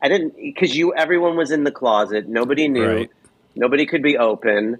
[0.02, 0.94] I didn't because you.
[0.94, 2.28] Everyone was in the closet.
[2.28, 2.86] Nobody knew.
[2.86, 3.10] Right.
[3.54, 4.78] Nobody could be open.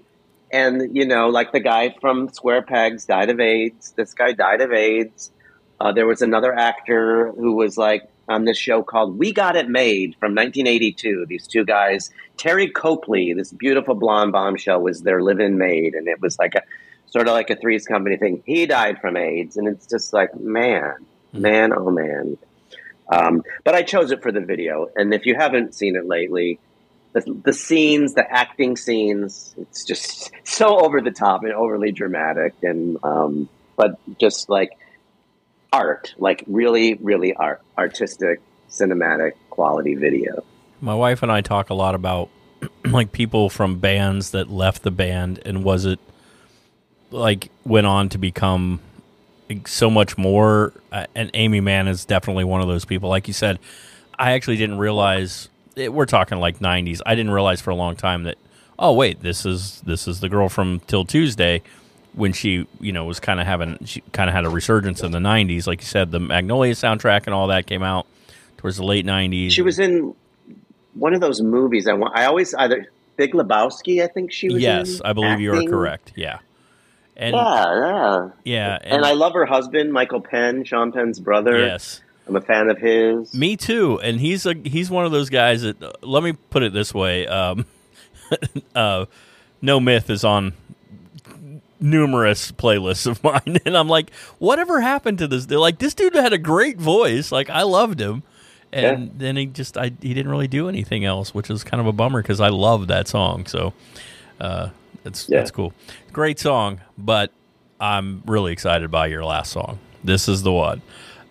[0.51, 3.91] And you know, like the guy from Square Pegs died of AIDS.
[3.95, 5.31] This guy died of AIDS.
[5.79, 9.69] Uh, there was another actor who was like on this show called We Got It
[9.69, 11.25] Made from 1982.
[11.27, 16.21] These two guys, Teri Copley, this beautiful blonde bombshell, was their live-in maid, and it
[16.21, 16.61] was like a
[17.07, 18.43] sort of like a Three's Company thing.
[18.45, 20.95] He died from AIDS, and it's just like, man,
[21.33, 22.37] man, oh man.
[23.11, 26.59] Um, but I chose it for the video, and if you haven't seen it lately,
[27.13, 32.55] the, the scenes, the acting scenes, it's just so over the top and overly dramatic,
[32.63, 33.47] and um,
[33.77, 34.71] but just like
[35.71, 40.43] art, like really, really art, artistic, cinematic quality video.
[40.81, 42.29] My wife and I talk a lot about
[42.85, 45.99] like people from bands that left the band and was it
[47.11, 48.79] like went on to become
[49.65, 50.73] so much more.
[50.91, 53.09] Uh, and Aimee Mann is definitely one of those people.
[53.09, 53.59] Like you said,
[54.17, 57.01] I actually didn't realize it, we're talking like '90s.
[57.05, 58.37] I didn't realize for a long time that
[58.79, 61.61] oh wait, this is this is the girl from 'Til Tuesday.
[62.15, 65.11] When she, you know, was kind of having, she kind of had a resurgence in
[65.11, 65.67] the '90s.
[65.67, 68.07] Like you said, the Magnolia soundtrack and all that came out
[68.57, 69.51] towards the late '90s.
[69.51, 70.15] She was in
[70.93, 71.87] one of those movies.
[71.87, 72.15] I want.
[72.15, 72.87] I always either
[73.17, 74.01] Big Lebowski.
[74.03, 74.61] I think she was.
[74.61, 76.13] Yes, in, I believe you are correct.
[76.15, 76.39] Yeah,
[77.17, 78.29] and yeah, yeah.
[78.43, 81.57] yeah, And, I love her husband, Michael Penn, Sean Penn's brother.
[81.59, 83.33] yes, I'm a fan of his.
[83.33, 83.99] me too.
[84.01, 85.81] And he's a he's one of those guys that.
[85.83, 87.65] uh, let me put it this way: um,
[88.75, 89.05] uh,
[89.61, 90.53] No Myth is on
[91.79, 95.45] numerous playlists of mine, and I'm like, whatever happened to this?
[95.45, 97.31] They're like, this dude had a great voice.
[97.31, 98.23] Like I loved him.
[98.73, 99.11] And Yeah.
[99.17, 101.93] then he just I, he didn't really do anything else, which is kind of a
[101.93, 103.45] bummer because I love that song.
[103.45, 103.73] So
[104.41, 104.69] uh,
[105.05, 105.39] it's Yeah.
[105.39, 105.73] that's cool,
[106.11, 106.81] great song.
[106.97, 107.31] But
[107.79, 109.79] I'm really excited by your last song.
[110.03, 110.81] This is the one,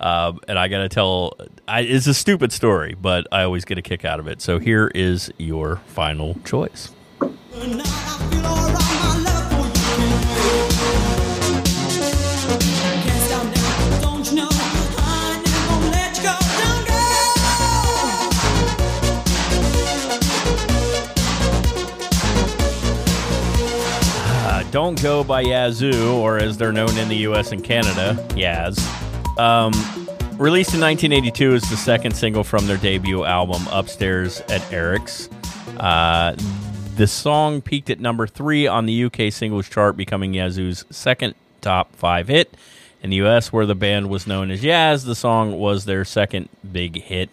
[0.00, 1.34] um, and I got to tell,
[1.68, 4.40] I, it's a stupid story, but I always get a kick out of it.
[4.42, 6.90] So here is your final choice.
[24.84, 28.78] Don't Go by Yazoo, or as they're known in the US and Canada, Yaz.
[29.38, 29.72] Um,
[30.36, 35.30] released in 1982 is the second single from their debut album, Upstairs at Eric's.
[35.78, 36.36] Uh,
[36.96, 41.96] the song peaked at number three on the UK singles chart, becoming Yazoo's second top
[41.96, 42.54] five hit.
[43.02, 46.50] In the US, where the band was known as Yaz, the song was their second
[46.70, 47.30] big hit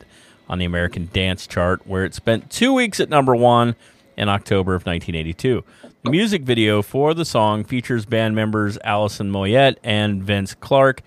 [0.47, 3.75] on the American Dance chart, where it spent two weeks at number one
[4.15, 5.65] in October of 1982.
[6.03, 11.03] The music video for the song features band members Alison Moyet and Vince Clarke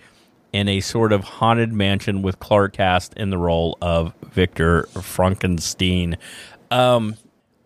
[0.52, 6.16] in a sort of haunted mansion with Clark cast in the role of Victor Frankenstein.
[6.70, 7.16] Um,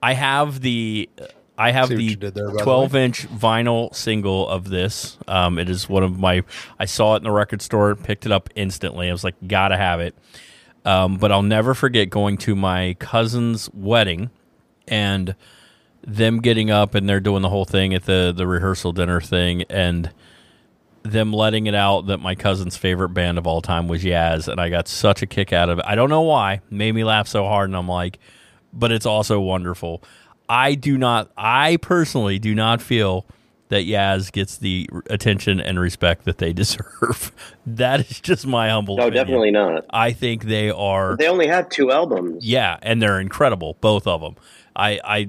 [0.02, 1.10] I have the
[1.58, 5.18] I have the there, by the 12 inch vinyl single of this.
[5.26, 6.44] Um, it is one of my.
[6.78, 9.10] I saw it in the record store, picked it up instantly.
[9.10, 10.14] I was like, gotta have it.
[10.86, 14.30] Um, but I'll never forget going to my cousin's wedding
[14.86, 15.34] and
[16.06, 19.62] them getting up and they're doing the whole thing at the the rehearsal dinner thing
[19.68, 20.10] and
[21.02, 24.60] them letting it out that my cousin's favorite band of all time was Yaz and
[24.60, 25.84] I got such a kick out of it.
[25.86, 26.60] I don't know why.
[26.70, 28.18] Made me laugh so hard and I'm like,
[28.72, 30.02] but it's also wonderful.
[30.48, 33.26] I do not I personally do not feel
[33.68, 37.32] that Yaz gets the attention and respect that they deserve.
[37.66, 39.24] that is just my humble No, opinion.
[39.26, 39.84] definitely not.
[39.90, 42.46] I think they are They only have two albums.
[42.46, 44.36] yeah, and they're incredible, both of them.
[44.74, 45.28] I I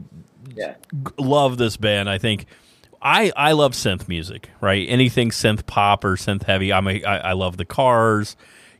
[0.56, 0.76] Yeah.
[1.18, 2.10] love this band.
[2.10, 2.46] I think
[3.02, 4.88] I I love synth music, right?
[4.90, 6.74] Anything synth pop or synth heavy.
[6.74, 8.36] I'm a, I, I love the cars.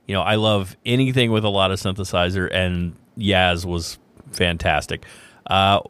[0.08, 4.00] You know, I love anything with a lot of synthesizer, and Yaz was
[4.32, 5.06] fantastic.
[5.46, 5.82] Uh,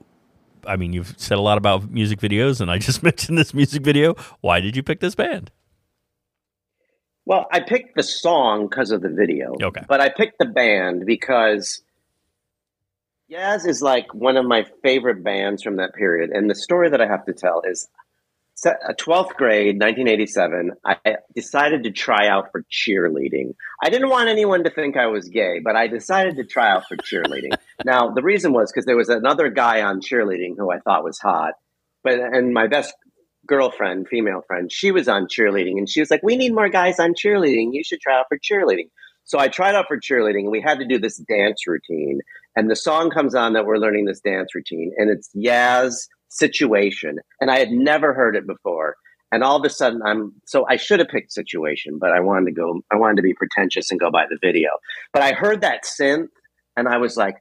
[0.68, 3.82] I mean, you've said a lot about music videos, and I just mentioned this music
[3.82, 4.16] video.
[4.42, 5.52] Why did you pick this band?
[7.26, 9.56] Well, I picked the song because of the video.
[9.62, 9.84] Okay.
[9.88, 11.82] But I picked the band because
[13.32, 16.32] Yaz is like one of my favorite bands from that period.
[16.32, 17.88] And the story that I have to tell is
[18.66, 23.54] uh, 12th grade, 1987, I decided to try out for cheerleading.
[23.82, 26.88] I didn't want anyone to think I was gay, but I decided to try out
[26.88, 27.54] for cheerleading.
[27.86, 31.20] now, the reason was because there was another guy on cheerleading who I thought was
[31.20, 31.54] hot.
[32.04, 32.94] But and my best
[33.46, 37.00] girlfriend, female friend, she was on cheerleading and she was like, We need more guys
[37.00, 37.70] on cheerleading.
[37.74, 38.90] You should try out for cheerleading.
[39.26, 42.20] So I tried out for cheerleading and we had to do this dance routine.
[42.56, 47.18] And the song comes on that we're learning this dance routine and it's Yaz Situation.
[47.40, 48.96] And I had never heard it before.
[49.32, 52.48] And all of a sudden I'm so I should have picked Situation, but I wanted
[52.48, 54.70] to go I wanted to be pretentious and go by the video.
[55.14, 56.30] But I heard that synth
[56.76, 57.36] and I was like,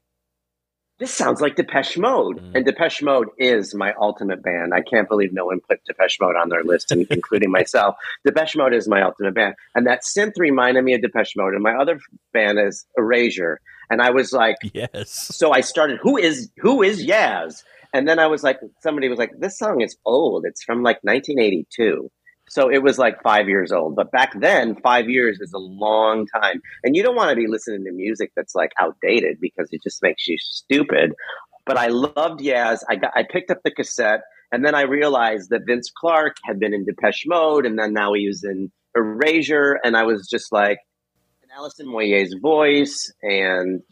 [0.99, 2.41] this sounds like Depeche Mode.
[2.41, 2.57] Mm.
[2.57, 4.75] And Depeche Mode is my ultimate band.
[4.75, 7.97] I can't believe no one put Depeche Mode on their list, including myself.
[8.25, 9.55] Depeche Mode is my ultimate band.
[9.75, 11.55] And that synth reminded me of Depeche Mode.
[11.55, 12.01] And my other
[12.33, 13.61] band is Erasure.
[13.91, 15.11] And I was like, Yes.
[15.11, 17.63] so I started, who is who is Yaz?
[17.95, 20.45] And then I was like, somebody was like, this song is old.
[20.47, 22.11] It's from like 1982.
[22.51, 23.95] So it was like five years old.
[23.97, 26.61] But back then, five years is a long time.
[26.83, 30.03] And you don't want to be listening to music that's like outdated because it just
[30.03, 31.13] makes you stupid.
[31.67, 32.81] But I loved Yaz.
[32.89, 34.21] I got I picked up the cassette
[34.51, 38.15] and then I realized that Vince Clarke had been in Depeche Mode and then now
[38.15, 39.79] he was in Erasure.
[39.85, 40.79] And I was just like,
[41.59, 43.83] Alison Moyet's voice and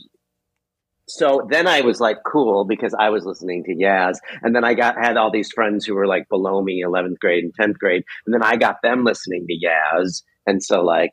[1.08, 4.74] so then I was like cool because I was listening to Yaz, and then I
[4.74, 8.04] got had all these friends who were like below me, eleventh grade and tenth grade,
[8.26, 11.12] and then I got them listening to Yaz, and so like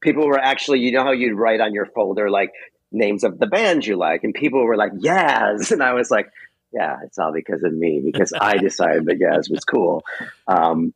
[0.00, 2.52] people were actually, you know how you'd write on your folder like
[2.92, 6.30] names of the bands you like, and people were like Yaz, and I was like,
[6.72, 10.04] yeah, it's all because of me because I decided that Yaz was cool.
[10.46, 10.94] Um,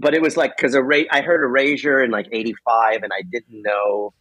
[0.00, 4.12] but it was like because I heard Erasure in like '85, and I didn't know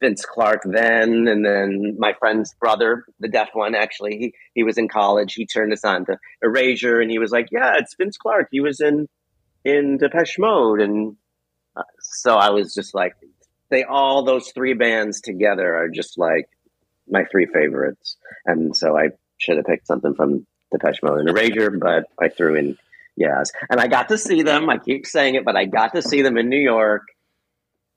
[0.00, 4.78] Vince Clarke then, and then my friend's brother, the deaf one, actually, he he was
[4.78, 5.34] in college.
[5.34, 8.48] He turned us on to Erasure, and he was like, "Yeah, it's Vince Clarke.
[8.50, 9.08] He was in
[9.64, 11.16] in Depeche Mode," and
[11.76, 13.14] uh, so I was just like,
[13.70, 16.48] they all those three bands together are just like
[17.08, 21.70] my three favorites, and so I should have picked something from Depeche Mode and Erasure,
[21.70, 22.76] but I threw in
[23.18, 24.70] Yes, and I got to see them.
[24.70, 27.02] I keep saying it, but I got to see them in New York,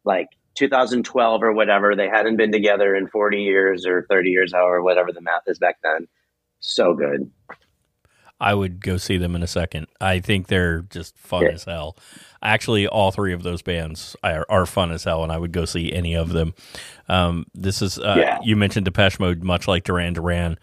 [0.04, 1.96] like 2012 or whatever.
[1.96, 5.60] They hadn't been together in 40 years or 30 years, however, whatever the math is
[5.60, 6.08] back then.
[6.60, 7.32] So good.
[8.40, 9.86] I would go see them in a second.
[10.00, 11.50] I think they're just fun Yeah.
[11.50, 11.96] as hell.
[12.42, 15.66] Actually, all three of those bands are, are fun as hell, and I would go
[15.66, 16.56] see any of them.
[17.08, 18.40] Um, this is uh, Yeah.
[18.42, 20.58] you mentioned Depeche Mode, much like Duran Duran,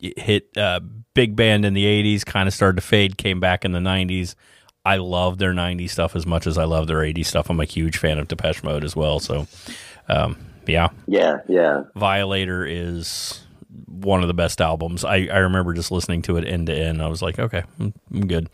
[0.00, 0.80] it hit uh,
[1.14, 4.34] big band in the '80s, kind of started to fade, came back in the '90s.
[4.84, 7.50] I love their '90s stuff as much as I love their '80s stuff.
[7.50, 9.20] I'm a huge fan of Depeche Mode as well.
[9.20, 9.46] So,
[10.08, 10.36] um,
[10.66, 11.84] yeah, Yeah, yeah.
[11.94, 13.44] Violator is
[13.86, 15.04] one of the best albums.
[15.04, 17.02] I, I remember just listening to it end to end.
[17.02, 18.48] I was like, okay, I'm, I'm good.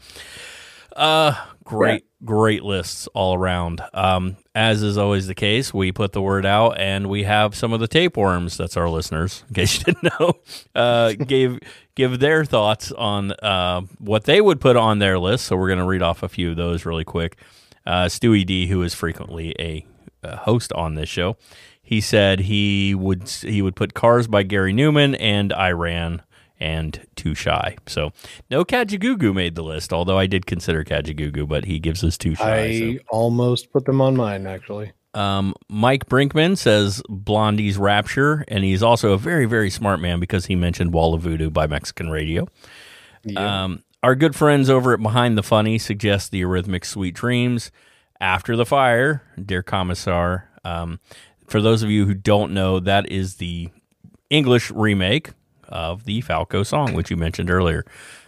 [0.99, 3.81] Uh, great, great lists all around.
[3.95, 7.73] Um, as is always the case, we put the word out, and we have some
[7.73, 8.57] of the tapeworms.
[8.57, 10.33] That's our listeners, in case you didn't know.
[10.75, 11.61] Uh, gave
[11.95, 15.47] give their thoughts on uh, what they would put on their list.
[15.47, 17.39] So we're going to read off a few of those really quick.
[17.87, 19.87] Uh, Stewie D, who is frequently a,
[20.25, 21.37] a host on this show,
[21.81, 26.23] he said he would he would put Cars by Gary Numan and Iran
[26.61, 27.77] and Too Shy.
[27.87, 28.13] So
[28.51, 32.35] no Kajagoogoo made the list, although I did consider Kajagoogoo, but he gives us Too
[32.35, 32.59] Shy.
[32.59, 32.99] I so.
[33.11, 34.93] almost put them on mine actually.
[35.15, 40.47] Um, Mike Brinkman says Blondie's Rapture, and he's also a very, very smart man because
[40.47, 42.47] he mentioned Wall of Voodoo by Mexican Radio.
[43.37, 47.73] Um, our good friends over at Behind the Funny suggest the Eurythmics Sweet Dreams.
[48.21, 50.45] After the Fire, Der Kommissar.
[50.65, 51.01] Um,
[51.47, 53.71] for those of you who don't know, that is the
[54.29, 55.31] English remake
[55.69, 57.85] of the Falco song, which you mentioned earlier.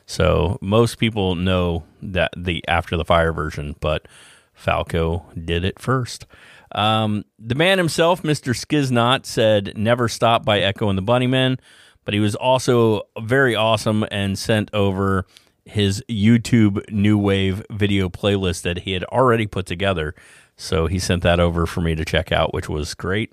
[0.06, 4.06] So most people know that the After the Fire version, but
[4.54, 6.26] Falco did it first.
[6.72, 8.54] Um, the man himself, Mr.
[8.54, 11.58] Skiznot, said Never Stop by Echo and the Bunnymen,
[12.04, 15.26] but he was also very awesome and sent over
[15.64, 20.14] his YouTube New Wave video playlist that he had already put together.
[20.56, 23.32] So he sent that over for me to check out, which was great.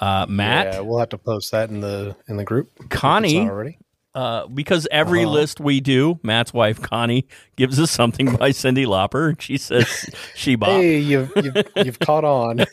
[0.00, 2.70] Uh, Matt, Yeah, we'll have to post that in the in the group.
[2.88, 3.78] Connie, already.
[4.14, 5.32] uh, because every Uh-huh.
[5.32, 9.38] list we do, Matt's wife Connie gives us something by Cyndi Lauper.
[9.40, 10.70] She says she bop.
[10.70, 12.60] Hey, you've you've, you've caught on.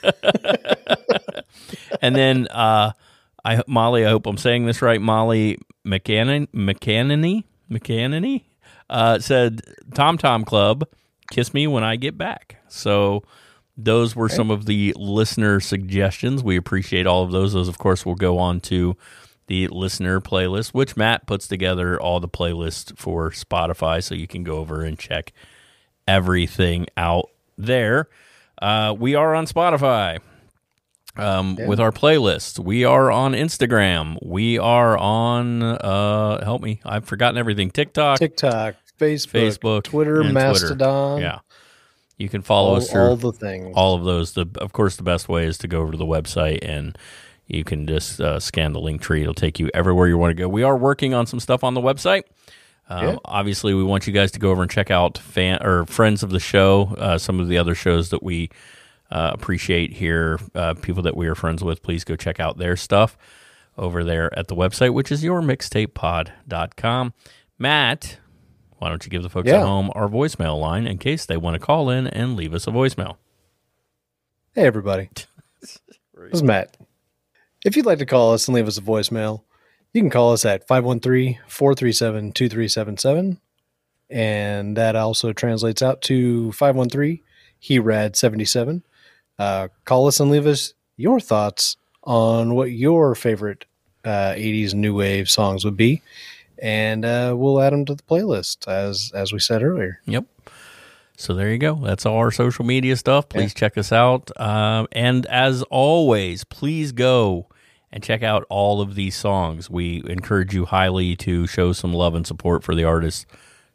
[2.01, 2.91] and then uh,
[3.43, 5.01] I Molly, I hope I'm saying this right.
[5.01, 8.43] Molly McCannon, McCannany, McCannany
[8.89, 9.61] uh, said
[9.93, 10.85] Tom Tom Club,
[11.31, 12.57] kiss me when I get back.
[12.67, 13.23] So
[13.77, 16.43] those were some of the listener suggestions.
[16.43, 17.53] We appreciate all of those.
[17.53, 18.97] Those, of course, will go on to
[19.47, 24.43] the listener playlist, which Matt puts together all the playlists for Spotify, so you can
[24.43, 25.31] go over and check
[26.07, 28.09] everything out there.
[28.61, 30.19] Uh, we are on Spotify
[31.15, 32.59] um, with our playlist.
[32.59, 34.17] We are on Instagram.
[34.21, 37.69] We are on, uh, help me, I've forgotten everything.
[37.71, 41.21] TikTok, TikTok, Facebook, Facebook, Twitter, Mastodon.
[41.21, 41.39] Yeah.
[42.17, 43.73] You can follow all, us through all the things.
[43.75, 44.33] all of those.
[44.33, 46.97] The of course the best way is to go over to the website and
[47.45, 49.21] you can just uh, scan the link tree.
[49.21, 50.49] It'll take you everywhere you want to go.
[50.49, 52.23] We are working on some stuff on the website.
[52.89, 53.15] Um, Yeah.
[53.23, 56.29] Obviously, we want you guys to go over and check out fan or friends of
[56.31, 56.95] the show.
[56.97, 58.49] Uh, some of the other shows that we
[59.11, 61.81] uh, appreciate here, uh, people that we are friends with.
[61.83, 63.17] Please go check out their stuff
[63.77, 67.13] over there at the website, which is yourmixtapepod.com.
[67.59, 68.17] Matt,
[68.79, 69.57] why don't you give the folks Yeah.
[69.61, 72.67] at home our voicemail line in case they want to call in and leave us
[72.67, 73.17] a voicemail?
[74.53, 75.09] Hey, everybody.
[75.59, 76.75] This is Matt.
[77.63, 79.43] If you'd like to call us and leave us a voicemail,
[79.93, 83.39] you can call us at 513 437 2377.
[84.09, 87.19] And that also translates out to 513
[87.61, 88.83] HERAD 77.
[89.37, 93.65] Uh, call us and leave us your thoughts on what your favorite
[94.03, 96.01] uh, 80s new wave songs would be.
[96.61, 99.99] And uh, we'll add them to the playlist, as as we said earlier.
[100.05, 100.25] Yep.
[101.19, 101.75] So there you go.
[101.75, 103.27] That's all our social media stuff.
[103.29, 104.29] Please check us out.
[104.39, 107.47] Um, and as always, please go
[107.91, 109.67] and check out all of these songs.
[109.69, 113.25] We encourage you highly to show some love and support for the artists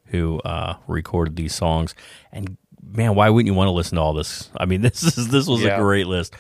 [0.06, 1.96] who uh, recorded these songs.
[2.30, 4.48] And man, why wouldn't you want to listen to all this?
[4.56, 5.76] I mean, this is this was Yeah.
[5.76, 6.34] a great list.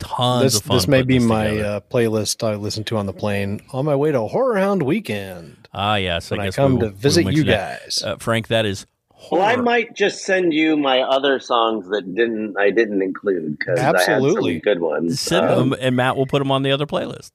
[0.00, 0.76] Tons this of fun.
[0.76, 4.10] this may be my uh, playlist I listen to on the plane on my way
[4.12, 5.68] to Horror Hound Weekend.
[5.72, 6.30] ah yes.
[6.30, 8.02] when I guess come we will- to visit you guys.
[8.04, 8.48] uh, Frank.
[8.48, 8.86] That is
[9.30, 13.78] Well, I might just send you my other songs that didn't I didn't include because
[13.78, 14.54] I had Absolutely.
[14.54, 15.20] some good ones.
[15.20, 17.32] Send Um, them, and Matt will put them on the other playlist,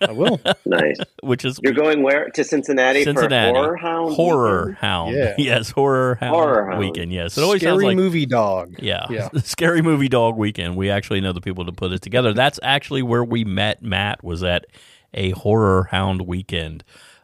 [0.00, 0.40] I will.
[0.66, 0.96] nice.
[1.22, 3.52] which is You're going where to Cincinnati, Cincinnati.
[3.52, 4.14] for Horror Hound?
[4.14, 4.78] Horror weekend?
[4.78, 5.14] Hound.
[5.16, 5.34] Yeah.
[5.38, 6.78] Yes, horror hound Horror Hound.
[6.80, 7.12] weekend.
[7.12, 7.38] Yes.
[7.38, 8.74] It always Scary sounds like movie dog.
[8.80, 9.28] yeah, Yeah.
[9.44, 10.76] scary movie dog weekend.
[10.76, 12.32] We actually know the people to put it together.
[12.32, 14.66] That's actually where we met Matt was at
[15.14, 16.82] a horror hound weekend.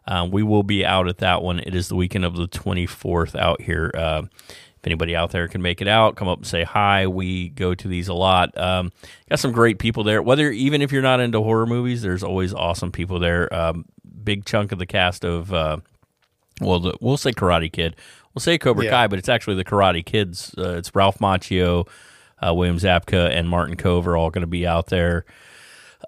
[0.09, 1.61] Um, we will be out at that one.
[1.61, 3.91] It is the weekend of the 24th out here.
[3.95, 7.07] Uh, if anybody out there can make it out, come up and say hi.
[7.07, 8.57] We go to these a lot.
[8.57, 8.91] Um,
[9.29, 10.23] got some great people there.
[10.23, 13.53] Whether even if you're not into horror movies, there's always awesome people there.
[13.53, 13.85] Um,
[14.25, 15.79] big chunk of the cast of uh,
[16.61, 17.97] well, the, we'll say Karate Kid.
[18.35, 18.91] We'll say Cobra Yeah.
[18.91, 20.55] Kai, but it's actually the Karate Kids.
[20.57, 21.89] Uh, it's Ralph Macchio,
[22.41, 25.25] uh, William Zabka, and Martin Kove are all going to be out there.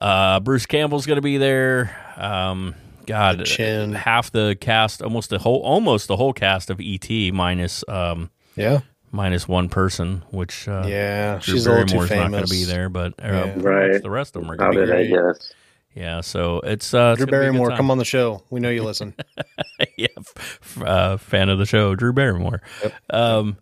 [0.01, 1.97] Uh, Bruce Campbell's going to be there.
[2.16, 2.74] Um,
[3.11, 3.93] God, Chin.
[3.93, 8.81] half the cast, almost the whole, almost the whole cast of ET minus um, Yeah.
[9.12, 11.39] minus one person, which uh, Yeah.
[11.43, 13.53] Drew She's a too Barrymore's not going to be there, but uh, Yeah.
[13.57, 14.03] Right.
[14.03, 15.32] the rest of them are How going to did be I there.
[15.35, 15.53] guess?
[15.93, 18.45] Yeah, so it's uh, Drew Barrymore, come on the show.
[18.49, 19.12] We know you listen.
[19.99, 22.62] yeah, f- f- uh, fan of the show, Drew Barrymore.
[23.11, 23.57] Um,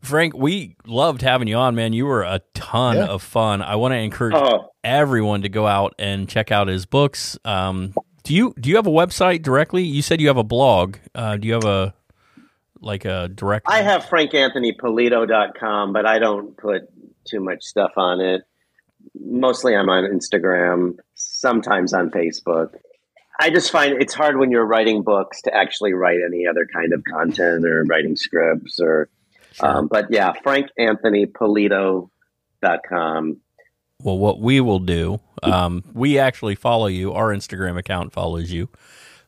[0.00, 1.92] Frank, we loved having you on, man.
[1.92, 3.04] You were a ton Yeah.
[3.06, 3.62] of fun.
[3.62, 4.70] I want to encourage Oh.
[4.82, 7.38] everyone to go out and check out his books.
[7.44, 7.94] Um,
[8.32, 9.82] do you do you have a website directly?
[9.82, 10.96] You said you have a blog.
[11.14, 11.92] Uh, do you have a
[12.80, 13.66] like a direct?
[13.68, 16.88] I have frankanthonypolito.com, but I don't put
[17.26, 18.44] too much stuff on it.
[19.14, 22.70] Mostly I'm on Instagram, sometimes on Facebook.
[23.38, 26.94] I just find it's hard when you're writing books to actually write any other kind
[26.94, 29.10] of content or writing scripts or
[29.60, 33.40] um, but yeah, frankanthonypolito.com.
[34.02, 37.12] Well, what we will do, um, we actually follow you.
[37.12, 38.68] Our Instagram account follows you.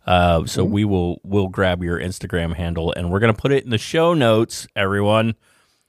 [0.06, 3.70] Uh, so we will we'll grab your Instagram handle and we're gonna put it in
[3.70, 5.34] the show notes, everyone.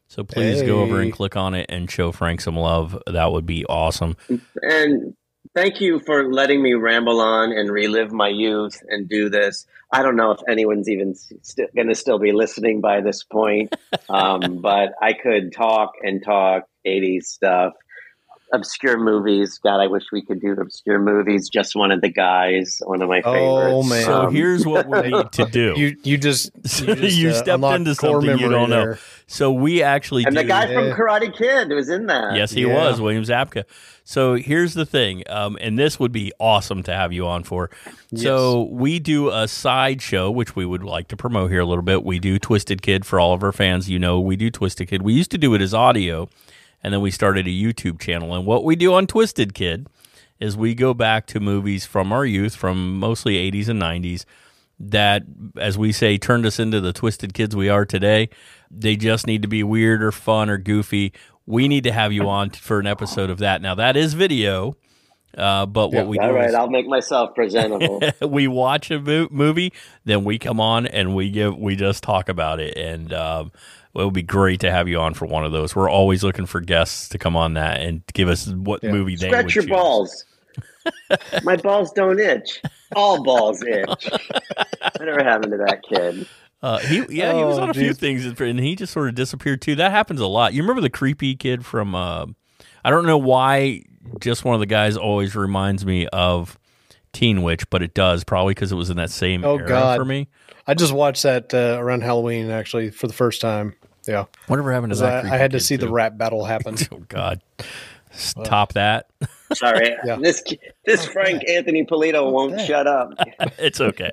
[0.07, 2.98] So please go over and click on it and show Frank some love.
[3.07, 4.16] That would be awesome.
[4.62, 5.16] And
[5.53, 9.66] thank you for letting me ramble on and relive my youth and do this.
[9.91, 13.76] I don't know if anyone's even st- going to still be listening by this point,
[14.10, 17.74] um, but I could talk and talk 80s stuff,
[18.53, 19.59] obscure movies.
[19.63, 21.49] God, I wish we could do obscure movies.
[21.49, 23.43] Just one of the guys, one of my favorites.
[23.43, 23.89] Oh, favorites.
[23.89, 24.03] man.
[24.05, 25.73] So Um, here's what we need to do.
[25.76, 26.51] You you just
[26.81, 28.85] you, just, You uh, stepped into core something you don't know.
[28.85, 28.99] there.
[29.27, 30.41] So we actually and do.
[30.41, 32.35] the guy from Karate Kid was in that.
[32.35, 32.73] Yes, he Yeah.
[32.76, 33.63] was William Zabka.
[34.07, 37.72] So here's the thing, um, and this would be awesome to have you on for.
[38.13, 41.81] So we do a side show, which we would like to promote here a little
[41.84, 42.03] bit.
[42.03, 43.89] We do Twisted Kid for all of our fans.
[43.89, 45.01] You know, we do Twisted Kid.
[45.01, 46.30] We used to do it as audio,
[46.86, 48.36] and then we started a YouTube channel.
[48.36, 49.88] And what we do on Twisted Kid
[50.40, 54.24] is we go back to movies from our youth, from mostly 80s and 90s,
[54.80, 55.24] that,
[55.57, 58.30] as we say, turned us into the twisted kids we are today.
[58.70, 61.12] They just need to be weird or fun or goofy.
[61.48, 63.64] We need to have you on for an episode of that.
[63.64, 64.78] Now, that is video,
[65.36, 67.99] uh, but what we do All right, is I'll make myself presentable.
[68.22, 72.30] we watch a mo- movie, then we come on and we give we just talk
[72.30, 73.52] about it, and um,
[73.95, 75.76] it would be great to have you on for one of those.
[75.76, 79.27] We're always looking for guests to come on that and give us what movie they
[79.27, 79.69] would Scratch your choose.
[79.72, 80.26] balls.
[81.43, 82.61] My balls don't itch.
[82.95, 84.09] All balls itch.
[84.97, 86.27] Whatever happened to that kid?
[86.61, 89.15] Uh, he yeah, he was Oh, on a few things, and he just sort of
[89.15, 89.76] disappeared too.
[89.76, 90.53] That happens a lot.
[90.53, 91.93] You remember the creepy kid from?
[91.95, 92.27] Uh,
[92.84, 93.84] I don't know why.
[94.19, 96.57] Just one of the guys always reminds me of
[97.13, 99.97] Teen Witch, but it does probably because it was in that same Oh, era God.
[99.97, 100.27] for me.
[100.67, 103.76] I just watched that uh, around Halloween actually for the first time.
[104.07, 105.26] Yeah, Whatever happened to that?
[105.26, 106.76] I, I had to kid, see the rap battle happen.
[106.91, 107.41] Oh God,
[108.11, 109.10] stop that.
[109.53, 110.18] Sorry, Yeah.
[110.18, 110.44] this
[110.86, 113.14] this Frank Anthony Polito won't shut up.
[113.57, 114.11] it's okay.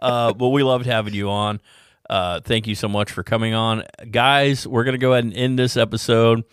[0.00, 1.60] Uh, but we loved having you on.
[2.08, 4.66] Uh, thank you so much for coming on, guys.
[4.66, 6.44] We're gonna go ahead and end this episode.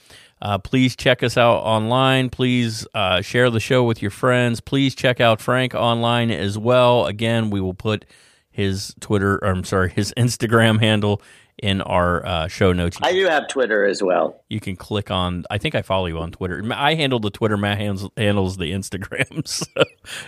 [0.41, 2.30] Uh, please check us out online.
[2.30, 4.60] Please uh, share the show with your friends.
[4.60, 7.06] Please check out Frank online as well.
[7.06, 8.04] Again, we will put
[8.52, 11.22] his Twitter, or I'm sorry, his Instagram handle
[11.62, 12.98] in our uh, show notes.
[13.02, 14.42] I do have Twitter as well.
[14.50, 15.46] You can click on.
[15.50, 16.64] I think I follow you on Twitter.
[16.74, 17.58] I handle the Twitter.
[17.58, 19.44] Matt handles, handles the Instagram.
[19.54, 19.84] So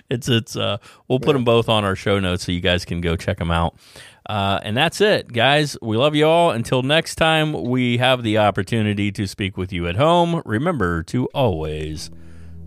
[0.10, 0.56] it's it's.
[0.56, 0.78] Uh,
[1.08, 3.52] we'll put them both on our show notes so you guys can go check them
[3.52, 3.76] out.
[4.28, 5.78] Uh, and that's it, guys.
[5.82, 6.52] We love you all.
[6.52, 10.42] Until next time, we have the opportunity to speak with you at home.
[10.46, 12.10] Remember to always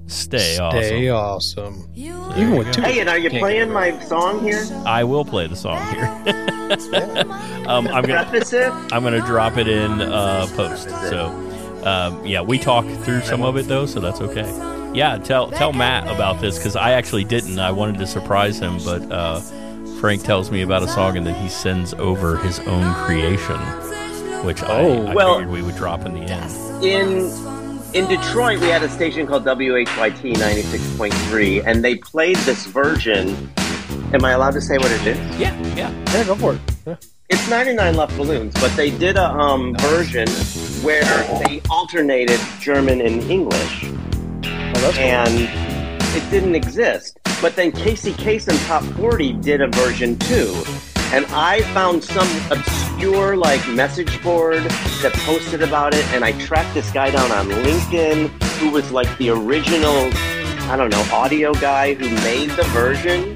[0.09, 1.75] stay, Stay awesome.
[1.85, 1.93] awesome.
[1.95, 2.83] Even with two.
[2.83, 4.65] Hey, and are you Can't playing my song here?
[4.85, 6.05] I will play the song here.
[7.69, 8.71] um, I'm gonna Preface it.
[8.93, 10.89] I'm gonna drop it in uh, post.
[10.91, 11.27] So
[11.85, 14.47] um, yeah, we talked through some of it though, so that's okay.
[14.95, 17.59] Yeah, tell tell Matt about this because I actually didn't.
[17.59, 19.41] I wanted to surprise him, but uh,
[20.01, 23.59] Frank tells me about a song and then he sends over his own creation,
[24.45, 25.07] which Oh.
[25.07, 26.85] I, I Well- figured we would drop in the end.
[26.85, 27.31] in
[27.95, 29.87] in Detroit, we had a station called WHYT
[30.35, 33.51] 96.3, and they played this version.
[34.13, 35.19] Am I allowed to say what it is?
[35.39, 35.91] Yeah, yeah.
[36.13, 36.61] Yeah, go for it.
[36.87, 36.97] Yeah.
[37.31, 40.27] It's 99 Luftballons, but they did a um, version
[40.83, 41.03] where
[41.47, 45.05] they alternated German and English, Oh, that's cool.
[45.05, 47.19] and it didn't exist.
[47.43, 50.55] But then Casey Kasem Top 40 did a version too.
[51.11, 54.63] And I found some obscure like message board
[55.03, 58.29] that posted about it, and I tracked this guy down on LinkedIn
[58.59, 60.11] who was like the original,
[60.71, 63.35] I don't know, audio guy who made the version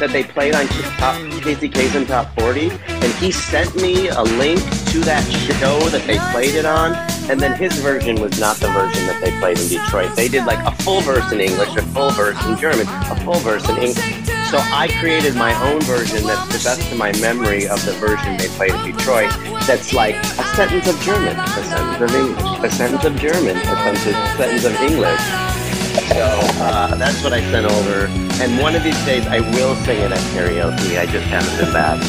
[0.00, 4.60] that they played on top, Casey Kasem Top 40, and he sent me a link
[4.90, 6.94] to that show that they played it on,
[7.30, 10.16] and then his version was not the version that they played in Detroit.
[10.16, 13.38] They did like a full verse in English, a full verse in German, a full
[13.38, 14.37] verse in English.
[14.50, 18.38] So I created my own version that's the best of my memory of the version
[18.38, 19.28] they played in Detroit.
[19.66, 23.76] That's like a sentence of German, a sentence of English, a sentence of German, a
[23.76, 25.20] sentence, a sentence of English.
[26.16, 26.24] So
[26.64, 28.06] uh, that's what I sent over.
[28.42, 30.98] And one of these days I will sing it at karaoke.
[30.98, 32.00] I just haven't been back.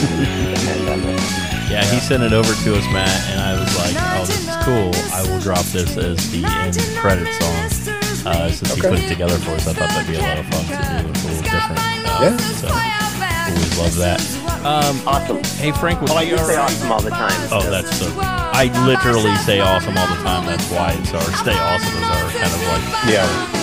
[1.70, 4.56] Yeah, he sent it over to us, Matt, and I was like, "Oh, this is
[4.64, 4.92] cool.
[5.14, 7.89] I will drop this as the end credit song."
[8.26, 10.46] Uh, since he put it together for us, I thought that'd be a lot of
[10.48, 11.10] fun to do.
[11.10, 11.80] It's a little different.
[11.80, 12.38] Uh, Yeah.
[12.60, 14.20] So always love that.
[14.66, 15.44] Um, Awesome.
[15.62, 17.32] hey Frank, was Oh, I he just say awesome all the time.
[17.52, 18.12] Oh, that's so.
[18.20, 20.46] I literally say awesome all the time.
[20.46, 23.56] That's why it's our stay awesome is our kind of like Yeah.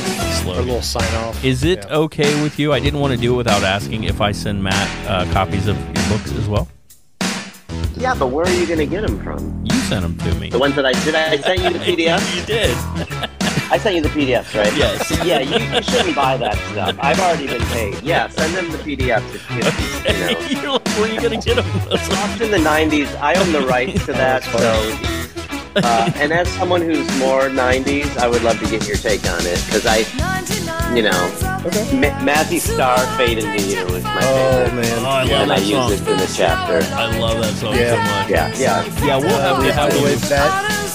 [0.46, 1.44] Our little sign off.
[1.44, 1.96] Is it Yeah.
[1.96, 2.72] okay with you?
[2.72, 5.76] I didn't want to do it without asking if I send Matt uh, copies of
[5.76, 6.68] your books as well.
[7.96, 9.64] Yeah, but where are you going to get them from?
[9.64, 10.50] You sent them to me.
[10.50, 11.14] The ones that I did.
[11.16, 12.36] I sent you the PDF.
[12.36, 13.25] You did.
[13.76, 14.74] I sent you the PDFs, right?
[14.74, 15.10] Yes.
[15.22, 16.96] Yeah, you, you shouldn't buy that stuff.
[16.98, 18.02] I've already been paid.
[18.02, 19.34] Yeah, send them the PDFs.
[19.34, 20.62] If, if, you know.
[20.62, 21.88] You're like, where are you going to get them?
[21.90, 23.14] Lost in the 90s.
[23.20, 24.44] I own the rights to that.
[24.44, 29.28] So, uh, and as someone who's more 90s, I would love to get your take
[29.28, 29.98] on it because I,
[30.96, 31.20] you know,
[32.00, 34.98] Ma- Mazzy Star, "Fade into You" was my Oh favorite, man.
[35.00, 35.90] Oh, I love and I that song.
[35.90, 36.78] use it in the chapter.
[36.94, 37.90] I love that song Yeah.
[37.90, 38.30] so much.
[38.30, 39.04] Yeah, yeah.
[39.04, 40.85] Yeah, we'll have to have By the way, you.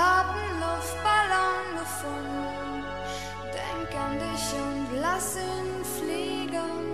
[0.00, 2.84] Hab einen Luftballon gefunden,
[3.52, 6.89] denk an dich und lass ihn fliegen.